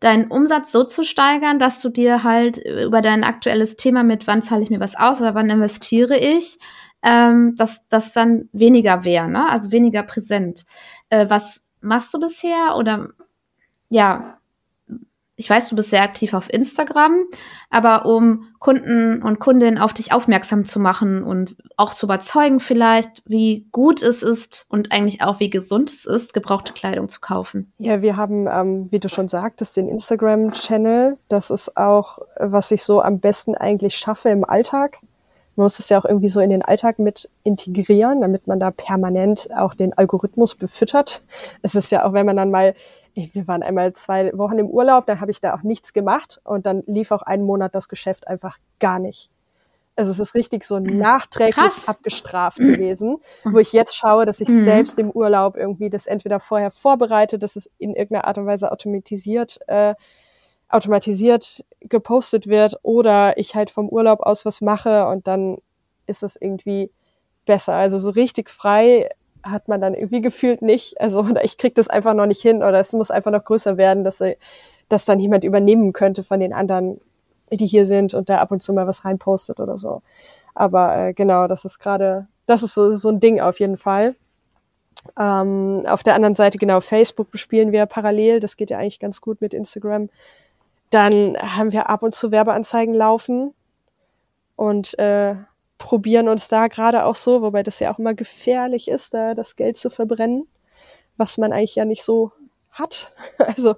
deinen 0.00 0.30
Umsatz 0.30 0.72
so 0.72 0.84
zu 0.84 1.04
steigern, 1.04 1.58
dass 1.58 1.80
du 1.80 1.88
dir 1.88 2.24
halt 2.24 2.58
über 2.58 3.00
dein 3.00 3.24
aktuelles 3.24 3.76
Thema 3.76 4.02
mit, 4.02 4.26
wann 4.26 4.42
zahle 4.42 4.62
ich 4.62 4.70
mir 4.70 4.80
was 4.80 4.96
aus 4.96 5.20
oder 5.20 5.34
wann 5.34 5.48
investiere 5.48 6.18
ich, 6.18 6.58
ähm, 7.04 7.54
dass 7.56 7.86
das 7.88 8.12
dann 8.12 8.48
weniger 8.52 9.04
wäre, 9.04 9.28
ne? 9.28 9.48
also 9.48 9.70
weniger 9.70 10.02
präsent. 10.02 10.64
Äh, 11.10 11.28
was 11.28 11.66
machst 11.80 12.12
du 12.14 12.18
bisher 12.18 12.76
oder 12.76 13.10
ja, 13.90 14.38
ich 15.36 15.50
weiß, 15.50 15.68
du 15.68 15.76
bist 15.76 15.90
sehr 15.90 16.02
aktiv 16.02 16.32
auf 16.32 16.48
Instagram, 16.52 17.24
aber 17.68 18.06
um 18.06 18.46
Kunden 18.60 19.20
und 19.20 19.40
Kundinnen 19.40 19.78
auf 19.78 19.92
dich 19.92 20.12
aufmerksam 20.12 20.64
zu 20.64 20.78
machen 20.78 21.24
und 21.24 21.56
auch 21.76 21.92
zu 21.92 22.06
überzeugen 22.06 22.60
vielleicht, 22.60 23.22
wie 23.26 23.66
gut 23.72 24.00
es 24.00 24.22
ist 24.22 24.66
und 24.68 24.92
eigentlich 24.92 25.22
auch 25.22 25.40
wie 25.40 25.50
gesund 25.50 25.90
es 25.90 26.06
ist, 26.06 26.34
gebrauchte 26.34 26.72
Kleidung 26.72 27.08
zu 27.08 27.20
kaufen. 27.20 27.72
Ja, 27.76 28.00
wir 28.00 28.16
haben, 28.16 28.46
ähm, 28.46 28.92
wie 28.92 29.00
du 29.00 29.08
schon 29.08 29.28
sagtest, 29.28 29.76
den 29.76 29.88
Instagram-Channel. 29.88 31.18
Das 31.28 31.50
ist 31.50 31.76
auch, 31.76 32.20
was 32.38 32.70
ich 32.70 32.84
so 32.84 33.02
am 33.02 33.18
besten 33.18 33.56
eigentlich 33.56 33.96
schaffe 33.96 34.28
im 34.28 34.44
Alltag. 34.44 35.00
Man 35.56 35.64
muss 35.64 35.78
es 35.78 35.88
ja 35.88 35.98
auch 35.98 36.04
irgendwie 36.04 36.28
so 36.28 36.40
in 36.40 36.50
den 36.50 36.62
Alltag 36.62 36.98
mit 36.98 37.30
integrieren, 37.42 38.20
damit 38.20 38.46
man 38.46 38.60
da 38.60 38.70
permanent 38.70 39.48
auch 39.56 39.74
den 39.74 39.92
Algorithmus 39.92 40.54
befüttert. 40.54 41.22
Es 41.62 41.74
ist 41.74 41.92
ja 41.92 42.04
auch, 42.04 42.12
wenn 42.12 42.26
man 42.26 42.36
dann 42.36 42.50
mal 42.50 42.74
wir 43.14 43.46
waren 43.46 43.62
einmal 43.62 43.92
zwei 43.92 44.36
Wochen 44.36 44.58
im 44.58 44.68
Urlaub, 44.68 45.06
dann 45.06 45.20
habe 45.20 45.30
ich 45.30 45.40
da 45.40 45.54
auch 45.54 45.62
nichts 45.62 45.92
gemacht 45.92 46.40
und 46.44 46.66
dann 46.66 46.82
lief 46.86 47.10
auch 47.10 47.22
einen 47.22 47.44
Monat 47.44 47.74
das 47.74 47.88
Geschäft 47.88 48.26
einfach 48.26 48.58
gar 48.80 48.98
nicht. 48.98 49.30
Also 49.96 50.10
es 50.10 50.18
ist 50.18 50.34
richtig 50.34 50.64
so 50.64 50.80
mhm. 50.80 50.98
nachträglich 50.98 51.54
Krass. 51.54 51.88
abgestraft 51.88 52.58
gewesen, 52.58 53.18
wo 53.44 53.58
ich 53.58 53.72
jetzt 53.72 53.96
schaue, 53.96 54.26
dass 54.26 54.40
ich 54.40 54.48
mhm. 54.48 54.64
selbst 54.64 54.98
im 54.98 55.10
Urlaub 55.10 55.56
irgendwie 55.56 55.88
das 55.88 56.06
entweder 56.06 56.40
vorher 56.40 56.72
vorbereite, 56.72 57.38
dass 57.38 57.54
es 57.54 57.70
in 57.78 57.94
irgendeiner 57.94 58.26
Art 58.26 58.38
und 58.38 58.46
Weise 58.46 58.72
automatisiert, 58.72 59.60
äh, 59.68 59.94
automatisiert 60.68 61.64
gepostet 61.88 62.46
wird 62.46 62.78
oder 62.82 63.36
ich 63.38 63.54
halt 63.54 63.70
vom 63.70 63.88
Urlaub 63.88 64.20
aus 64.20 64.44
was 64.44 64.60
mache 64.60 65.06
und 65.06 65.26
dann 65.26 65.58
ist 66.06 66.22
es 66.22 66.36
irgendwie 66.36 66.90
besser. 67.46 67.74
Also 67.74 67.98
so 67.98 68.10
richtig 68.10 68.50
frei 68.50 69.08
hat 69.42 69.68
man 69.68 69.80
dann 69.80 69.94
irgendwie 69.94 70.22
gefühlt 70.22 70.62
nicht. 70.62 71.00
Also 71.00 71.26
ich 71.42 71.58
krieg 71.58 71.74
das 71.74 71.88
einfach 71.88 72.14
noch 72.14 72.26
nicht 72.26 72.40
hin 72.40 72.58
oder 72.58 72.80
es 72.80 72.92
muss 72.92 73.10
einfach 73.10 73.30
noch 73.30 73.44
größer 73.44 73.76
werden, 73.76 74.04
dass 74.04 74.22
dass 74.88 75.04
dann 75.04 75.18
jemand 75.18 75.44
übernehmen 75.44 75.92
könnte 75.92 76.22
von 76.22 76.40
den 76.40 76.52
anderen, 76.52 77.00
die 77.50 77.66
hier 77.66 77.86
sind 77.86 78.14
und 78.14 78.28
da 78.28 78.38
ab 78.38 78.50
und 78.50 78.62
zu 78.62 78.72
mal 78.72 78.86
was 78.86 79.04
reinpostet 79.04 79.60
oder 79.60 79.78
so. 79.78 80.02
Aber 80.54 80.96
äh, 80.96 81.12
genau, 81.14 81.48
das 81.48 81.64
ist 81.64 81.78
gerade, 81.78 82.26
das 82.46 82.62
ist 82.62 82.74
so, 82.74 82.92
so 82.92 83.08
ein 83.08 83.20
Ding 83.20 83.40
auf 83.40 83.60
jeden 83.60 83.76
Fall. 83.76 84.14
Ähm, 85.18 85.82
auf 85.86 86.02
der 86.02 86.14
anderen 86.14 86.34
Seite, 86.34 86.58
genau, 86.58 86.80
Facebook 86.80 87.30
bespielen 87.30 87.72
wir 87.72 87.86
parallel. 87.86 88.40
Das 88.40 88.56
geht 88.56 88.70
ja 88.70 88.78
eigentlich 88.78 89.00
ganz 89.00 89.20
gut 89.20 89.40
mit 89.40 89.52
Instagram. 89.52 90.08
Dann 90.94 91.36
haben 91.36 91.72
wir 91.72 91.90
ab 91.90 92.02
und 92.02 92.14
zu 92.14 92.30
Werbeanzeigen 92.30 92.94
laufen. 92.94 93.52
Und 94.56 94.96
äh, 95.00 95.34
probieren 95.78 96.28
uns 96.28 96.48
da 96.48 96.68
gerade 96.68 97.04
auch 97.04 97.16
so, 97.16 97.42
wobei 97.42 97.64
das 97.64 97.80
ja 97.80 97.92
auch 97.92 97.98
immer 97.98 98.14
gefährlich 98.14 98.86
ist, 98.88 99.12
da 99.12 99.34
das 99.34 99.56
Geld 99.56 99.76
zu 99.76 99.90
verbrennen, 99.90 100.46
was 101.16 101.36
man 101.36 101.52
eigentlich 101.52 101.74
ja 101.74 101.84
nicht 101.84 102.04
so 102.04 102.32
hat. 102.70 103.12
Also 103.38 103.74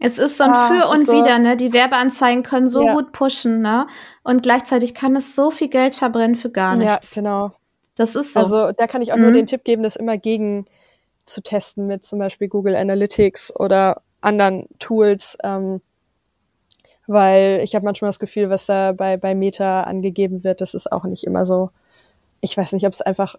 es 0.00 0.18
ist 0.18 0.38
so 0.38 0.44
ein 0.44 0.50
ah, 0.50 0.68
Für 0.68 0.88
und 0.88 1.06
so 1.06 1.12
Wider, 1.12 1.38
ne? 1.38 1.56
Die 1.56 1.72
Werbeanzeigen 1.72 2.42
können 2.42 2.68
so 2.68 2.84
ja. 2.84 2.94
gut 2.94 3.12
pushen, 3.12 3.62
ne? 3.62 3.86
Und 4.22 4.42
gleichzeitig 4.42 4.94
kann 4.94 5.14
es 5.14 5.36
so 5.36 5.50
viel 5.50 5.68
Geld 5.68 5.94
verbrennen 5.94 6.36
für 6.36 6.50
gar 6.50 6.74
nichts. 6.74 7.14
Ja, 7.14 7.22
genau. 7.22 7.52
Das 7.94 8.16
ist 8.16 8.32
so. 8.32 8.40
Also 8.40 8.72
da 8.72 8.86
kann 8.86 9.02
ich 9.02 9.12
auch 9.12 9.16
mhm. 9.16 9.22
nur 9.22 9.32
den 9.32 9.46
Tipp 9.46 9.62
geben, 9.62 9.82
das 9.82 9.94
immer 9.94 10.18
gegen 10.18 10.66
zu 11.26 11.42
testen 11.42 11.86
mit 11.86 12.04
zum 12.04 12.18
Beispiel 12.18 12.48
Google 12.48 12.76
Analytics 12.76 13.54
oder 13.54 14.02
anderen 14.20 14.66
Tools. 14.78 15.38
Ähm, 15.44 15.80
weil 17.06 17.60
ich 17.62 17.74
habe 17.74 17.84
manchmal 17.84 18.08
das 18.08 18.18
Gefühl, 18.18 18.50
was 18.50 18.66
da 18.66 18.92
bei, 18.92 19.16
bei 19.16 19.34
Meta 19.34 19.82
angegeben 19.82 20.44
wird, 20.44 20.60
das 20.60 20.74
ist 20.74 20.90
auch 20.90 21.04
nicht 21.04 21.24
immer 21.24 21.46
so. 21.46 21.70
Ich 22.40 22.56
weiß 22.56 22.72
nicht, 22.72 22.86
ob 22.86 22.92
es 22.92 23.02
einfach 23.02 23.36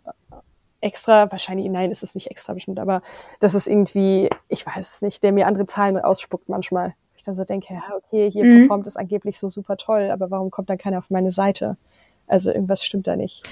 extra, 0.82 1.32
wahrscheinlich, 1.32 1.67
nein, 1.69 1.91
ist 1.91 2.04
es 2.04 2.15
nicht 2.15 2.30
extra 2.30 2.54
bestimmt, 2.54 2.80
aber 2.80 3.01
das 3.39 3.56
ist 3.56 3.67
irgendwie, 3.67 4.30
ich 4.49 4.65
weiß 4.65 4.95
es 4.95 5.01
nicht, 5.01 5.23
der 5.23 5.32
mir 5.32 5.47
andere 5.47 5.65
Zahlen 5.65 5.97
ausspuckt 5.97 6.47
manchmal. 6.49 6.93
Ich 7.17 7.23
dann 7.23 7.36
so 7.36 7.43
denke, 7.43 7.73
ja, 7.73 7.84
okay, 7.97 8.30
hier 8.30 8.45
mhm. 8.45 8.60
performt 8.60 8.88
es 8.88 8.97
angeblich 8.97 9.39
so 9.39 9.49
super 9.49 9.78
toll, 9.78 10.12
aber 10.12 10.30
warum 10.30 10.51
kommt 10.51 10.69
dann 10.69 10.78
keiner 10.78 10.99
auf 10.99 11.10
meine 11.10 11.32
Seite? 11.32 11.78
Also 12.28 12.51
irgendwas 12.51 12.84
stimmt 12.84 13.08
da 13.08 13.15
nicht. 13.15 13.43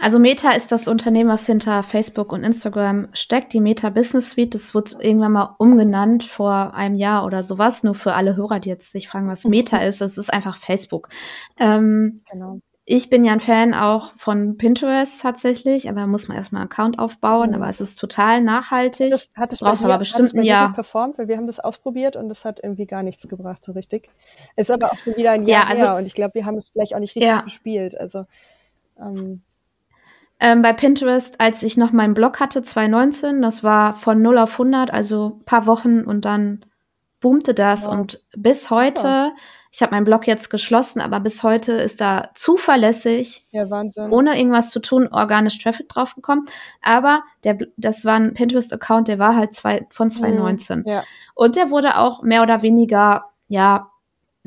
Also 0.00 0.20
Meta 0.20 0.52
ist 0.52 0.70
das 0.70 0.86
Unternehmen, 0.86 1.28
was 1.28 1.44
hinter 1.44 1.82
Facebook 1.82 2.32
und 2.32 2.44
Instagram 2.44 3.08
steckt, 3.14 3.52
die 3.52 3.60
Meta 3.60 3.90
Business 3.90 4.30
Suite. 4.30 4.54
Das 4.54 4.72
wird 4.72 4.96
irgendwann 5.00 5.32
mal 5.32 5.56
umgenannt 5.58 6.22
vor 6.22 6.72
einem 6.74 6.94
Jahr 6.94 7.26
oder 7.26 7.42
sowas. 7.42 7.82
Nur 7.82 7.96
für 7.96 8.14
alle 8.14 8.36
Hörer, 8.36 8.60
die 8.60 8.68
jetzt 8.68 8.92
sich 8.92 9.08
fragen, 9.08 9.26
was 9.26 9.44
Meta 9.44 9.78
ist. 9.78 10.00
Es 10.00 10.16
ist 10.16 10.32
einfach 10.32 10.56
Facebook. 10.58 11.08
Ähm, 11.58 12.22
genau. 12.30 12.60
Ich 12.84 13.10
bin 13.10 13.24
ja 13.24 13.32
ein 13.32 13.40
Fan 13.40 13.74
auch 13.74 14.12
von 14.16 14.56
Pinterest 14.56 15.20
tatsächlich, 15.20 15.90
aber 15.90 16.06
muss 16.06 16.28
man 16.28 16.36
erstmal 16.36 16.62
einen 16.62 16.70
Account 16.70 17.00
aufbauen. 17.00 17.50
Mhm. 17.50 17.56
Aber 17.56 17.68
es 17.68 17.80
ist 17.80 17.96
total 17.96 18.40
nachhaltig. 18.40 19.10
Das 19.10 19.30
hat 19.36 19.52
es 19.52 19.58
Brauchst 19.58 19.84
aber 19.84 19.98
bestimmt 19.98 20.32
ein 20.32 20.44
Jahr. 20.44 20.72
performt, 20.72 21.18
weil 21.18 21.26
wir 21.26 21.36
haben 21.36 21.48
das 21.48 21.58
ausprobiert 21.58 22.14
und 22.14 22.28
das 22.28 22.44
hat 22.44 22.60
irgendwie 22.62 22.86
gar 22.86 23.02
nichts 23.02 23.26
gebracht 23.28 23.64
so 23.64 23.72
richtig. 23.72 24.08
Ist 24.54 24.70
aber 24.70 24.92
auch 24.92 24.96
schon 24.96 25.16
wieder 25.16 25.32
ein 25.32 25.44
Jahr 25.46 25.64
ja, 25.64 25.68
also, 25.68 25.82
her 25.82 25.96
und 25.96 26.06
ich 26.06 26.14
glaube, 26.14 26.34
wir 26.34 26.46
haben 26.46 26.56
es 26.56 26.70
vielleicht 26.70 26.94
auch 26.94 27.00
nicht 27.00 27.16
richtig 27.16 27.28
ja. 27.28 27.40
gespielt. 27.40 27.98
Also 27.98 28.24
ähm, 28.98 29.42
ähm, 30.40 30.62
bei 30.62 30.72
Pinterest, 30.72 31.40
als 31.40 31.62
ich 31.62 31.76
noch 31.76 31.92
meinen 31.92 32.14
Blog 32.14 32.38
hatte, 32.38 32.62
2019, 32.62 33.42
das 33.42 33.64
war 33.64 33.94
von 33.94 34.22
0 34.22 34.38
auf 34.38 34.52
100, 34.52 34.92
also 34.92 35.40
paar 35.44 35.66
Wochen 35.66 36.02
und 36.02 36.24
dann 36.24 36.64
boomte 37.20 37.54
das. 37.54 37.86
Wow. 37.86 37.92
Und 37.92 38.26
bis 38.36 38.70
heute, 38.70 39.06
ja. 39.06 39.32
ich 39.72 39.82
habe 39.82 39.92
meinen 39.92 40.04
Blog 40.04 40.28
jetzt 40.28 40.48
geschlossen, 40.50 41.00
aber 41.00 41.18
bis 41.18 41.42
heute 41.42 41.72
ist 41.72 42.00
da 42.00 42.30
zuverlässig, 42.34 43.46
ja, 43.50 43.66
ohne 44.10 44.38
irgendwas 44.38 44.70
zu 44.70 44.80
tun, 44.80 45.08
organisch 45.10 45.58
Traffic 45.58 45.88
draufgekommen. 45.88 46.44
Aber 46.82 47.24
der, 47.42 47.58
das 47.76 48.04
war 48.04 48.14
ein 48.14 48.34
Pinterest-Account, 48.34 49.08
der 49.08 49.18
war 49.18 49.34
halt 49.34 49.54
zwei, 49.54 49.86
von 49.90 50.10
2019. 50.10 50.80
Mhm, 50.80 50.84
ja. 50.86 51.02
Und 51.34 51.56
der 51.56 51.70
wurde 51.70 51.98
auch 51.98 52.22
mehr 52.22 52.42
oder 52.42 52.62
weniger, 52.62 53.24
ja, 53.48 53.90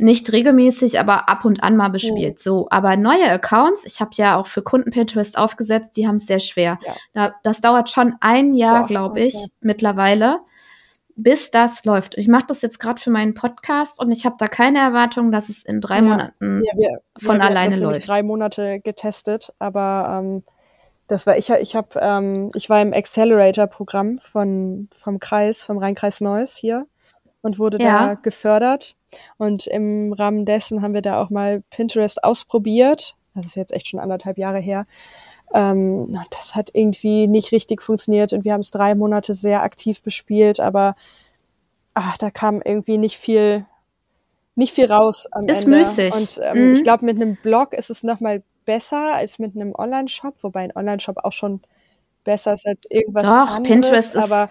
nicht 0.02 0.32
regelmäßig, 0.32 1.00
aber 1.00 1.30
ab 1.30 1.46
und 1.46 1.64
an 1.64 1.78
mal 1.78 1.90
bespielt. 1.90 2.36
Mhm. 2.36 2.42
So, 2.42 2.68
aber 2.70 2.98
neue 2.98 3.30
Accounts, 3.30 3.86
ich 3.86 4.02
habe 4.02 4.12
ja 4.16 4.36
auch 4.36 4.48
für 4.48 4.62
Kunden 4.62 4.92
Pinterest 4.92 5.38
aufgesetzt, 5.38 5.96
die 5.96 6.08
haben 6.08 6.16
es 6.16 6.26
sehr 6.26 6.40
schwer. 6.40 6.78
Ja. 7.14 7.36
das 7.44 7.62
dauert 7.62 7.90
schon 7.90 8.16
ein 8.20 8.56
Jahr, 8.56 8.88
glaube 8.88 9.20
ich, 9.20 9.36
okay. 9.36 9.52
mittlerweile, 9.62 10.40
bis 11.16 11.52
das 11.52 11.86
läuft. 11.86 12.18
Ich 12.18 12.28
mache 12.28 12.46
das 12.48 12.62
jetzt 12.62 12.80
gerade 12.80 13.00
für 13.00 13.12
meinen 13.12 13.36
Podcast 13.36 14.00
und 14.00 14.12
ich 14.12 14.26
habe 14.26 14.36
da 14.40 14.48
keine 14.48 14.80
Erwartung, 14.80 15.32
dass 15.32 15.50
es 15.50 15.64
in 15.64 15.82
drei 15.82 15.98
ja. 15.98 16.02
Monaten 16.02 16.64
ja, 16.66 16.74
wir, 16.76 17.02
von 17.20 17.38
wir, 17.38 17.44
alleine 17.44 17.76
wir 17.76 17.84
läuft. 17.84 18.08
drei 18.08 18.24
Monate 18.24 18.80
getestet, 18.80 19.54
aber 19.60 20.20
ähm, 20.20 20.44
das 21.08 21.28
war 21.28 21.38
ich. 21.38 21.50
Ich 21.50 21.76
habe, 21.76 22.00
ähm, 22.00 22.50
ich 22.56 22.70
war 22.70 22.82
im 22.82 22.94
Accelerator-Programm 22.94 24.20
von 24.20 24.88
vom 24.94 25.20
Kreis, 25.20 25.64
vom 25.64 25.78
Rheinkreis 25.78 26.22
Neuss 26.22 26.56
hier 26.56 26.88
und 27.42 27.60
wurde 27.60 27.78
da 27.78 28.16
gefördert 28.16 28.96
und 29.38 29.68
im 29.68 30.14
Rahmen 30.14 30.46
dessen 30.46 30.82
haben 30.82 30.94
wir 30.94 31.02
da 31.02 31.22
auch 31.22 31.30
mal 31.30 31.64
Pinterest 31.70 32.24
ausprobiert. 32.24 33.16
Das 33.36 33.46
ist 33.46 33.56
jetzt 33.56 33.74
echt 33.74 33.88
schon 33.88 34.00
anderthalb 34.00 34.38
Jahre 34.38 34.60
her. 34.60 34.86
Ähm, 35.54 36.18
das 36.32 36.56
hat 36.56 36.70
irgendwie 36.74 37.28
nicht 37.28 37.52
richtig 37.52 37.82
funktioniert 37.82 38.34
und 38.34 38.46
wir 38.46 38.54
haben 38.54 38.62
es 38.62 38.72
drei 38.72 38.96
Monate 38.96 39.34
sehr 39.34 39.64
aktiv 39.64 40.02
bespielt, 40.02 40.60
aber 40.60 40.96
ach, 41.94 42.18
da 42.18 42.32
kam 42.32 42.62
irgendwie 42.64 42.98
nicht 42.98 43.18
viel, 43.18 43.66
nicht 44.56 44.74
viel 44.74 44.92
raus 44.92 45.28
am 45.32 45.48
ist 45.48 45.64
Ende. 45.64 45.78
Müßig. 45.78 46.14
Und 46.14 46.40
ähm, 46.44 46.68
mhm. 46.68 46.74
ich 46.74 46.84
glaube, 46.84 47.06
mit 47.06 47.18
einem 47.18 47.36
Blog 47.36 47.74
ist 47.74 47.90
es 47.90 48.04
noch 48.04 48.20
mal 48.20 48.44
besser 48.66 49.16
als 49.16 49.40
mit 49.40 49.56
einem 49.56 49.74
Online-Shop, 49.76 50.36
wobei 50.42 50.62
ein 50.62 50.76
Online-Shop 50.76 51.18
auch 51.24 51.34
schon 51.34 51.62
besser 52.24 52.54
ist 52.54 52.66
als 52.66 52.86
irgendwas 52.90 53.24
Doch, 53.24 53.56
anderes. 53.56 53.64
Pinterest 53.64 54.18
aber 54.18 54.50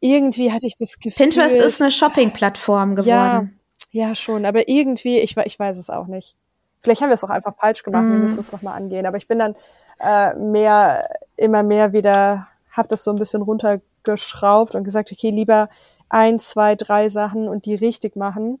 irgendwie 0.00 0.52
hatte 0.52 0.66
ich 0.66 0.76
das 0.76 0.98
Gefühl. 0.98 1.26
Pinterest 1.26 1.60
ist 1.60 1.82
eine 1.82 1.90
Shopping-Plattform 1.90 2.96
geworden. 2.96 3.08
Ja, 3.08 3.48
ja, 3.90 4.14
schon, 4.14 4.44
aber 4.44 4.68
irgendwie, 4.68 5.18
ich, 5.18 5.36
ich 5.36 5.58
weiß 5.58 5.76
es 5.76 5.90
auch 5.90 6.06
nicht. 6.06 6.36
Vielleicht 6.80 7.02
haben 7.02 7.10
wir 7.10 7.14
es 7.14 7.24
auch 7.24 7.30
einfach 7.30 7.54
falsch 7.54 7.82
gemacht, 7.82 8.04
mm. 8.04 8.12
wir 8.12 8.18
müssen 8.18 8.40
es 8.40 8.52
nochmal 8.52 8.76
angehen. 8.76 9.04
Aber 9.04 9.16
ich 9.16 9.28
bin 9.28 9.38
dann 9.38 9.54
äh, 9.98 10.34
mehr, 10.36 11.08
immer 11.36 11.62
mehr 11.62 11.92
wieder, 11.92 12.46
habe 12.70 12.88
das 12.88 13.04
so 13.04 13.10
ein 13.10 13.18
bisschen 13.18 13.42
runtergeschraubt 13.42 14.74
und 14.74 14.84
gesagt, 14.84 15.12
okay, 15.12 15.30
lieber 15.30 15.68
ein, 16.08 16.38
zwei, 16.38 16.74
drei 16.74 17.08
Sachen 17.08 17.48
und 17.48 17.66
die 17.66 17.74
richtig 17.74 18.16
machen 18.16 18.60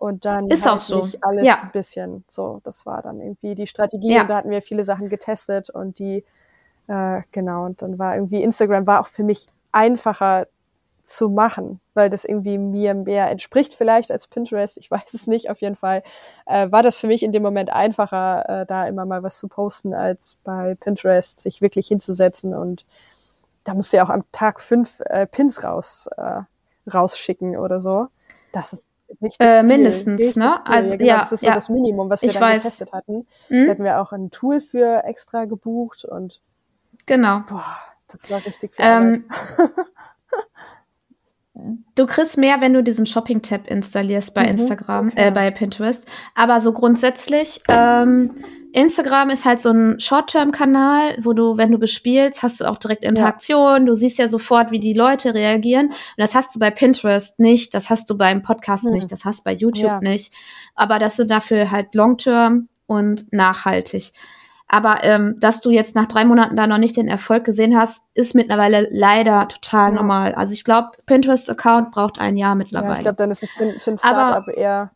und 0.00 0.24
dann 0.24 0.48
ist 0.48 0.64
halt 0.64 0.76
auch 0.76 0.78
so. 0.78 1.02
nicht 1.02 1.22
alles 1.22 1.46
ja. 1.46 1.60
ein 1.62 1.72
bisschen. 1.72 2.24
So, 2.26 2.60
das 2.64 2.86
war 2.86 3.02
dann 3.02 3.20
irgendwie 3.20 3.54
die 3.54 3.66
Strategie 3.66 4.14
Ja. 4.14 4.22
und 4.22 4.30
da 4.30 4.36
hatten 4.36 4.50
wir 4.50 4.62
viele 4.62 4.82
Sachen 4.82 5.10
getestet 5.10 5.68
und 5.68 5.98
die, 5.98 6.24
äh, 6.86 7.20
genau, 7.32 7.66
und 7.66 7.82
dann 7.82 7.98
war 7.98 8.14
irgendwie 8.14 8.42
Instagram 8.42 8.86
war 8.86 9.00
auch 9.00 9.06
für 9.06 9.22
mich 9.22 9.46
einfacher 9.72 10.46
zu 11.10 11.28
machen, 11.28 11.80
weil 11.94 12.08
das 12.10 12.24
irgendwie 12.24 12.56
mir 12.58 12.94
mehr 12.94 13.30
entspricht 13.30 13.74
vielleicht 13.74 14.10
als 14.12 14.26
Pinterest, 14.28 14.78
ich 14.78 14.90
weiß 14.90 15.14
es 15.14 15.26
nicht, 15.26 15.50
auf 15.50 15.60
jeden 15.60 15.76
Fall 15.76 16.02
äh, 16.46 16.70
war 16.70 16.82
das 16.82 16.98
für 17.00 17.06
mich 17.08 17.22
in 17.22 17.32
dem 17.32 17.42
Moment 17.42 17.70
einfacher, 17.72 18.62
äh, 18.62 18.66
da 18.66 18.86
immer 18.86 19.04
mal 19.06 19.22
was 19.22 19.38
zu 19.38 19.48
posten, 19.48 19.92
als 19.94 20.38
bei 20.44 20.74
Pinterest 20.78 21.40
sich 21.40 21.60
wirklich 21.62 21.88
hinzusetzen 21.88 22.54
und 22.54 22.84
da 23.64 23.74
musst 23.74 23.92
du 23.92 23.98
ja 23.98 24.04
auch 24.04 24.10
am 24.10 24.24
Tag 24.32 24.60
fünf 24.60 25.00
äh, 25.06 25.26
Pins 25.26 25.62
raus, 25.64 26.08
äh, 26.16 26.40
rausschicken 26.92 27.56
oder 27.58 27.80
so. 27.80 28.08
Das 28.52 28.72
ist 28.72 28.90
richtig 29.22 29.36
Äh, 29.46 29.62
mindestens, 29.62 30.20
richtig 30.20 30.36
ne? 30.36 30.60
Viel. 30.64 30.74
Also, 30.74 30.90
ja, 30.92 30.96
genau, 30.96 31.08
ja, 31.10 31.18
das 31.18 31.32
ist 31.32 31.40
so 31.40 31.46
ja. 31.46 31.54
das 31.54 31.68
Minimum, 31.68 32.08
was 32.08 32.22
wir 32.22 32.28
Ich 32.28 32.34
dann 32.34 32.42
weiß. 32.42 32.62
getestet 32.62 32.92
hatten. 32.92 33.26
Hm? 33.48 33.66
Da 33.66 33.70
hatten 33.72 33.84
wir 33.84 34.00
auch 34.00 34.12
ein 34.12 34.30
Tool 34.30 34.60
für 34.62 35.04
extra 35.04 35.44
gebucht 35.44 36.04
und 36.06 36.40
Genau. 37.06 37.40
boah, 37.48 37.76
das 38.08 38.30
war 38.30 38.44
richtig 38.46 38.74
viel 38.74 38.84
Ähm, 38.84 39.24
Arbeit. 39.58 39.70
Du 41.94 42.06
kriegst 42.06 42.38
mehr, 42.38 42.60
wenn 42.60 42.72
du 42.72 42.82
diesen 42.82 43.06
Shopping-Tab 43.06 43.66
installierst 43.68 44.34
bei 44.34 44.44
Mhm, 44.44 44.48
Instagram, 44.50 45.08
okay. 45.08 45.28
äh, 45.28 45.30
bei 45.30 45.50
Pinterest. 45.50 46.06
Aber 46.34 46.60
so 46.60 46.72
grundsätzlich, 46.72 47.60
ähm, 47.68 48.30
Instagram 48.72 49.30
ist 49.30 49.44
halt 49.46 49.60
so 49.60 49.70
ein 49.70 49.98
Short-Term-Kanal, 49.98 51.18
wo 51.22 51.32
du, 51.32 51.56
wenn 51.56 51.72
du 51.72 51.78
bespielst, 51.78 52.42
hast 52.42 52.60
du 52.60 52.66
auch 52.66 52.76
direkt 52.78 53.04
Interaktion. 53.04 53.84
Du 53.84 53.94
siehst 53.94 54.18
ja 54.18 54.28
sofort, 54.28 54.70
wie 54.70 54.78
die 54.78 54.94
Leute 54.94 55.34
reagieren. 55.34 55.86
Und 55.88 55.94
das 56.18 56.34
hast 56.36 56.54
du 56.54 56.60
bei 56.60 56.70
Pinterest 56.70 57.40
nicht, 57.40 57.74
das 57.74 57.90
hast 57.90 58.08
du 58.08 58.16
beim 58.16 58.42
Podcast 58.42 58.84
Hm. 58.84 58.92
nicht, 58.92 59.10
das 59.10 59.24
hast 59.24 59.40
du 59.40 59.44
bei 59.44 59.52
YouTube 59.54 59.84
Ja. 59.84 60.00
nicht. 60.00 60.32
Aber 60.76 60.98
das 61.00 61.16
sind 61.16 61.30
dafür 61.30 61.70
halt 61.72 61.94
Long-Term 61.94 62.68
und 62.86 63.32
nachhaltig. 63.32 64.12
Aber 64.72 65.02
ähm, 65.02 65.34
dass 65.40 65.60
du 65.60 65.70
jetzt 65.70 65.96
nach 65.96 66.06
drei 66.06 66.24
Monaten 66.24 66.54
da 66.54 66.68
noch 66.68 66.78
nicht 66.78 66.96
den 66.96 67.08
Erfolg 67.08 67.44
gesehen 67.44 67.76
hast, 67.76 68.04
ist 68.14 68.36
mittlerweile 68.36 68.86
leider 68.92 69.48
total 69.48 69.90
Ja. 69.90 69.96
normal. 69.96 70.32
Also 70.36 70.52
ich 70.52 70.62
glaube, 70.62 70.90
Pinterest-Account 71.06 71.90
braucht 71.90 72.20
ein 72.20 72.36
Jahr 72.36 72.50
Ja, 72.50 72.54
mittlerweile. 72.54 72.94
ich 72.94 73.00
glaube, 73.00 73.16
dann 73.16 73.32
ist 73.32 73.42
es 73.42 73.50
für, 73.50 73.64
ein 73.64 73.74
Aber- 73.74 73.96
Startup 73.98 74.48
eher 74.56 74.92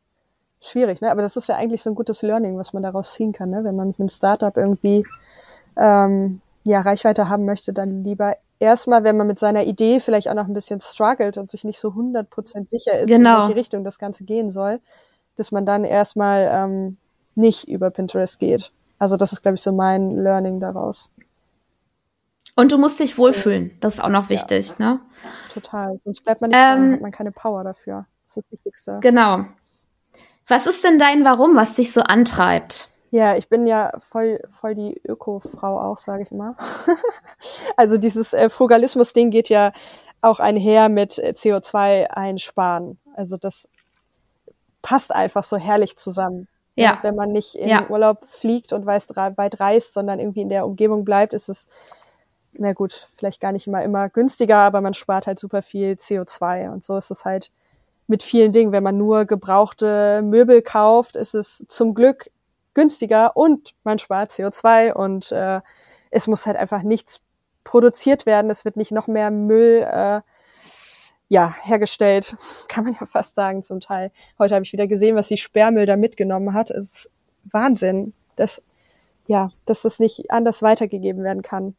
schwierig, 0.62 1.00
ne? 1.00 1.10
Aber 1.10 1.22
das 1.22 1.36
ist 1.36 1.48
ja 1.48 1.56
eigentlich 1.56 1.82
so 1.82 1.90
ein 1.90 1.96
gutes 1.96 2.22
Learning, 2.22 2.56
was 2.56 2.72
man 2.72 2.84
daraus 2.84 3.14
ziehen 3.14 3.32
kann, 3.32 3.50
ne? 3.50 3.64
Wenn 3.64 3.74
man 3.74 3.88
mit 3.88 3.98
einem 3.98 4.10
Startup 4.10 4.56
irgendwie 4.56 5.04
ähm, 5.76 6.40
ja 6.62 6.80
Reichweite 6.80 7.28
haben 7.28 7.44
möchte, 7.44 7.72
dann 7.72 8.04
lieber 8.04 8.36
erstmal, 8.60 9.02
wenn 9.02 9.16
man 9.16 9.26
mit 9.26 9.40
seiner 9.40 9.64
Idee 9.64 9.98
vielleicht 9.98 10.28
auch 10.28 10.34
noch 10.34 10.46
ein 10.46 10.54
bisschen 10.54 10.80
struggelt 10.80 11.36
und 11.36 11.50
sich 11.50 11.64
nicht 11.64 11.80
so 11.80 11.88
100% 11.88 12.68
sicher 12.68 12.98
ist, 13.00 13.08
Genau. 13.08 13.34
in 13.34 13.42
welche 13.48 13.56
Richtung 13.56 13.82
das 13.82 13.98
Ganze 13.98 14.22
gehen 14.24 14.50
soll, 14.50 14.78
dass 15.36 15.50
man 15.50 15.66
dann 15.66 15.82
erstmal 15.84 16.48
ähm, 16.50 16.96
nicht 17.34 17.68
über 17.68 17.90
Pinterest 17.90 18.38
geht. 18.38 18.70
Also 18.98 19.16
das 19.16 19.32
ist, 19.32 19.42
glaube 19.42 19.56
ich, 19.56 19.62
so 19.62 19.72
mein 19.72 20.16
Learning 20.16 20.60
daraus. 20.60 21.12
Und 22.56 22.70
du 22.70 22.78
musst 22.78 23.00
dich 23.00 23.18
wohlfühlen. 23.18 23.76
Das 23.80 23.94
ist 23.94 24.00
auch 24.00 24.08
noch 24.08 24.28
wichtig, 24.28 24.78
ne? 24.78 25.00
Total. 25.52 25.96
Sonst 25.98 26.20
bleibt 26.20 26.40
man 26.40 26.50
nicht 26.50 26.60
Ähm, 26.60 26.78
dran, 26.78 26.92
hat 26.94 27.00
man 27.00 27.10
keine 27.10 27.32
Power 27.32 27.64
dafür. 27.64 28.06
Das 28.22 28.36
ist 28.36 28.44
das 28.44 28.52
Wichtigste. 28.52 28.98
Genau. 29.00 29.44
Was 30.46 30.66
ist 30.66 30.84
denn 30.84 30.98
dein 30.98 31.24
Warum, 31.24 31.56
was 31.56 31.74
dich 31.74 31.92
so 31.92 32.02
antreibt? 32.02 32.90
Ja, 33.10 33.36
ich 33.36 33.48
bin 33.48 33.66
ja 33.66 33.92
voll, 33.98 34.40
voll 34.50 34.74
die 34.74 35.00
Öko-Frau 35.04 35.80
auch, 35.80 35.98
sage 35.98 36.24
ich 36.24 36.32
immer. 36.32 36.56
also 37.76 37.96
dieses 37.96 38.32
äh, 38.32 38.50
Frugalismus-Ding 38.50 39.30
geht 39.30 39.48
ja 39.48 39.72
auch 40.20 40.40
einher 40.40 40.88
mit 40.88 41.18
äh, 41.18 41.32
CO2 41.34 42.08
einsparen. 42.08 42.98
Also 43.14 43.36
das 43.36 43.68
passt 44.82 45.14
einfach 45.14 45.44
so 45.44 45.56
herrlich 45.56 45.96
zusammen. 45.96 46.48
Ja. 46.76 46.98
Wenn 47.02 47.14
man 47.14 47.30
nicht 47.32 47.54
in 47.54 47.68
Ja. 47.68 47.88
Urlaub 47.88 48.24
fliegt 48.24 48.72
und 48.72 48.84
weiß, 48.84 49.08
weit 49.16 49.60
reist, 49.60 49.94
sondern 49.94 50.18
irgendwie 50.18 50.42
in 50.42 50.48
der 50.48 50.66
Umgebung 50.66 51.04
bleibt, 51.04 51.32
ist 51.32 51.48
es, 51.48 51.68
na 52.52 52.72
gut, 52.72 53.08
vielleicht 53.16 53.40
gar 53.40 53.52
nicht 53.52 53.66
immer 53.66 53.82
immer 53.82 54.08
günstiger, 54.08 54.58
aber 54.58 54.80
man 54.80 54.94
spart 54.94 55.26
halt 55.26 55.38
super 55.38 55.62
viel 55.62 55.92
CO2. 55.92 56.70
Und 56.72 56.84
so 56.84 56.96
ist 56.96 57.10
es 57.10 57.24
halt 57.24 57.50
mit 58.06 58.22
vielen 58.22 58.52
Dingen. 58.52 58.72
Wenn 58.72 58.82
man 58.82 58.96
nur 58.98 59.24
gebrauchte 59.24 60.22
Möbel 60.22 60.62
kauft, 60.62 61.16
ist 61.16 61.34
es 61.34 61.64
zum 61.68 61.94
Glück 61.94 62.30
günstiger 62.74 63.36
und 63.36 63.74
man 63.84 63.98
spart 63.98 64.32
CO2 64.32 64.92
und 64.92 65.30
äh, 65.32 65.60
es 66.10 66.26
muss 66.26 66.46
halt 66.46 66.56
einfach 66.56 66.82
nichts 66.82 67.20
produziert 67.62 68.26
werden. 68.26 68.50
Es 68.50 68.64
wird 68.64 68.76
nicht 68.76 68.92
noch 68.92 69.06
mehr 69.06 69.30
Müll 69.30 69.86
äh, 69.90 70.20
ja, 71.28 71.54
hergestellt, 71.62 72.36
kann 72.68 72.84
man 72.84 72.96
ja 72.98 73.06
fast 73.06 73.34
sagen 73.34 73.62
zum 73.62 73.80
Teil. 73.80 74.10
Heute 74.38 74.54
habe 74.54 74.64
ich 74.64 74.72
wieder 74.72 74.86
gesehen, 74.86 75.16
was 75.16 75.28
die 75.28 75.36
Sperrmüll 75.36 75.86
da 75.86 75.96
mitgenommen 75.96 76.54
hat. 76.54 76.70
Es 76.70 76.92
ist 76.92 77.10
Wahnsinn, 77.44 78.12
dass, 78.36 78.62
ja, 79.26 79.50
dass 79.66 79.82
das 79.82 79.98
nicht 79.98 80.30
anders 80.30 80.62
weitergegeben 80.62 81.22
werden 81.24 81.42
kann. 81.42 81.74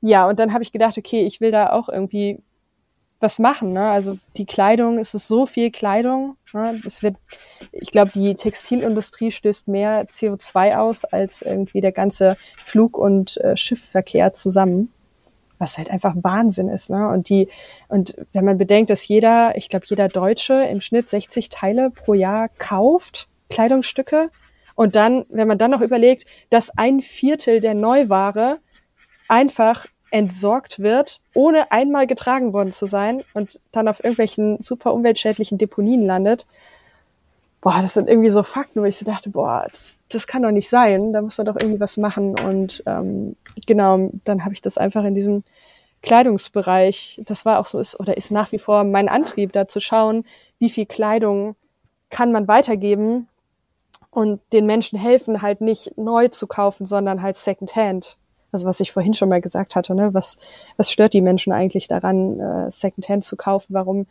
Ja, 0.00 0.28
und 0.28 0.38
dann 0.38 0.52
habe 0.52 0.62
ich 0.62 0.72
gedacht, 0.72 0.98
okay, 0.98 1.26
ich 1.26 1.40
will 1.40 1.50
da 1.50 1.70
auch 1.70 1.88
irgendwie 1.88 2.42
was 3.18 3.38
machen. 3.38 3.72
Ne? 3.72 3.88
Also 3.88 4.18
die 4.36 4.44
Kleidung, 4.44 4.98
es 4.98 5.14
ist 5.14 5.28
so 5.28 5.46
viel 5.46 5.70
Kleidung. 5.70 6.36
Ne? 6.52 6.80
Es 6.84 7.02
wird, 7.02 7.16
ich 7.72 7.90
glaube, 7.90 8.10
die 8.12 8.34
Textilindustrie 8.34 9.30
stößt 9.30 9.68
mehr 9.68 10.06
CO2 10.06 10.76
aus 10.76 11.04
als 11.04 11.42
irgendwie 11.42 11.80
der 11.80 11.92
ganze 11.92 12.36
Flug- 12.62 12.98
und 12.98 13.38
äh, 13.38 13.56
Schiffverkehr 13.56 14.32
zusammen 14.32 14.92
was 15.58 15.78
halt 15.78 15.90
einfach 15.90 16.14
Wahnsinn 16.20 16.68
ist, 16.68 16.90
ne? 16.90 17.08
Und 17.08 17.28
die, 17.28 17.48
und 17.88 18.16
wenn 18.32 18.44
man 18.44 18.58
bedenkt, 18.58 18.90
dass 18.90 19.06
jeder, 19.08 19.56
ich 19.56 19.68
glaube, 19.68 19.86
jeder 19.88 20.08
Deutsche 20.08 20.54
im 20.54 20.80
Schnitt 20.80 21.08
60 21.08 21.48
Teile 21.48 21.90
pro 21.90 22.14
Jahr 22.14 22.48
kauft, 22.58 23.28
Kleidungsstücke, 23.48 24.30
und 24.74 24.94
dann, 24.94 25.24
wenn 25.30 25.48
man 25.48 25.58
dann 25.58 25.70
noch 25.70 25.80
überlegt, 25.80 26.26
dass 26.50 26.70
ein 26.76 27.00
Viertel 27.00 27.60
der 27.60 27.74
Neuware 27.74 28.58
einfach 29.26 29.86
entsorgt 30.10 30.78
wird, 30.78 31.20
ohne 31.34 31.72
einmal 31.72 32.06
getragen 32.06 32.52
worden 32.52 32.72
zu 32.72 32.86
sein 32.86 33.24
und 33.34 33.58
dann 33.72 33.88
auf 33.88 34.04
irgendwelchen 34.04 34.60
super 34.60 34.94
umweltschädlichen 34.94 35.58
Deponien 35.58 36.06
landet. 36.06 36.46
Boah, 37.66 37.82
das 37.82 37.94
sind 37.94 38.08
irgendwie 38.08 38.30
so 38.30 38.44
Fakten, 38.44 38.80
wo 38.80 38.84
ich 38.84 38.96
so 38.96 39.04
dachte, 39.04 39.28
boah, 39.28 39.66
das, 39.68 39.96
das 40.08 40.28
kann 40.28 40.44
doch 40.44 40.52
nicht 40.52 40.68
sein. 40.68 41.12
Da 41.12 41.20
muss 41.20 41.36
man 41.36 41.48
doch 41.48 41.56
irgendwie 41.56 41.80
was 41.80 41.96
machen. 41.96 42.38
Und 42.38 42.80
ähm, 42.86 43.34
genau, 43.66 44.08
dann 44.22 44.44
habe 44.44 44.54
ich 44.54 44.62
das 44.62 44.78
einfach 44.78 45.02
in 45.02 45.16
diesem 45.16 45.42
Kleidungsbereich, 46.00 47.22
das 47.26 47.44
war 47.44 47.58
auch 47.58 47.66
so, 47.66 47.80
ist 47.80 47.98
oder 47.98 48.16
ist 48.16 48.30
nach 48.30 48.52
wie 48.52 48.60
vor 48.60 48.84
mein 48.84 49.08
Antrieb, 49.08 49.52
da 49.52 49.66
zu 49.66 49.80
schauen, 49.80 50.24
wie 50.60 50.70
viel 50.70 50.86
Kleidung 50.86 51.56
kann 52.08 52.30
man 52.30 52.46
weitergeben 52.46 53.26
und 54.10 54.40
den 54.52 54.66
Menschen 54.66 54.96
helfen, 54.96 55.42
halt 55.42 55.60
nicht 55.60 55.98
neu 55.98 56.28
zu 56.28 56.46
kaufen, 56.46 56.86
sondern 56.86 57.20
halt 57.20 57.34
Secondhand. 57.34 58.16
Also 58.52 58.68
was 58.68 58.78
ich 58.78 58.92
vorhin 58.92 59.14
schon 59.14 59.28
mal 59.28 59.40
gesagt 59.40 59.74
hatte, 59.74 59.96
ne? 59.96 60.14
was, 60.14 60.38
was 60.76 60.92
stört 60.92 61.14
die 61.14 61.20
Menschen 61.20 61.52
eigentlich 61.52 61.88
daran, 61.88 62.38
äh, 62.38 62.70
Secondhand 62.70 63.24
zu 63.24 63.36
kaufen? 63.36 63.74
Warum? 63.74 64.06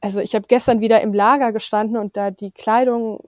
Also 0.00 0.20
ich 0.20 0.34
habe 0.34 0.46
gestern 0.48 0.80
wieder 0.80 1.00
im 1.00 1.12
Lager 1.12 1.52
gestanden 1.52 1.96
und 1.96 2.16
da 2.16 2.30
die 2.30 2.50
Kleidung 2.50 3.20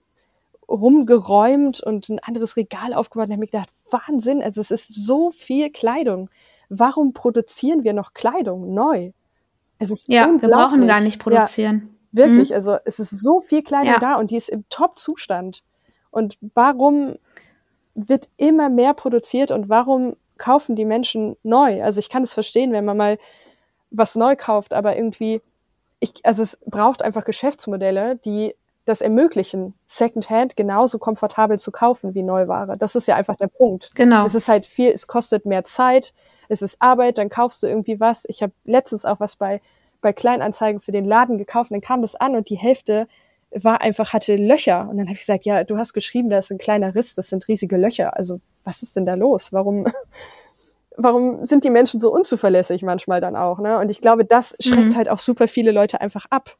rumgeräumt 0.67 1.81
und 1.81 2.09
ein 2.09 2.19
anderes 2.19 2.55
Regal 2.55 2.93
aufgebaut 2.93 3.27
und 3.27 3.31
habe 3.33 3.39
mir 3.39 3.47
gedacht, 3.47 3.69
Wahnsinn, 3.89 4.41
also 4.41 4.61
es 4.61 4.71
ist 4.71 4.93
so 4.93 5.31
viel 5.31 5.71
Kleidung. 5.71 6.29
Warum 6.69 7.13
produzieren 7.13 7.83
wir 7.83 7.93
noch 7.93 8.13
Kleidung 8.13 8.73
neu? 8.73 9.11
Es 9.79 9.89
ist 9.89 10.07
Ja, 10.09 10.29
wir 10.39 10.49
brauchen 10.49 10.85
gar 10.87 11.01
nicht 11.01 11.19
produzieren. 11.19 11.89
Ja, 12.11 12.23
wirklich, 12.25 12.49
Mhm. 12.49 12.55
also 12.55 12.77
es 12.85 12.99
ist 12.99 13.09
so 13.09 13.39
viel 13.39 13.63
Kleidung 13.63 13.93
Ja. 13.93 13.99
da 13.99 14.15
und 14.15 14.29
die 14.31 14.35
ist 14.35 14.49
im 14.49 14.63
Top-Zustand. 14.69 15.63
Und 16.11 16.37
warum 16.53 17.15
wird 17.95 18.29
immer 18.37 18.69
mehr 18.69 18.93
produziert 18.93 19.51
und 19.51 19.69
warum 19.69 20.15
kaufen 20.37 20.75
die 20.75 20.85
Menschen 20.85 21.35
neu? 21.43 21.83
Also 21.83 21.99
ich 21.99 22.09
kann 22.09 22.23
es 22.23 22.33
verstehen, 22.33 22.71
wenn 22.71 22.85
man 22.85 22.97
mal 22.97 23.17
was 23.89 24.15
neu 24.15 24.35
kauft, 24.35 24.73
aber 24.73 24.95
irgendwie, 24.95 25.41
ich, 25.99 26.13
also 26.23 26.43
es 26.43 26.57
braucht 26.65 27.01
einfach 27.01 27.23
Geschäftsmodelle, 27.23 28.15
die 28.17 28.55
das 28.85 29.01
ermöglichen, 29.01 29.75
Secondhand 29.85 30.55
genauso 30.55 30.97
komfortabel 30.97 31.59
zu 31.59 31.71
kaufen 31.71 32.15
wie 32.15 32.23
Neuware. 32.23 32.75
Das 32.77 32.95
ist 32.95 33.07
ja 33.07 33.15
einfach 33.15 33.35
der 33.35 33.47
Punkt. 33.47 33.91
Genau. 33.93 34.25
Es 34.25 34.33
ist 34.33 34.47
halt 34.47 34.65
viel, 34.65 34.91
es 34.91 35.05
kostet 35.05 35.45
mehr 35.45 35.63
Zeit, 35.63 36.13
es 36.47 36.61
ist 36.63 36.77
Arbeit, 36.79 37.19
dann 37.19 37.29
kaufst 37.29 37.61
du 37.61 37.67
irgendwie 37.67 37.99
was. 37.99 38.25
Ich 38.27 38.41
habe 38.41 38.53
letztens 38.63 39.05
auch 39.05 39.19
was 39.19 39.35
bei, 39.35 39.61
bei 40.01 40.11
Kleinanzeigen 40.11 40.81
für 40.81 40.91
den 40.91 41.05
Laden 41.05 41.37
gekauft, 41.37 41.69
und 41.69 41.75
dann 41.75 41.81
kam 41.81 42.01
das 42.01 42.15
an 42.15 42.35
und 42.35 42.49
die 42.49 42.57
Hälfte 42.57 43.07
war 43.51 43.81
einfach, 43.81 44.13
hatte 44.13 44.35
Löcher. 44.35 44.87
Und 44.89 44.97
dann 44.97 45.07
habe 45.07 45.13
ich 45.13 45.19
gesagt, 45.19 45.45
ja, 45.45 45.63
du 45.63 45.77
hast 45.77 45.93
geschrieben, 45.93 46.29
da 46.29 46.37
ist 46.37 46.51
ein 46.51 46.57
kleiner 46.57 46.95
Riss, 46.95 47.15
das 47.15 47.29
sind 47.29 47.47
riesige 47.47 47.77
Löcher. 47.77 48.15
Also 48.15 48.39
was 48.63 48.81
ist 48.81 48.95
denn 48.95 49.05
da 49.05 49.15
los? 49.15 49.53
Warum, 49.53 49.85
warum 50.97 51.45
sind 51.45 51.63
die 51.63 51.69
Menschen 51.69 51.99
so 51.99 52.11
unzuverlässig 52.11 52.83
manchmal 52.83 53.21
dann 53.21 53.35
auch? 53.35 53.59
Ne? 53.59 53.77
Und 53.79 53.89
ich 53.89 54.01
glaube, 54.01 54.25
das 54.25 54.55
schreckt 54.59 54.93
Mhm. 54.93 54.95
halt 54.95 55.09
auch 55.09 55.19
super 55.19 55.47
viele 55.47 55.71
Leute 55.71 56.01
einfach 56.01 56.25
ab. 56.29 56.57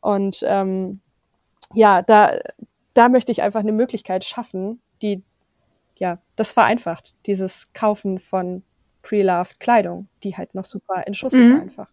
Und 0.00 0.38
ähm, 0.46 1.00
ja, 1.74 2.02
da, 2.02 2.38
da 2.94 3.08
möchte 3.08 3.32
ich 3.32 3.42
einfach 3.42 3.60
eine 3.60 3.72
Möglichkeit 3.72 4.24
schaffen, 4.24 4.80
die 5.02 5.22
ja 5.96 6.18
das 6.36 6.52
vereinfacht, 6.52 7.14
dieses 7.26 7.72
Kaufen 7.72 8.18
von 8.18 8.62
pre-loved 9.02 9.58
Kleidung, 9.60 10.08
die 10.22 10.36
halt 10.36 10.54
noch 10.54 10.64
super 10.64 11.04
in 11.06 11.14
Schuss 11.14 11.32
ist 11.32 11.50
Mhm. 11.50 11.60
einfach. 11.60 11.88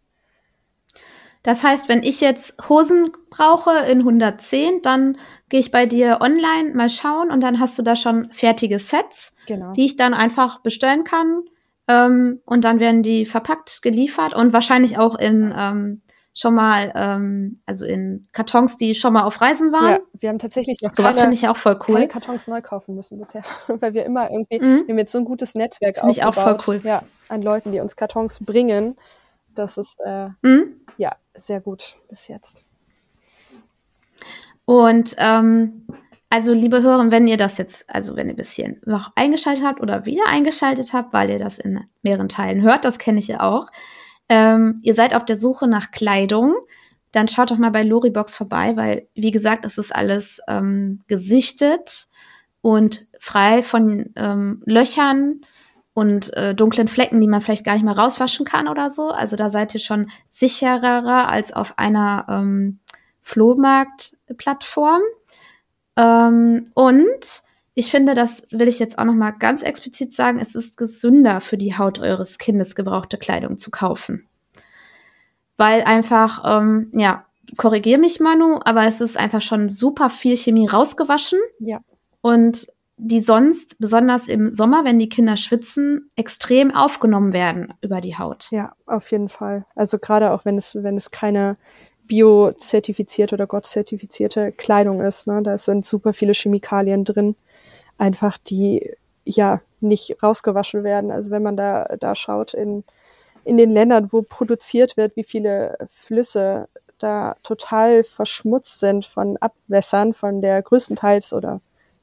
Das 1.43 1.61
heißt, 1.63 1.89
wenn 1.89 2.03
ich 2.03 2.21
jetzt 2.21 2.69
Hosen 2.69 3.11
brauche 3.29 3.71
in 3.71 4.05
110, 4.05 4.81
dann 4.81 5.17
gehe 5.49 5.59
ich 5.59 5.71
bei 5.71 5.85
dir 5.85 6.19
online 6.21 6.73
mal 6.73 6.89
schauen 6.89 7.31
und 7.31 7.41
dann 7.41 7.59
hast 7.59 7.77
du 7.77 7.83
da 7.83 7.97
schon 7.97 8.31
fertige 8.31 8.79
Sets, 8.79 9.35
genau. 9.45 9.73
die 9.73 9.85
ich 9.85 9.97
dann 9.97 10.13
einfach 10.13 10.61
bestellen 10.61 11.03
kann. 11.03 11.43
Ähm, 11.87 12.41
und 12.45 12.63
dann 12.63 12.79
werden 12.79 13.03
die 13.03 13.25
verpackt, 13.25 13.81
geliefert 13.81 14.33
und 14.33 14.53
wahrscheinlich 14.53 14.97
auch 14.97 15.15
in 15.15 15.53
ähm, 15.55 16.01
schon 16.33 16.55
mal, 16.55 16.91
ähm, 16.95 17.59
also 17.65 17.85
in 17.85 18.27
Kartons, 18.31 18.77
die 18.77 18.95
schon 18.95 19.13
mal 19.13 19.23
auf 19.23 19.39
Reisen 19.39 19.71
waren. 19.71 19.91
Ja, 19.91 19.99
wir 20.19 20.29
haben 20.29 20.39
tatsächlich 20.39 20.81
noch 20.81 20.93
Sowas 20.95 21.19
finde 21.19 21.35
ich 21.35 21.47
auch 21.47 21.57
voll 21.57 21.77
cool. 21.87 21.95
keine 21.95 22.07
Kartons 22.07 22.47
neu 22.47 22.61
kaufen 22.61 22.95
müssen 22.95 23.19
bisher, 23.19 23.43
weil 23.67 23.93
wir 23.93 24.05
immer 24.05 24.31
irgendwie, 24.31 24.59
mhm. 24.59 24.87
wir 24.87 24.93
haben 24.93 24.97
jetzt 24.97 25.11
so 25.11 25.19
ein 25.19 25.25
gutes 25.25 25.53
Netzwerk 25.53 25.99
find 25.99 26.09
aufgebaut. 26.09 26.33
Ich 26.33 26.39
auch 26.39 26.43
voll 26.43 26.75
cool. 26.75 26.81
Ja, 26.83 27.03
an 27.29 27.41
Leuten, 27.41 27.71
die 27.71 27.79
uns 27.79 27.95
Kartons 27.95 28.39
bringen. 28.43 28.97
Das 29.53 29.77
ist, 29.77 29.99
äh, 30.03 30.29
mhm. 30.41 30.81
ja, 30.97 31.15
sehr 31.35 31.61
gut 31.61 31.97
bis 32.09 32.27
jetzt. 32.27 32.65
Und 34.65 35.15
ähm, 35.19 35.85
also, 36.33 36.51
liebe 36.51 36.81
Hörer, 36.81 37.11
wenn 37.11 37.27
ihr 37.27 37.37
das 37.37 37.59
jetzt, 37.59 37.87
also 37.87 38.15
wenn 38.15 38.27
ihr 38.27 38.35
bis 38.35 38.53
hierhin 38.53 38.81
noch 38.87 39.11
eingeschaltet 39.13 39.63
habt 39.63 39.79
oder 39.79 40.07
wieder 40.07 40.23
eingeschaltet 40.27 40.91
habt, 40.91 41.13
weil 41.13 41.29
ihr 41.29 41.37
das 41.37 41.59
in 41.59 41.81
mehreren 42.01 42.27
Teilen 42.27 42.63
hört, 42.63 42.85
das 42.85 42.97
kenne 42.97 43.19
ich 43.19 43.27
ja 43.27 43.41
auch, 43.41 43.67
ähm, 44.29 44.79
ihr 44.81 44.95
seid 44.95 45.13
auf 45.13 45.25
der 45.25 45.39
Suche 45.39 45.67
nach 45.67 45.91
Kleidung, 45.91 46.55
dann 47.11 47.27
schaut 47.27 47.51
doch 47.51 47.59
mal 47.59 47.69
bei 47.69 47.83
Loribox 47.83 48.35
vorbei, 48.35 48.75
weil, 48.75 49.07
wie 49.13 49.29
gesagt, 49.29 49.63
es 49.63 49.77
ist 49.77 49.95
alles 49.95 50.41
ähm, 50.47 50.97
gesichtet 51.07 52.07
und 52.61 53.05
frei 53.19 53.61
von 53.61 54.09
ähm, 54.15 54.63
Löchern 54.65 55.41
und 55.93 56.33
äh, 56.33 56.55
dunklen 56.55 56.87
Flecken, 56.87 57.21
die 57.21 57.27
man 57.27 57.41
vielleicht 57.41 57.63
gar 57.63 57.73
nicht 57.73 57.85
mehr 57.85 57.95
rauswaschen 57.95 58.43
kann 58.43 58.67
oder 58.67 58.89
so. 58.89 59.09
Also 59.09 59.35
da 59.35 59.51
seid 59.51 59.75
ihr 59.75 59.81
schon 59.81 60.09
sicherer 60.31 61.29
als 61.29 61.53
auf 61.53 61.77
einer 61.77 62.25
ähm, 62.27 62.79
Flohmarktplattform. 63.21 65.03
Ähm, 65.95 66.71
und 66.73 67.43
ich 67.75 67.89
finde, 67.89 68.13
das 68.13 68.45
will 68.51 68.67
ich 68.67 68.79
jetzt 68.79 68.99
auch 68.99 69.05
noch 69.05 69.15
mal 69.15 69.31
ganz 69.31 69.63
explizit 69.63 70.13
sagen, 70.13 70.39
es 70.39 70.55
ist 70.55 70.77
gesünder 70.77 71.41
für 71.41 71.57
die 71.57 71.77
Haut 71.77 71.99
eures 71.99 72.37
Kindes 72.37 72.75
gebrauchte 72.75 73.17
Kleidung 73.17 73.57
zu 73.57 73.71
kaufen. 73.71 74.27
Weil 75.57 75.81
einfach, 75.83 76.43
ähm, 76.45 76.91
ja, 76.93 77.25
korrigier 77.57 77.97
mich 77.97 78.19
Manu, 78.19 78.59
aber 78.63 78.85
es 78.85 79.01
ist 79.01 79.17
einfach 79.17 79.41
schon 79.41 79.69
super 79.69 80.09
viel 80.09 80.37
Chemie 80.37 80.67
rausgewaschen. 80.67 81.39
Ja. 81.59 81.79
Und 82.21 82.67
die 82.97 83.19
sonst, 83.19 83.79
besonders 83.79 84.27
im 84.27 84.55
Sommer, 84.55 84.85
wenn 84.85 84.99
die 84.99 85.09
Kinder 85.09 85.35
schwitzen, 85.35 86.11
extrem 86.15 86.73
aufgenommen 86.73 87.33
werden 87.33 87.73
über 87.81 88.01
die 88.01 88.17
Haut. 88.17 88.49
Ja, 88.51 88.73
auf 88.85 89.11
jeden 89.11 89.29
Fall. 89.29 89.65
Also 89.75 89.97
gerade 89.97 90.31
auch 90.31 90.45
wenn 90.45 90.57
es, 90.57 90.75
wenn 90.75 90.95
es 90.95 91.11
keine 91.11 91.57
bio-zertifizierte 92.07 93.35
oder 93.35 93.47
Gott-zertifizierte 93.47 94.51
Kleidung 94.51 95.01
ist, 95.01 95.27
ne, 95.27 95.41
da 95.41 95.57
sind 95.57 95.85
super 95.85 96.13
viele 96.13 96.33
Chemikalien 96.33 97.05
drin 97.05 97.35
einfach 97.97 98.37
die 98.37 98.91
ja 99.25 99.61
nicht 99.79 100.21
rausgewaschen 100.21 100.83
werden. 100.83 101.11
Also 101.11 101.31
wenn 101.31 101.43
man 101.43 101.57
da, 101.57 101.95
da 101.99 102.15
schaut 102.15 102.53
in, 102.53 102.83
in 103.43 103.57
den 103.57 103.71
Ländern, 103.71 104.11
wo 104.11 104.21
produziert 104.21 104.97
wird, 104.97 105.15
wie 105.15 105.23
viele 105.23 105.77
Flüsse 105.89 106.67
da 106.99 107.35
total 107.43 108.03
verschmutzt 108.03 108.79
sind 108.79 109.05
von 109.05 109.37
Abwässern, 109.37 110.13
von 110.13 110.41
der 110.41 110.61
größtenteils 110.61 111.33
oder 111.33 111.61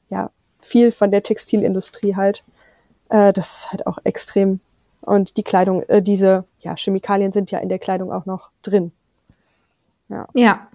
ja, 0.09 0.31
viel 0.61 0.91
von 0.91 1.11
der 1.11 1.23
Textilindustrie 1.23 2.15
halt. 2.15 2.43
Äh, 3.09 3.33
das 3.33 3.59
ist 3.59 3.71
halt 3.71 3.87
auch 3.87 3.99
extrem. 4.03 4.59
Und 5.01 5.37
die 5.37 5.43
Kleidung, 5.43 5.83
äh, 5.83 6.01
diese 6.01 6.45
ja, 6.59 6.75
Chemikalien 6.75 7.31
sind 7.31 7.49
ja 7.49 7.59
in 7.59 7.69
der 7.69 7.79
Kleidung 7.79 8.11
auch 8.11 8.25
noch 8.25 8.51
drin. 8.61 8.91
Ja. 10.11 10.27
ja. 10.33 10.67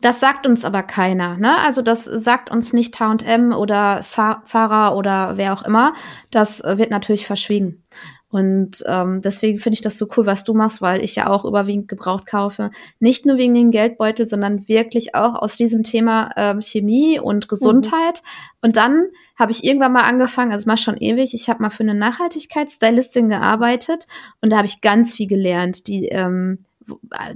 Das 0.00 0.18
sagt 0.18 0.46
uns 0.46 0.64
aber 0.64 0.82
keiner, 0.82 1.36
ne? 1.36 1.58
Also 1.58 1.82
das 1.82 2.04
sagt 2.04 2.50
uns 2.50 2.72
nicht 2.72 2.98
H&M 2.98 3.52
oder 3.52 4.00
Zara 4.02 4.94
oder 4.94 5.36
wer 5.36 5.52
auch 5.52 5.62
immer. 5.62 5.92
Das 6.30 6.60
äh, 6.62 6.78
wird 6.78 6.90
natürlich 6.90 7.26
verschwiegen. 7.26 7.82
Und 8.30 8.84
ähm, 8.86 9.20
deswegen 9.22 9.58
finde 9.58 9.74
ich 9.74 9.80
das 9.80 9.98
so 9.98 10.08
cool, 10.16 10.24
was 10.24 10.44
du 10.44 10.54
machst, 10.54 10.80
weil 10.80 11.02
ich 11.02 11.16
ja 11.16 11.28
auch 11.28 11.44
überwiegend 11.44 11.88
gebraucht 11.88 12.26
kaufe. 12.26 12.70
Nicht 13.00 13.26
nur 13.26 13.38
wegen 13.38 13.54
den 13.54 13.72
Geldbeutel, 13.72 14.26
sondern 14.26 14.68
wirklich 14.68 15.16
auch 15.16 15.34
aus 15.34 15.56
diesem 15.56 15.82
Thema 15.82 16.30
ähm, 16.36 16.62
Chemie 16.62 17.18
und 17.18 17.48
Gesundheit. 17.48 18.22
Mhm. 18.22 18.58
Und 18.62 18.76
dann 18.76 19.06
habe 19.36 19.50
ich 19.50 19.64
irgendwann 19.64 19.92
mal 19.92 20.04
angefangen, 20.04 20.52
also 20.52 20.68
mal 20.68 20.76
schon 20.76 20.96
ewig, 20.96 21.34
ich 21.34 21.50
habe 21.50 21.60
mal 21.60 21.70
für 21.70 21.82
eine 21.82 21.94
Nachhaltigkeitsstylistin 21.94 23.28
gearbeitet 23.28 24.06
und 24.40 24.50
da 24.50 24.58
habe 24.58 24.66
ich 24.66 24.80
ganz 24.80 25.14
viel 25.14 25.26
gelernt. 25.26 25.88
Die 25.88 26.06
ähm, 26.06 26.64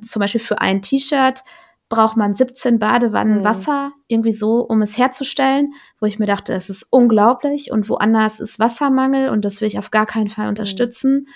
zum 0.03 0.21
Beispiel 0.21 0.41
für 0.41 0.61
ein 0.61 0.83
T-Shirt 0.83 1.43
braucht 1.89 2.17
man 2.17 2.35
17 2.35 2.79
Badewannen 2.79 3.41
mhm. 3.41 3.45
Wasser, 3.45 3.93
irgendwie 4.09 4.33
so, 4.33 4.61
um 4.61 4.83
es 4.83 4.99
herzustellen, 4.99 5.75
wo 6.01 6.07
ich 6.07 6.19
mir 6.19 6.27
dachte, 6.27 6.53
es 6.55 6.69
ist 6.69 6.87
unglaublich 6.91 7.71
und 7.71 7.89
woanders 7.89 8.41
ist 8.41 8.59
Wassermangel 8.59 9.29
und 9.29 9.45
das 9.45 9.61
will 9.61 9.69
ich 9.69 9.79
auf 9.79 9.91
gar 9.91 10.07
keinen 10.07 10.29
Fall 10.29 10.47
mhm. 10.47 10.51
unterstützen. 10.51 11.13
Mhm. 11.13 11.27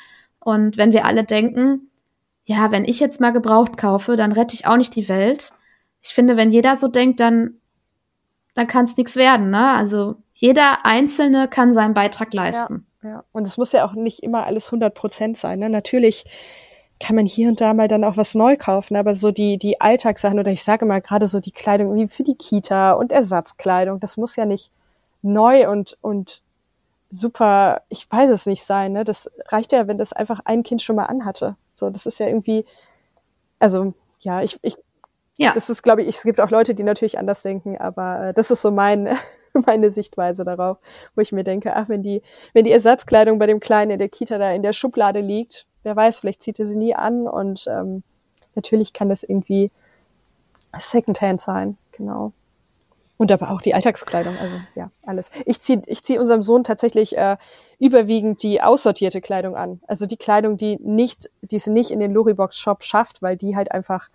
Und 0.41 0.77
wenn 0.77 0.93
wir 0.93 1.05
alle 1.05 1.25
denken, 1.25 1.91
ja, 2.45 2.71
wenn 2.71 2.85
ich 2.85 2.99
jetzt 2.99 3.21
mal 3.21 3.33
gebraucht 3.33 3.77
kaufe, 3.77 4.17
dann 4.17 4.33
rette 4.33 4.55
ich 4.55 4.67
auch 4.67 4.77
nicht 4.77 4.97
die 4.97 5.09
Welt. 5.09 5.53
Ich 6.01 6.11
finde, 6.11 6.37
wenn 6.37 6.51
jeder 6.51 6.77
so 6.77 6.89
denkt, 6.89 7.21
dann, 7.21 7.59
dann 8.55 8.67
kann 8.67 8.85
es 8.87 8.97
nichts 8.97 9.17
werden, 9.17 9.51
ne? 9.51 9.73
Also 9.73 10.17
jeder 10.33 10.87
Einzelne 10.87 11.49
kann 11.49 11.75
seinen 11.75 11.93
Beitrag 11.93 12.33
leisten. 12.33 12.87
Ja, 13.03 13.09
ja. 13.09 13.25
Und 13.33 13.47
es 13.47 13.59
muss 13.59 13.73
ja 13.73 13.85
auch 13.85 13.93
nicht 13.93 14.23
immer 14.23 14.47
alles 14.47 14.69
100 14.69 14.95
Prozent 14.95 15.37
sein, 15.37 15.59
ne? 15.59 15.69
Natürlich 15.69 16.25
kann 17.01 17.17
man 17.17 17.27
hier 17.27 17.49
und 17.49 17.61
da 17.61 17.75
mal 17.75 17.89
dann 17.89 18.05
auch 18.05 18.17
was 18.17 18.35
neu 18.35 18.57
kaufen, 18.57 18.97
aber 18.97 19.15
so 19.15 19.31
die, 19.31 19.59
die 19.59 19.81
Alltagssachen 19.81 20.39
oder 20.39 20.51
ich 20.51 20.65
sage 20.65 20.85
mal 20.85 21.01
gerade 21.01 21.27
so 21.29 21.41
die 21.41 21.53
Kleidung 21.53 21.95
wie 21.95 22.09
für 22.09 22.25
die 22.25 22.35
Kita 22.35 22.93
und 22.93 23.13
Ersatzkleidung, 23.13 24.01
das 24.01 24.17
muss 24.17 24.37
ja 24.37 24.47
nicht 24.47 24.71
neu 25.23 25.71
und, 25.71 25.97
und 26.01 26.43
super, 27.11 27.83
ich 27.89 28.11
weiß 28.11 28.31
es 28.31 28.47
nicht 28.47 28.65
sein, 28.65 28.93
ne? 28.93 29.05
Das 29.05 29.31
reicht 29.47 29.73
ja, 29.73 29.87
wenn 29.87 29.99
das 29.99 30.13
einfach 30.13 30.41
ein 30.45 30.63
Kind 30.63 30.83
schon 30.83 30.97
mal 30.97 31.07
anhatte. 31.07 31.57
So, 31.75 31.91
das 31.91 32.07
ist 32.07 32.19
ja 32.19 32.27
irgendwie, 32.27 32.65
also, 33.59 33.95
ja, 34.21 34.43
ich, 34.43 34.59
ich, 34.63 34.77
ja. 35.37 35.53
das 35.53 35.71
ist, 35.71 35.83
glaube 35.83 36.03
ich, 36.03 36.17
es 36.17 36.23
gibt 36.23 36.41
auch 36.41 36.51
Leute, 36.51 36.75
die 36.75 36.83
natürlich 36.83 37.19
anders 37.19 37.43
denken, 37.43 37.79
aber 37.79 38.29
äh, 38.29 38.35
das 38.35 38.51
ist 38.51 38.63
so 38.63 38.71
mein, 38.71 39.17
meine 39.67 39.91
Sichtweise 39.91 40.45
darauf, 40.45 40.79
wo 41.15 41.21
ich 41.21 41.33
mir 41.33 41.45
denke, 41.45 41.75
ach, 41.77 41.89
wenn 41.89 42.03
die, 42.03 42.23
wenn 42.53 42.65
die 42.65 42.73
Ersatzkleidung 42.73 43.39
bei 43.39 43.47
dem 43.47 43.61
Kleinen 43.61 43.93
in 43.93 43.99
der 43.99 44.09
Kita 44.09 44.39
da 44.39 44.53
in 44.53 44.63
der 44.63 44.73
Schublade 44.73 45.21
liegt, 45.21 45.67
wer 45.83 45.97
weiß, 45.97 46.21
vielleicht 46.21 46.43
zieht 46.43 46.59
er 46.59 46.67
sie 46.67 46.77
nie 46.77 46.95
an 46.95 47.27
und 47.27 47.67
ähm, 47.69 48.03
natürlich 48.55 48.93
kann 48.93 49.09
das 49.09 49.23
irgendwie 49.23 49.71
Secondhand 50.77 51.41
sein, 51.41 51.77
genau. 51.93 52.33
Und 53.17 53.33
aber 53.33 53.51
auch 53.51 53.61
die 53.61 53.75
Alltagskleidung, 53.75 54.39
also 54.39 54.55
ja, 54.77 54.93
alles. 55.05 55.31
Ich 55.45 55.61
ziehe 55.61 55.83
ich 55.87 56.05
zieh 56.05 56.19
unserem 56.19 56.45
Sohn 56.45 56.63
tatsächlich 56.63 57.19
äh, 57.19 57.37
überwiegend 57.81 58.45
die 58.45 58.63
aussortierte 58.63 59.21
Kleidung 59.21 59.57
an. 59.57 59.81
Also 59.89 60.07
die 60.07 60.17
Kleidung, 60.17 60.57
die 60.57 60.77
nicht, 60.77 61.29
die 61.43 61.57
es 61.57 61.67
nicht 61.67 61.91
in 61.91 61.99
den 61.99 62.13
Loribox-Shop 62.13 62.85
schafft, 62.85 63.21
weil 63.21 63.37
die 63.37 63.57
halt 63.57 63.73
einfach 63.73 64.09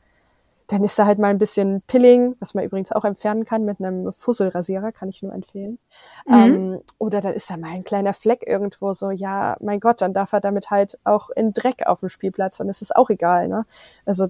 dann 0.68 0.84
ist 0.84 0.98
da 0.98 1.06
halt 1.06 1.20
mal 1.20 1.28
ein 1.28 1.38
bisschen 1.38 1.82
Pilling, 1.88 2.36
was 2.40 2.54
man 2.54 2.64
übrigens 2.64 2.92
auch 2.92 3.04
entfernen 3.06 3.44
kann 3.44 3.66
mit 3.66 3.80
einem 3.80 4.14
Fusselrasierer, 4.14 4.92
kann 4.92 5.10
ich 5.10 5.22
nur 5.22 5.34
empfehlen. 5.34 5.78
Mhm. 6.26 6.34
Ähm, 6.34 6.82
oder 6.98 7.22
dann 7.22 7.34
ist 7.34 7.50
da 7.50 7.58
mal 7.58 7.72
ein 7.72 7.84
kleiner 7.84 8.14
Fleck 8.14 8.44
irgendwo 8.48 8.94
so, 8.94 9.12
ja, 9.12 9.58
mein 9.60 9.80
Gott, 9.80 10.02
dann 10.02 10.14
darf 10.14 10.34
er 10.34 10.42
damit 10.42 10.72
halt 10.72 11.00
auch 11.04 11.30
in 11.30 11.54
Dreck 11.54 11.86
auf 11.86 12.00
dem 12.00 12.10
Spielplatz, 12.10 12.58
dann 12.58 12.70
ist 12.70 12.82
es 12.82 12.92
auch 12.92 13.10
egal, 13.10 13.48
ne? 13.48 13.66
Also 14.06 14.28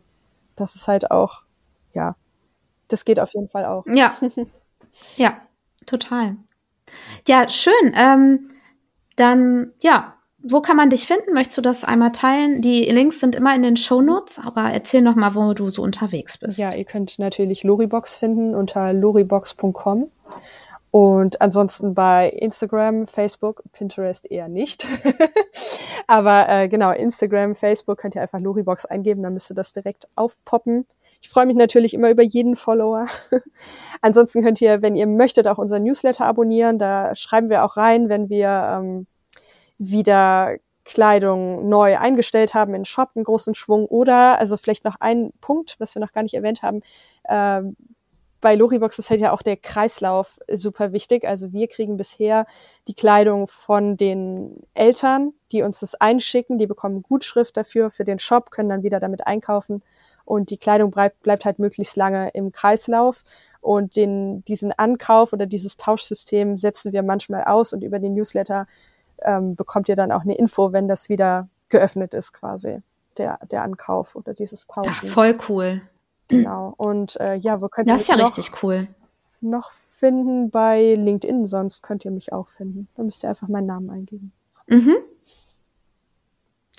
das 0.56 0.76
ist 0.76 0.88
halt 0.88 1.12
auch, 1.12 1.44
ja, 1.94 2.16
das 2.88 3.06
geht 3.06 3.20
auf 3.20 3.34
jeden 3.34 3.48
Fall 3.48 3.66
auch. 3.66 3.86
Ja, 3.88 4.14
ja, 5.16 5.38
total. 5.86 6.38
Ja, 7.28 7.50
schön. 7.50 7.94
Ähm, 7.96 8.52
dann, 9.16 9.74
ja, 9.80 10.16
wo 10.44 10.62
kann 10.62 10.76
man 10.76 10.90
dich 10.90 11.08
finden? 11.08 11.34
Möchtest 11.34 11.58
du 11.58 11.62
das 11.62 11.84
einmal 11.84 12.12
teilen? 12.12 12.62
Die 12.62 12.84
Links 12.84 13.20
sind 13.20 13.36
immer 13.36 13.56
in 13.56 13.64
den 13.64 13.78
Show 13.78 14.02
Notes, 14.02 14.40
aber 14.40 14.64
erzähl 14.64 15.02
noch 15.02 15.16
mal, 15.16 15.36
wo 15.36 15.54
du 15.54 15.70
so 15.70 15.82
unterwegs 15.82 16.38
bist. 16.38 16.58
Ja, 16.58 16.74
ihr 16.74 16.84
könnt 16.84 17.18
natürlich 17.18 17.64
Loribox 17.64 18.16
finden 18.16 18.54
unter 18.54 18.92
loribox.com 18.92 20.10
und 20.92 21.42
ansonsten 21.42 21.96
bei 21.96 22.30
Instagram, 22.30 23.08
Facebook, 23.08 23.64
Pinterest 23.72 24.30
eher 24.30 24.48
nicht. 24.48 24.86
aber 26.08 26.48
äh, 26.50 26.68
genau, 26.68 26.92
Instagram, 26.92 27.56
Facebook 27.56 27.98
könnt 27.98 28.14
ihr 28.14 28.22
einfach 28.22 28.40
Loribox 28.40 28.86
eingeben, 28.86 29.24
dann 29.24 29.34
müsste 29.34 29.56
das 29.56 29.74
direkt 29.74 30.08
aufpoppen. 30.16 30.86
Ich 31.20 31.30
freue 31.30 31.46
mich 31.46 31.56
natürlich 31.56 31.94
immer 31.94 32.12
über 32.12 32.22
jeden 32.22 32.58
Follower. 32.58 33.08
Ansonsten 34.02 34.44
könnt 34.44 34.60
ihr, 34.62 34.82
wenn 34.82 34.96
ihr 34.96 35.08
möchtet, 35.08 35.48
auch 35.48 35.58
unseren 35.58 35.84
Newsletter 35.84 36.26
abonnieren. 36.26 36.78
Da 36.78 37.16
schreiben 37.16 37.50
wir 37.50 37.64
auch 37.64 37.76
rein, 37.76 38.10
wenn 38.10 38.30
wir 38.30 38.50
ähm, 38.50 39.08
wieder 39.90 40.58
Kleidung 40.86 41.70
neu 41.70 41.98
eingestellt 41.98 42.54
haben 42.54 42.74
in 42.74 42.86
Shop, 42.86 43.12
einen 43.16 43.24
großen 43.24 43.56
Schwung 43.56 43.86
oder, 43.86 44.40
also 44.40 44.58
vielleicht 44.58 44.84
noch 44.84 44.96
ein 45.00 45.32
Punkt, 45.40 45.76
was 45.80 45.96
wir 45.96 46.02
noch 46.02 46.12
gar 46.12 46.24
nicht 46.24 46.34
erwähnt 46.34 46.62
haben, 46.62 46.82
äh, 47.24 47.62
bei 48.42 48.56
Loribox 48.56 49.00
ist 49.00 49.10
halt 49.10 49.22
ja 49.22 49.32
auch 49.32 49.42
der 49.42 49.56
Kreislauf 49.56 50.38
super 50.52 50.92
wichtig. 50.92 51.26
Also 51.26 51.54
wir 51.54 51.70
kriegen 51.70 51.96
bisher 51.96 52.46
die 52.90 52.94
Kleidung 52.94 53.48
von 53.48 53.96
den 53.96 54.64
Eltern, 54.74 55.32
die 55.54 55.62
uns 55.62 55.80
das 55.80 55.96
einschicken, 55.96 56.58
die 56.58 56.68
bekommen 56.68 57.04
Gutschrift 57.04 57.56
dafür 57.56 57.90
für 57.90 58.04
den 58.04 58.20
Shop, 58.20 58.52
können 58.52 58.68
dann 58.68 58.84
wieder 58.84 59.00
damit 59.00 59.26
einkaufen 59.26 59.82
und 60.26 60.50
die 60.50 60.58
Kleidung 60.58 60.92
bleibt, 60.92 61.22
bleibt 61.22 61.46
halt 61.46 61.58
möglichst 61.58 61.96
lange 61.96 62.30
im 62.34 62.52
Kreislauf. 62.52 63.24
Und 63.62 63.96
den, 63.96 64.44
diesen 64.44 64.74
Ankauf 64.74 65.32
oder 65.32 65.46
dieses 65.46 65.78
Tauschsystem 65.78 66.58
setzen 66.58 66.92
wir 66.92 67.02
manchmal 67.02 67.46
aus 67.46 67.72
und 67.72 67.82
über 67.82 68.00
den 68.00 68.14
Newsletter 68.14 68.68
ähm, 69.26 69.56
bekommt 69.56 69.90
ihr 69.90 69.96
dann 69.96 70.12
auch 70.12 70.22
eine 70.22 70.36
Info, 70.36 70.72
wenn 70.72 70.88
das 70.88 71.10
wieder 71.10 71.50
geöffnet 71.70 72.14
ist 72.14 72.34
quasi, 72.34 72.82
der, 73.18 73.40
der 73.52 73.64
Ankauf 73.64 74.16
oder 74.16 74.34
dieses 74.34 74.68
Tauschen. 74.68 75.08
Ja, 75.08 75.14
voll 75.14 75.38
cool. 75.50 75.82
Genau. 76.28 76.74
Und 76.78 77.20
äh, 77.20 77.36
ja, 77.36 77.62
wo 77.62 77.68
könnt 77.68 77.88
ihr 77.88 77.94
Das 77.94 78.04
ist 78.04 78.08
ja 78.08 78.16
noch, 78.16 78.38
richtig 78.38 78.64
cool. 78.64 78.88
Noch 79.42 79.72
finden 79.72 80.50
bei 80.50 80.96
LinkedIn, 80.96 81.48
sonst 81.48 81.82
könnt 81.82 82.06
ihr 82.06 82.12
mich 82.12 82.34
auch 82.34 82.50
finden. 82.50 82.88
Da 82.96 83.04
müsst 83.04 83.24
ihr 83.24 83.30
einfach 83.30 83.48
meinen 83.48 83.68
Namen 83.68 83.90
eingeben. 83.90 84.32
Mhm. 84.68 84.96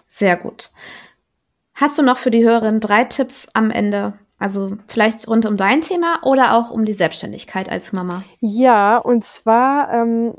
Sehr 0.09 0.37
gut. 0.37 0.71
Hast 1.75 1.99
du 1.99 2.03
noch 2.03 2.19
für 2.19 2.31
die 2.31 2.45
Hörerin 2.45 2.79
drei 2.79 3.05
Tipps 3.05 3.49
am 3.53 3.71
Ende, 3.71 4.15
also 4.39 4.77
vielleicht 4.87 5.27
rund 5.27 5.45
um 5.45 5.57
dein 5.57 5.81
Thema 5.81 6.21
oder 6.23 6.55
auch 6.55 6.71
um 6.71 6.85
die 6.85 6.95
Selbstständigkeit 6.95 7.69
als 7.69 7.93
Mama. 7.93 8.23
Ja, 8.41 8.99
und 8.99 9.25
zwar 9.25 9.93
ähm, 9.93 10.35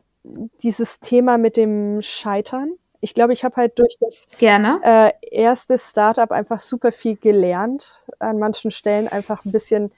dieses 0.61 0.99
Thema 0.99 1.37
mit 1.37 1.57
dem 1.57 2.01
Scheitern. 2.01 2.73
Ich 3.01 3.13
glaube, 3.13 3.33
ich 3.33 3.43
habe 3.43 3.55
halt 3.57 3.77
durch 3.77 3.97
das 3.99 4.27
Gerne. 4.39 4.79
Äh, 4.83 5.11
erste 5.31 5.77
Startup 5.77 6.31
einfach 6.31 6.59
super 6.59 6.91
viel 6.91 7.17
gelernt. 7.17 8.05
An 8.19 8.39
manchen 8.39 8.71
Stellen 8.71 9.07
einfach 9.07 9.45
ein 9.45 9.51
bisschen, 9.51 9.91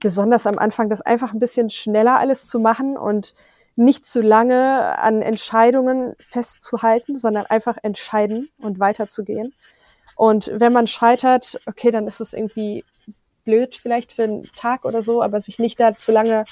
besonders 0.00 0.46
am 0.46 0.58
Anfang, 0.58 0.88
das 0.88 1.00
einfach 1.00 1.32
ein 1.32 1.40
bisschen 1.40 1.70
schneller 1.70 2.18
alles 2.18 2.46
zu 2.46 2.60
machen 2.60 2.96
und 2.96 3.34
nicht 3.76 4.04
zu 4.04 4.20
lange 4.20 4.98
an 4.98 5.22
Entscheidungen 5.22 6.14
festzuhalten, 6.20 7.16
sondern 7.16 7.46
einfach 7.46 7.76
entscheiden 7.82 8.50
und 8.58 8.78
weiterzugehen. 8.78 9.54
Und 10.16 10.50
wenn 10.54 10.72
man 10.72 10.86
scheitert, 10.86 11.58
okay, 11.66 11.90
dann 11.90 12.06
ist 12.06 12.20
es 12.20 12.34
irgendwie 12.34 12.84
blöd 13.44 13.74
vielleicht 13.74 14.12
für 14.12 14.24
einen 14.24 14.50
Tag 14.56 14.84
oder 14.84 15.02
so, 15.02 15.22
aber 15.22 15.40
sich 15.40 15.58
nicht 15.58 15.80
da 15.80 15.96
zu 15.96 16.12
lange 16.12 16.44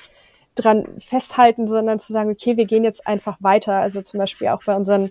dran 0.54 0.86
festhalten, 0.98 1.66
sondern 1.66 1.98
zu 1.98 2.12
sagen, 2.12 2.30
okay, 2.30 2.56
wir 2.56 2.66
gehen 2.66 2.84
jetzt 2.84 3.06
einfach 3.06 3.38
weiter. 3.40 3.74
Also 3.74 4.02
zum 4.02 4.18
Beispiel 4.18 4.48
auch 4.48 4.64
bei 4.64 4.74
unseren 4.74 5.10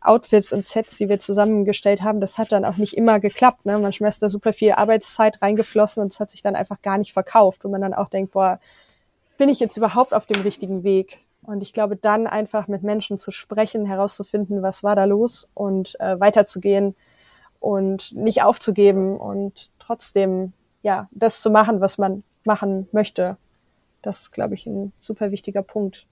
Outfits 0.00 0.52
und 0.52 0.66
Sets, 0.66 0.98
die 0.98 1.08
wir 1.08 1.18
zusammengestellt 1.18 2.02
haben, 2.02 2.20
das 2.20 2.36
hat 2.36 2.52
dann 2.52 2.64
auch 2.64 2.76
nicht 2.76 2.96
immer 2.96 3.20
geklappt. 3.20 3.64
Ne? 3.64 3.78
Manchmal 3.78 4.10
ist 4.10 4.22
da 4.22 4.28
super 4.28 4.52
viel 4.52 4.72
Arbeitszeit 4.72 5.40
reingeflossen 5.40 6.02
und 6.02 6.12
es 6.12 6.20
hat 6.20 6.30
sich 6.30 6.42
dann 6.42 6.56
einfach 6.56 6.82
gar 6.82 6.98
nicht 6.98 7.12
verkauft, 7.12 7.64
wo 7.64 7.68
man 7.68 7.80
dann 7.80 7.94
auch 7.94 8.10
denkt, 8.10 8.32
boah, 8.32 8.60
bin 9.38 9.48
ich 9.48 9.60
jetzt 9.60 9.76
überhaupt 9.76 10.12
auf 10.12 10.26
dem 10.26 10.42
richtigen 10.42 10.84
Weg? 10.84 11.20
Und 11.42 11.62
ich 11.62 11.72
glaube, 11.72 11.96
dann 11.96 12.26
einfach 12.26 12.68
mit 12.68 12.82
Menschen 12.82 13.18
zu 13.18 13.30
sprechen, 13.30 13.86
herauszufinden, 13.86 14.62
was 14.62 14.82
war 14.82 14.96
da 14.96 15.04
los 15.04 15.48
und 15.54 15.98
äh, 16.00 16.18
weiterzugehen 16.18 16.94
und 17.60 18.12
nicht 18.12 18.42
aufzugeben 18.42 19.16
und 19.16 19.70
trotzdem 19.78 20.52
ja, 20.82 21.08
das 21.12 21.40
zu 21.40 21.50
machen, 21.50 21.80
was 21.80 21.98
man 21.98 22.22
machen 22.44 22.88
möchte. 22.92 23.36
Das 24.04 24.20
ist, 24.20 24.32
glaube 24.32 24.54
ich, 24.54 24.66
ein 24.66 24.92
super 24.98 25.30
wichtiger 25.30 25.62
Punkt. 25.62 26.06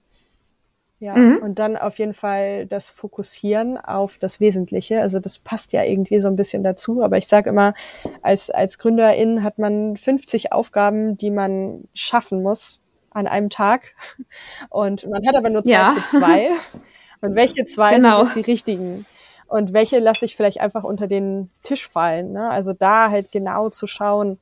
Ja, 0.99 1.17
mhm. 1.17 1.39
und 1.39 1.59
dann 1.59 1.75
auf 1.75 1.99
jeden 1.99 2.13
Fall 2.13 2.65
das 2.65 2.89
Fokussieren 2.89 3.77
auf 3.77 4.17
das 4.19 4.39
Wesentliche. 4.39 5.01
Also 5.01 5.19
das 5.19 5.37
passt 5.37 5.73
ja 5.73 5.83
irgendwie 5.83 6.21
so 6.21 6.29
ein 6.29 6.37
bisschen 6.37 6.63
dazu. 6.63 7.03
Aber 7.03 7.17
ich 7.17 7.27
sage 7.27 7.49
immer, 7.49 7.73
als, 8.21 8.49
als 8.49 8.79
Gründerin 8.79 9.43
hat 9.43 9.59
man 9.59 9.97
50 9.97 10.53
Aufgaben, 10.53 11.17
die 11.17 11.29
man 11.29 11.83
schaffen 11.93 12.41
muss 12.41 12.79
an 13.11 13.27
einem 13.27 13.49
Tag. 13.49 13.93
Und 14.69 15.05
man 15.09 15.27
hat 15.27 15.35
aber 15.35 15.49
nur 15.49 15.65
Zeit 15.65 15.73
ja. 15.73 15.91
für 15.91 16.19
zwei. 16.19 16.51
Und 17.21 17.35
welche 17.35 17.65
zwei 17.65 17.95
genau. 17.95 18.19
sind 18.19 18.25
jetzt 18.27 18.35
die 18.35 18.51
richtigen? 18.51 19.05
Und 19.47 19.73
welche 19.73 19.99
lasse 19.99 20.23
ich 20.23 20.37
vielleicht 20.37 20.61
einfach 20.61 20.85
unter 20.85 21.07
den 21.07 21.49
Tisch 21.63 21.87
fallen? 21.87 22.31
Ne? 22.31 22.49
Also 22.49 22.71
da 22.71 23.11
halt 23.11 23.31
genau 23.31 23.69
zu 23.69 23.87
schauen, 23.87 24.39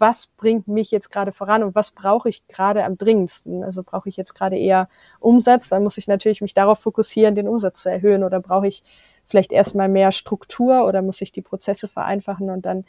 was 0.00 0.26
bringt 0.26 0.68
mich 0.68 0.90
jetzt 0.90 1.10
gerade 1.10 1.32
voran 1.32 1.62
und 1.62 1.74
was 1.74 1.90
brauche 1.90 2.28
ich 2.28 2.46
gerade 2.48 2.84
am 2.84 2.96
dringendsten? 2.96 3.62
Also 3.62 3.82
brauche 3.82 4.08
ich 4.08 4.16
jetzt 4.16 4.34
gerade 4.34 4.56
eher 4.56 4.88
Umsatz, 5.20 5.68
dann 5.68 5.82
muss 5.82 5.98
ich 5.98 6.08
natürlich 6.08 6.40
mich 6.40 6.54
darauf 6.54 6.78
fokussieren, 6.78 7.34
den 7.34 7.46
Umsatz 7.46 7.82
zu 7.82 7.90
erhöhen 7.90 8.24
oder 8.24 8.40
brauche 8.40 8.68
ich 8.68 8.82
vielleicht 9.26 9.52
erstmal 9.52 9.88
mehr 9.88 10.10
Struktur 10.10 10.86
oder 10.86 11.02
muss 11.02 11.20
ich 11.20 11.30
die 11.30 11.42
Prozesse 11.42 11.88
vereinfachen 11.88 12.48
und 12.48 12.64
dann, 12.64 12.84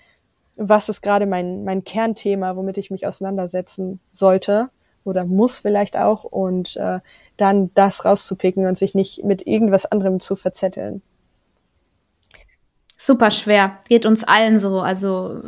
was 0.55 0.87
ist 0.87 1.01
gerade 1.01 1.25
mein, 1.25 1.65
mein 1.65 1.83
Kernthema, 1.83 2.55
womit 2.55 2.77
ich 2.77 2.89
mich 2.89 3.05
auseinandersetzen 3.05 3.99
sollte 4.13 4.69
oder 5.03 5.25
muss 5.25 5.59
vielleicht 5.59 5.97
auch 5.97 6.23
und 6.23 6.77
äh, 6.77 6.99
dann 7.35 7.71
das 7.73 8.05
rauszupicken 8.05 8.65
und 8.65 8.77
sich 8.77 8.95
nicht 8.95 9.25
mit 9.25 9.45
irgendwas 9.45 9.85
anderem 9.85 10.21
zu 10.21 10.37
verzetteln. 10.37 11.01
Super 12.97 13.31
schwer. 13.31 13.79
Geht 13.89 14.05
uns 14.05 14.23
allen 14.23 14.59
so. 14.59 14.79
Also 14.79 15.41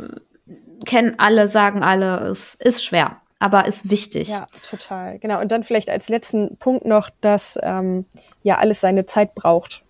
kennen 0.84 1.14
alle, 1.18 1.48
sagen 1.48 1.82
alle, 1.82 2.18
es 2.28 2.54
ist 2.54 2.84
schwer, 2.84 3.20
aber 3.38 3.66
ist 3.66 3.90
wichtig. 3.90 4.28
Ja, 4.28 4.46
total. 4.68 5.18
Genau. 5.18 5.40
Und 5.40 5.52
dann 5.52 5.62
vielleicht 5.62 5.90
als 5.90 6.08
letzten 6.08 6.56
Punkt 6.58 6.84
noch, 6.84 7.10
dass 7.20 7.58
ähm, 7.62 8.06
ja 8.42 8.58
alles 8.58 8.80
seine 8.80 9.06
Zeit 9.06 9.34
braucht. 9.34 9.82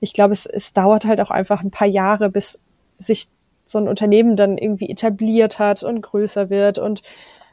Ich 0.00 0.12
glaube, 0.12 0.32
es, 0.32 0.46
es 0.46 0.72
dauert 0.72 1.04
halt 1.04 1.20
auch 1.20 1.30
einfach 1.30 1.62
ein 1.62 1.70
paar 1.70 1.88
Jahre, 1.88 2.30
bis 2.30 2.60
sich 2.98 3.28
so 3.66 3.78
ein 3.78 3.88
Unternehmen 3.88 4.36
dann 4.36 4.58
irgendwie 4.58 4.90
etabliert 4.90 5.58
hat 5.58 5.82
und 5.82 6.02
größer 6.02 6.50
wird 6.50 6.78
und 6.78 7.02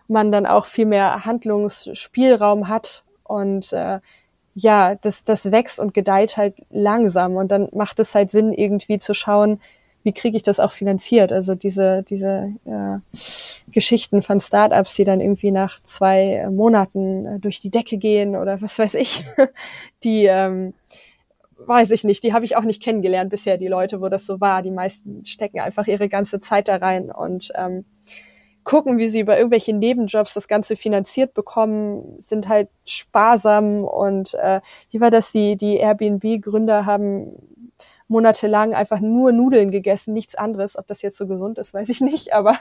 man 0.08 0.32
dann 0.32 0.46
auch 0.46 0.66
viel 0.66 0.86
mehr 0.86 1.26
Handlungsspielraum 1.26 2.68
hat 2.68 3.06
und 3.24 3.72
äh, 3.72 4.00
ja, 4.54 4.96
das, 4.96 5.24
das 5.24 5.52
wächst 5.52 5.80
und 5.80 5.94
gedeiht 5.94 6.36
halt 6.36 6.56
langsam 6.70 7.38
und 7.38 7.50
dann 7.50 7.70
macht 7.74 8.00
es 8.00 8.14
halt 8.14 8.32
Sinn, 8.32 8.52
irgendwie 8.52 9.00
zu 9.00 9.14
schauen, 9.14 9.62
wie 10.04 10.14
kriege 10.14 10.38
ich 10.38 10.44
das 10.44 10.60
auch 10.60 10.72
finanziert? 10.72 11.32
Also 11.32 11.56
diese, 11.56 12.04
diese 12.04 12.54
äh, 12.66 13.20
Geschichten 13.72 14.22
von 14.22 14.40
Startups, 14.40 14.96
die 14.96 15.04
dann 15.04 15.22
irgendwie 15.22 15.52
nach 15.52 15.82
zwei 15.84 16.34
äh, 16.34 16.50
Monaten 16.50 17.26
äh, 17.26 17.40
durch 17.40 17.62
die 17.62 17.70
Decke 17.70 17.98
gehen 17.98 18.36
oder 18.36 18.62
was 18.62 18.80
weiß 18.80 18.96
ich, 18.96 19.24
die 20.04 20.26
ähm, 20.26 20.74
weiß 21.58 21.92
ich 21.92 22.04
nicht, 22.04 22.24
die 22.24 22.34
habe 22.34 22.46
ich 22.46 22.56
auch 22.56 22.64
nicht 22.64 22.82
kennengelernt 22.82 23.30
bisher, 23.30 23.58
die 23.58 23.68
Leute, 23.68 24.02
wo 24.02 24.10
das 24.10 24.26
so 24.26 24.42
war. 24.42 24.62
Die 24.62 24.72
meisten 24.72 25.26
stecken 25.26 25.60
einfach 25.60 25.88
ihre 25.88 26.10
ganze 26.10 26.40
Zeit 26.40 26.68
da 26.68 26.78
rein 26.78 27.12
und 27.12 27.52
ähm, 27.56 27.86
gucken, 28.64 28.98
wie 28.98 29.08
sie 29.08 29.20
über 29.20 29.38
irgendwelche 29.38 29.74
Nebenjobs 29.74 30.34
das 30.34 30.48
Ganze 30.48 30.76
finanziert 30.76 31.34
bekommen, 31.34 32.16
sind 32.20 32.48
halt 32.48 32.70
sparsam 32.86 33.84
und 33.84 34.34
äh, 34.36 34.62
wie 34.92 35.02
war 35.02 35.12
das, 35.12 35.32
die, 35.32 35.56
die 35.56 35.78
Airbnb-Gründer 35.78 36.86
haben 36.86 37.34
monatelang 38.12 38.74
einfach 38.74 39.00
nur 39.00 39.32
Nudeln 39.32 39.72
gegessen, 39.72 40.14
nichts 40.14 40.36
anderes. 40.36 40.78
Ob 40.78 40.86
das 40.88 41.02
jetzt 41.02 41.18
so 41.18 41.28
gesund 41.28 41.58
ist, 41.58 41.74
weiß 41.74 41.90
ich 41.90 42.02
nicht, 42.02 42.34
aber 42.34 42.60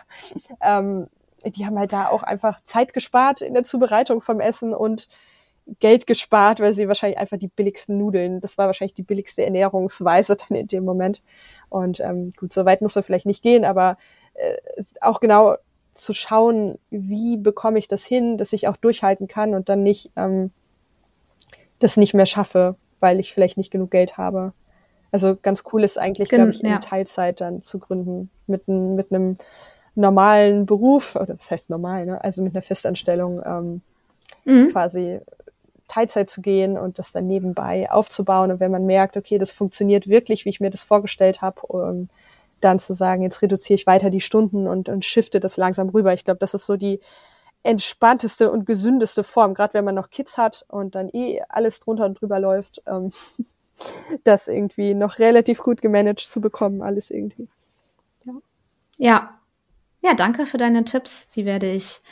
ähm, 0.62 1.08
die 1.44 1.66
haben 1.66 1.78
halt 1.78 1.92
da 1.92 2.08
auch 2.08 2.22
einfach 2.22 2.60
Zeit 2.62 2.94
gespart 2.94 3.40
in 3.40 3.54
der 3.54 3.64
Zubereitung 3.64 4.20
vom 4.20 4.40
Essen 4.40 4.72
und 4.72 5.08
Geld 5.78 6.06
gespart, 6.06 6.60
weil 6.60 6.72
sie 6.72 6.88
wahrscheinlich 6.88 7.18
einfach 7.18 7.36
die 7.36 7.48
billigsten 7.48 7.98
Nudeln, 7.98 8.40
das 8.40 8.58
war 8.58 8.66
wahrscheinlich 8.66 8.94
die 8.94 9.02
billigste 9.02 9.44
Ernährungsweise 9.44 10.36
dann 10.36 10.56
in 10.56 10.66
dem 10.66 10.84
Moment. 10.84 11.22
Und 11.68 12.00
ähm, 12.00 12.30
gut, 12.36 12.52
so 12.52 12.64
weit 12.64 12.80
muss 12.80 12.94
man 12.94 13.04
vielleicht 13.04 13.26
nicht 13.26 13.42
gehen, 13.42 13.64
aber 13.64 13.98
äh, 14.34 14.56
auch 15.00 15.20
genau 15.20 15.56
zu 15.94 16.14
schauen, 16.14 16.78
wie 16.90 17.36
bekomme 17.36 17.78
ich 17.78 17.88
das 17.88 18.04
hin, 18.04 18.38
dass 18.38 18.52
ich 18.52 18.68
auch 18.68 18.76
durchhalten 18.76 19.28
kann 19.28 19.54
und 19.54 19.68
dann 19.68 19.82
nicht 19.82 20.12
ähm, 20.16 20.50
das 21.78 21.96
nicht 21.96 22.14
mehr 22.14 22.26
schaffe, 22.26 22.76
weil 23.00 23.20
ich 23.20 23.32
vielleicht 23.32 23.56
nicht 23.56 23.70
genug 23.70 23.90
Geld 23.90 24.16
habe. 24.16 24.52
Also 25.12 25.36
ganz 25.40 25.64
cool 25.72 25.84
ist 25.84 25.98
eigentlich, 25.98 26.28
glaube 26.28 26.50
ich, 26.50 26.62
in 26.62 26.70
ja. 26.70 26.78
Teilzeit 26.78 27.40
dann 27.40 27.62
zu 27.62 27.78
gründen 27.78 28.30
mit, 28.46 28.68
ein, 28.68 28.94
mit 28.94 29.12
einem 29.12 29.36
normalen 29.94 30.66
Beruf, 30.66 31.16
oder 31.16 31.34
das 31.34 31.50
heißt 31.50 31.70
normal, 31.70 32.06
ne? 32.06 32.22
also 32.22 32.42
mit 32.42 32.54
einer 32.54 32.62
Festanstellung 32.62 33.42
ähm, 33.44 33.80
mhm. 34.44 34.68
quasi 34.70 35.20
Teilzeit 35.88 36.30
zu 36.30 36.40
gehen 36.40 36.78
und 36.78 36.98
das 36.98 37.10
dann 37.10 37.26
nebenbei 37.26 37.90
aufzubauen. 37.90 38.52
Und 38.52 38.60
wenn 38.60 38.70
man 38.70 38.86
merkt, 38.86 39.16
okay, 39.16 39.38
das 39.38 39.50
funktioniert 39.50 40.08
wirklich, 40.08 40.44
wie 40.44 40.50
ich 40.50 40.60
mir 40.60 40.70
das 40.70 40.84
vorgestellt 40.84 41.42
habe, 41.42 41.60
um 41.62 42.08
dann 42.60 42.78
zu 42.78 42.94
sagen, 42.94 43.22
jetzt 43.22 43.42
reduziere 43.42 43.76
ich 43.76 43.86
weiter 43.86 44.10
die 44.10 44.20
Stunden 44.20 44.68
und, 44.68 44.88
und 44.88 45.04
shifte 45.04 45.40
das 45.40 45.56
langsam 45.56 45.88
rüber. 45.88 46.12
Ich 46.12 46.24
glaube, 46.24 46.38
das 46.38 46.54
ist 46.54 46.66
so 46.66 46.76
die 46.76 47.00
entspannteste 47.62 48.50
und 48.50 48.66
gesündeste 48.66 49.24
Form, 49.24 49.54
gerade 49.54 49.74
wenn 49.74 49.84
man 49.84 49.94
noch 49.94 50.10
Kids 50.10 50.38
hat 50.38 50.64
und 50.68 50.94
dann 50.94 51.10
eh 51.10 51.42
alles 51.48 51.80
drunter 51.80 52.06
und 52.06 52.20
drüber 52.20 52.38
läuft. 52.38 52.82
Ähm, 52.86 53.12
das 54.24 54.48
irgendwie 54.48 54.94
noch 54.94 55.18
relativ 55.18 55.58
gut 55.60 55.82
gemanagt 55.82 56.20
zu 56.20 56.40
bekommen, 56.40 56.82
alles 56.82 57.10
irgendwie. 57.10 57.48
Ja. 58.24 58.32
Ja, 58.96 59.40
ja 60.02 60.14
danke 60.14 60.46
für 60.46 60.58
deine 60.58 60.84
Tipps. 60.84 61.30
Die 61.30 61.44
werde 61.44 61.70
ich 61.70 62.02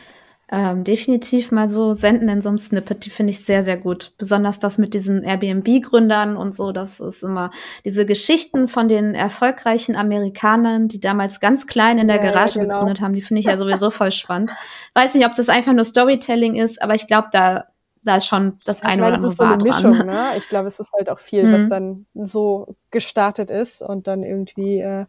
ähm, 0.50 0.82
definitiv 0.82 1.52
mal 1.52 1.68
so 1.68 1.92
senden 1.92 2.28
in 2.30 2.40
so 2.40 2.48
einem 2.48 2.56
Snippet. 2.56 3.04
Die 3.04 3.10
finde 3.10 3.32
ich 3.32 3.44
sehr, 3.44 3.62
sehr 3.62 3.76
gut. 3.76 4.12
Besonders 4.16 4.58
das 4.58 4.78
mit 4.78 4.94
diesen 4.94 5.22
Airbnb-Gründern 5.22 6.38
und 6.38 6.56
so. 6.56 6.72
Das 6.72 7.00
ist 7.00 7.22
immer 7.22 7.50
diese 7.84 8.06
Geschichten 8.06 8.68
von 8.68 8.88
den 8.88 9.14
erfolgreichen 9.14 9.94
Amerikanern, 9.94 10.88
die 10.88 11.00
damals 11.00 11.40
ganz 11.40 11.66
klein 11.66 11.98
in 11.98 12.08
der 12.08 12.16
ja, 12.16 12.30
Garage 12.30 12.58
ja, 12.58 12.62
genau. 12.62 12.76
gegründet 12.76 13.02
haben. 13.02 13.12
Die 13.12 13.22
finde 13.22 13.40
ich 13.40 13.46
ja 13.46 13.56
sowieso 13.58 13.90
voll 13.90 14.10
spannend. 14.10 14.52
Weiß 14.94 15.14
nicht, 15.14 15.26
ob 15.26 15.34
das 15.34 15.50
einfach 15.50 15.74
nur 15.74 15.84
Storytelling 15.84 16.54
ist, 16.54 16.80
aber 16.80 16.94
ich 16.94 17.06
glaube, 17.06 17.28
da 17.30 17.66
da 18.08 18.16
ist 18.16 18.26
schon 18.26 18.58
das 18.64 18.82
eine 18.82 19.02
oder 19.02 19.14
andere. 19.14 19.22
Das 19.22 19.32
ist 19.32 19.38
so 19.38 19.44
eine 19.44 19.62
Mischung, 19.62 19.92
dran. 19.92 20.06
ne? 20.32 20.36
Ich 20.38 20.48
glaube, 20.48 20.68
es 20.68 20.80
ist 20.80 20.92
halt 20.92 21.10
auch 21.10 21.20
viel, 21.20 21.44
mhm. 21.44 21.52
was 21.52 21.68
dann 21.68 22.06
so 22.14 22.74
gestartet 22.90 23.50
ist 23.50 23.82
und 23.82 24.06
dann 24.06 24.22
irgendwie, 24.22 24.80
äh, 24.80 25.04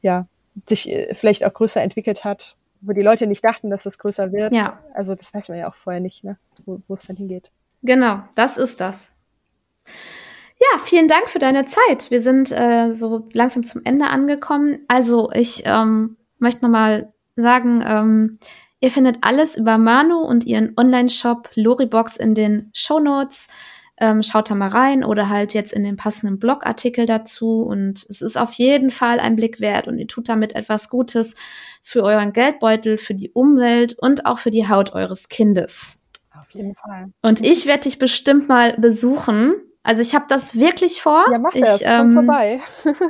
ja, 0.00 0.26
sich 0.68 0.88
äh, 0.88 1.14
vielleicht 1.14 1.44
auch 1.44 1.52
größer 1.52 1.82
entwickelt 1.82 2.24
hat, 2.24 2.56
wo 2.80 2.92
die 2.92 3.02
Leute 3.02 3.26
nicht 3.26 3.44
dachten, 3.44 3.68
dass 3.68 3.84
es 3.84 3.98
größer 3.98 4.32
wird. 4.32 4.54
Ja. 4.54 4.78
Also 4.94 5.14
das 5.14 5.34
weiß 5.34 5.48
man 5.48 5.58
ja 5.58 5.68
auch 5.68 5.74
vorher 5.74 6.00
nicht, 6.00 6.24
ne? 6.24 6.38
wo, 6.64 6.80
wo 6.86 6.94
es 6.94 7.06
dann 7.06 7.16
hingeht. 7.16 7.50
Genau, 7.82 8.22
das 8.36 8.56
ist 8.56 8.80
das. 8.80 9.12
Ja, 10.58 10.78
vielen 10.84 11.08
Dank 11.08 11.28
für 11.28 11.38
deine 11.38 11.66
Zeit. 11.66 12.10
Wir 12.10 12.20
sind 12.20 12.52
äh, 12.52 12.94
so 12.94 13.26
langsam 13.32 13.64
zum 13.64 13.82
Ende 13.84 14.06
angekommen. 14.06 14.80
Also 14.88 15.30
ich 15.32 15.62
ähm, 15.64 16.16
möchte 16.38 16.62
nochmal 16.62 17.12
sagen, 17.34 17.82
ähm, 17.84 18.38
ihr 18.80 18.90
findet 18.90 19.18
alles 19.20 19.56
über 19.56 19.78
Manu 19.78 20.18
und 20.18 20.44
ihren 20.44 20.74
Online-Shop 20.76 21.50
Loribox 21.54 22.16
in 22.16 22.34
den 22.34 22.70
Show 22.74 22.98
Notes. 22.98 23.48
Ähm, 24.02 24.22
schaut 24.22 24.50
da 24.50 24.54
mal 24.54 24.70
rein 24.70 25.04
oder 25.04 25.28
halt 25.28 25.52
jetzt 25.52 25.74
in 25.74 25.84
den 25.84 25.98
passenden 25.98 26.38
Blogartikel 26.38 27.04
dazu. 27.04 27.62
Und 27.62 28.06
es 28.08 28.22
ist 28.22 28.38
auf 28.38 28.52
jeden 28.52 28.90
Fall 28.90 29.20
ein 29.20 29.36
Blick 29.36 29.60
wert 29.60 29.88
und 29.88 29.98
ihr 29.98 30.06
tut 30.06 30.28
damit 30.30 30.54
etwas 30.54 30.88
Gutes 30.88 31.36
für 31.82 32.02
euren 32.02 32.32
Geldbeutel, 32.32 32.96
für 32.96 33.14
die 33.14 33.30
Umwelt 33.30 33.98
und 33.98 34.24
auch 34.24 34.38
für 34.38 34.50
die 34.50 34.68
Haut 34.68 34.94
eures 34.94 35.28
Kindes. 35.28 35.98
Auf 36.34 36.50
jeden 36.52 36.74
Fall. 36.74 37.12
Und 37.20 37.44
ich 37.44 37.66
werde 37.66 37.82
dich 37.82 37.98
bestimmt 37.98 38.48
mal 38.48 38.74
besuchen. 38.78 39.54
Also 39.82 40.00
ich 40.00 40.14
habe 40.14 40.24
das 40.28 40.54
wirklich 40.54 41.02
vor. 41.02 41.26
Ja, 41.30 41.38
mach 41.38 41.54
ich, 41.54 41.60
das, 41.60 41.82
komm 41.82 41.90
ähm, 41.90 42.12
vorbei. 42.12 42.60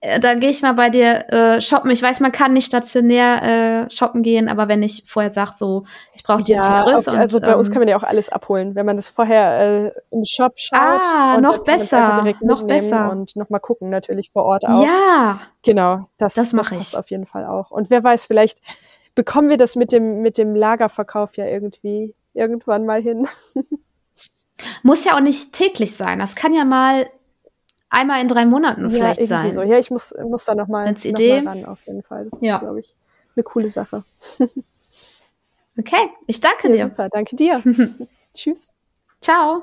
äh, 0.00 0.20
Da 0.20 0.34
gehe 0.34 0.50
ich 0.50 0.62
mal 0.62 0.72
bei 0.74 0.90
dir 0.90 1.32
äh, 1.32 1.60
shoppen. 1.60 1.90
Ich 1.90 2.02
weiß, 2.02 2.20
man 2.20 2.32
kann 2.32 2.52
nicht 2.52 2.66
stationär 2.66 3.86
äh, 3.86 3.90
shoppen 3.90 4.22
gehen, 4.22 4.48
aber 4.48 4.68
wenn 4.68 4.82
ich 4.82 5.04
vorher 5.06 5.30
sage, 5.30 5.52
so, 5.56 5.84
ich 6.14 6.22
brauche 6.22 6.42
die, 6.42 6.52
Ja, 6.52 6.84
die 6.84 6.90
Größe. 6.92 7.10
auf, 7.10 7.16
also 7.18 7.36
und, 7.38 7.44
bei 7.46 7.56
uns 7.56 7.68
ähm, 7.68 7.72
kann 7.72 7.80
man 7.80 7.88
ja 7.88 7.96
auch 7.96 8.02
alles 8.02 8.28
abholen, 8.28 8.74
wenn 8.74 8.86
man 8.86 8.96
das 8.96 9.08
vorher 9.08 9.92
äh, 9.94 10.00
im 10.10 10.24
Shop 10.24 10.52
schaut. 10.56 11.02
Ah, 11.02 11.40
noch 11.40 11.64
besser, 11.64 12.24
noch 12.42 12.62
besser. 12.66 13.10
Und 13.10 13.34
nochmal 13.36 13.60
gucken, 13.60 13.90
natürlich 13.90 14.30
vor 14.30 14.44
Ort 14.44 14.64
auch. 14.66 14.84
Ja, 14.84 15.40
Genau, 15.62 16.08
das, 16.18 16.34
Das 16.34 16.52
mach 16.52 16.70
passt 16.70 16.92
ich. 16.92 16.98
auf 16.98 17.10
jeden 17.10 17.26
Fall 17.26 17.44
auch. 17.44 17.70
Und 17.70 17.90
wer 17.90 18.02
weiß, 18.02 18.26
vielleicht 18.26 18.58
bekommen 19.14 19.48
wir 19.50 19.56
das 19.58 19.74
mit 19.76 19.90
dem, 19.92 20.22
mit 20.22 20.38
dem 20.38 20.54
Lagerverkauf 20.54 21.36
ja 21.36 21.44
irgendwie 21.46 22.14
irgendwann 22.34 22.86
mal 22.86 23.02
hin. 23.02 23.26
muss 24.82 25.04
ja 25.04 25.16
auch 25.16 25.20
nicht 25.20 25.52
täglich 25.52 25.96
sein. 25.96 26.18
Das 26.18 26.36
kann 26.36 26.54
ja 26.54 26.64
mal 26.64 27.08
einmal 27.90 28.20
in 28.20 28.28
drei 28.28 28.44
Monaten 28.46 28.90
vielleicht 28.90 29.20
ja, 29.20 29.26
sein. 29.26 29.50
so. 29.52 29.62
Ja, 29.62 29.78
ich 29.78 29.90
muss, 29.90 30.14
muss 30.22 30.44
da 30.44 30.54
nochmal 30.54 30.92
noch 30.92 31.04
Idee. 31.04 31.42
mal 31.42 31.48
ran, 31.56 31.64
auf 31.64 31.86
jeden 31.86 32.02
Fall. 32.02 32.28
Das 32.30 32.40
Ja. 32.40 32.56
ist, 32.56 32.60
glaube 32.60 32.80
ich, 32.80 32.94
eine 33.36 33.42
coole 33.42 33.68
Sache. 33.68 34.04
Okay, 35.78 36.10
ich 36.26 36.40
danke 36.40 36.68
Ja, 36.70 36.74
dir. 36.74 36.82
super, 36.90 37.08
danke 37.08 37.36
dir. 37.36 37.62
Tschüss. 38.34 38.72
Ciao. 39.20 39.62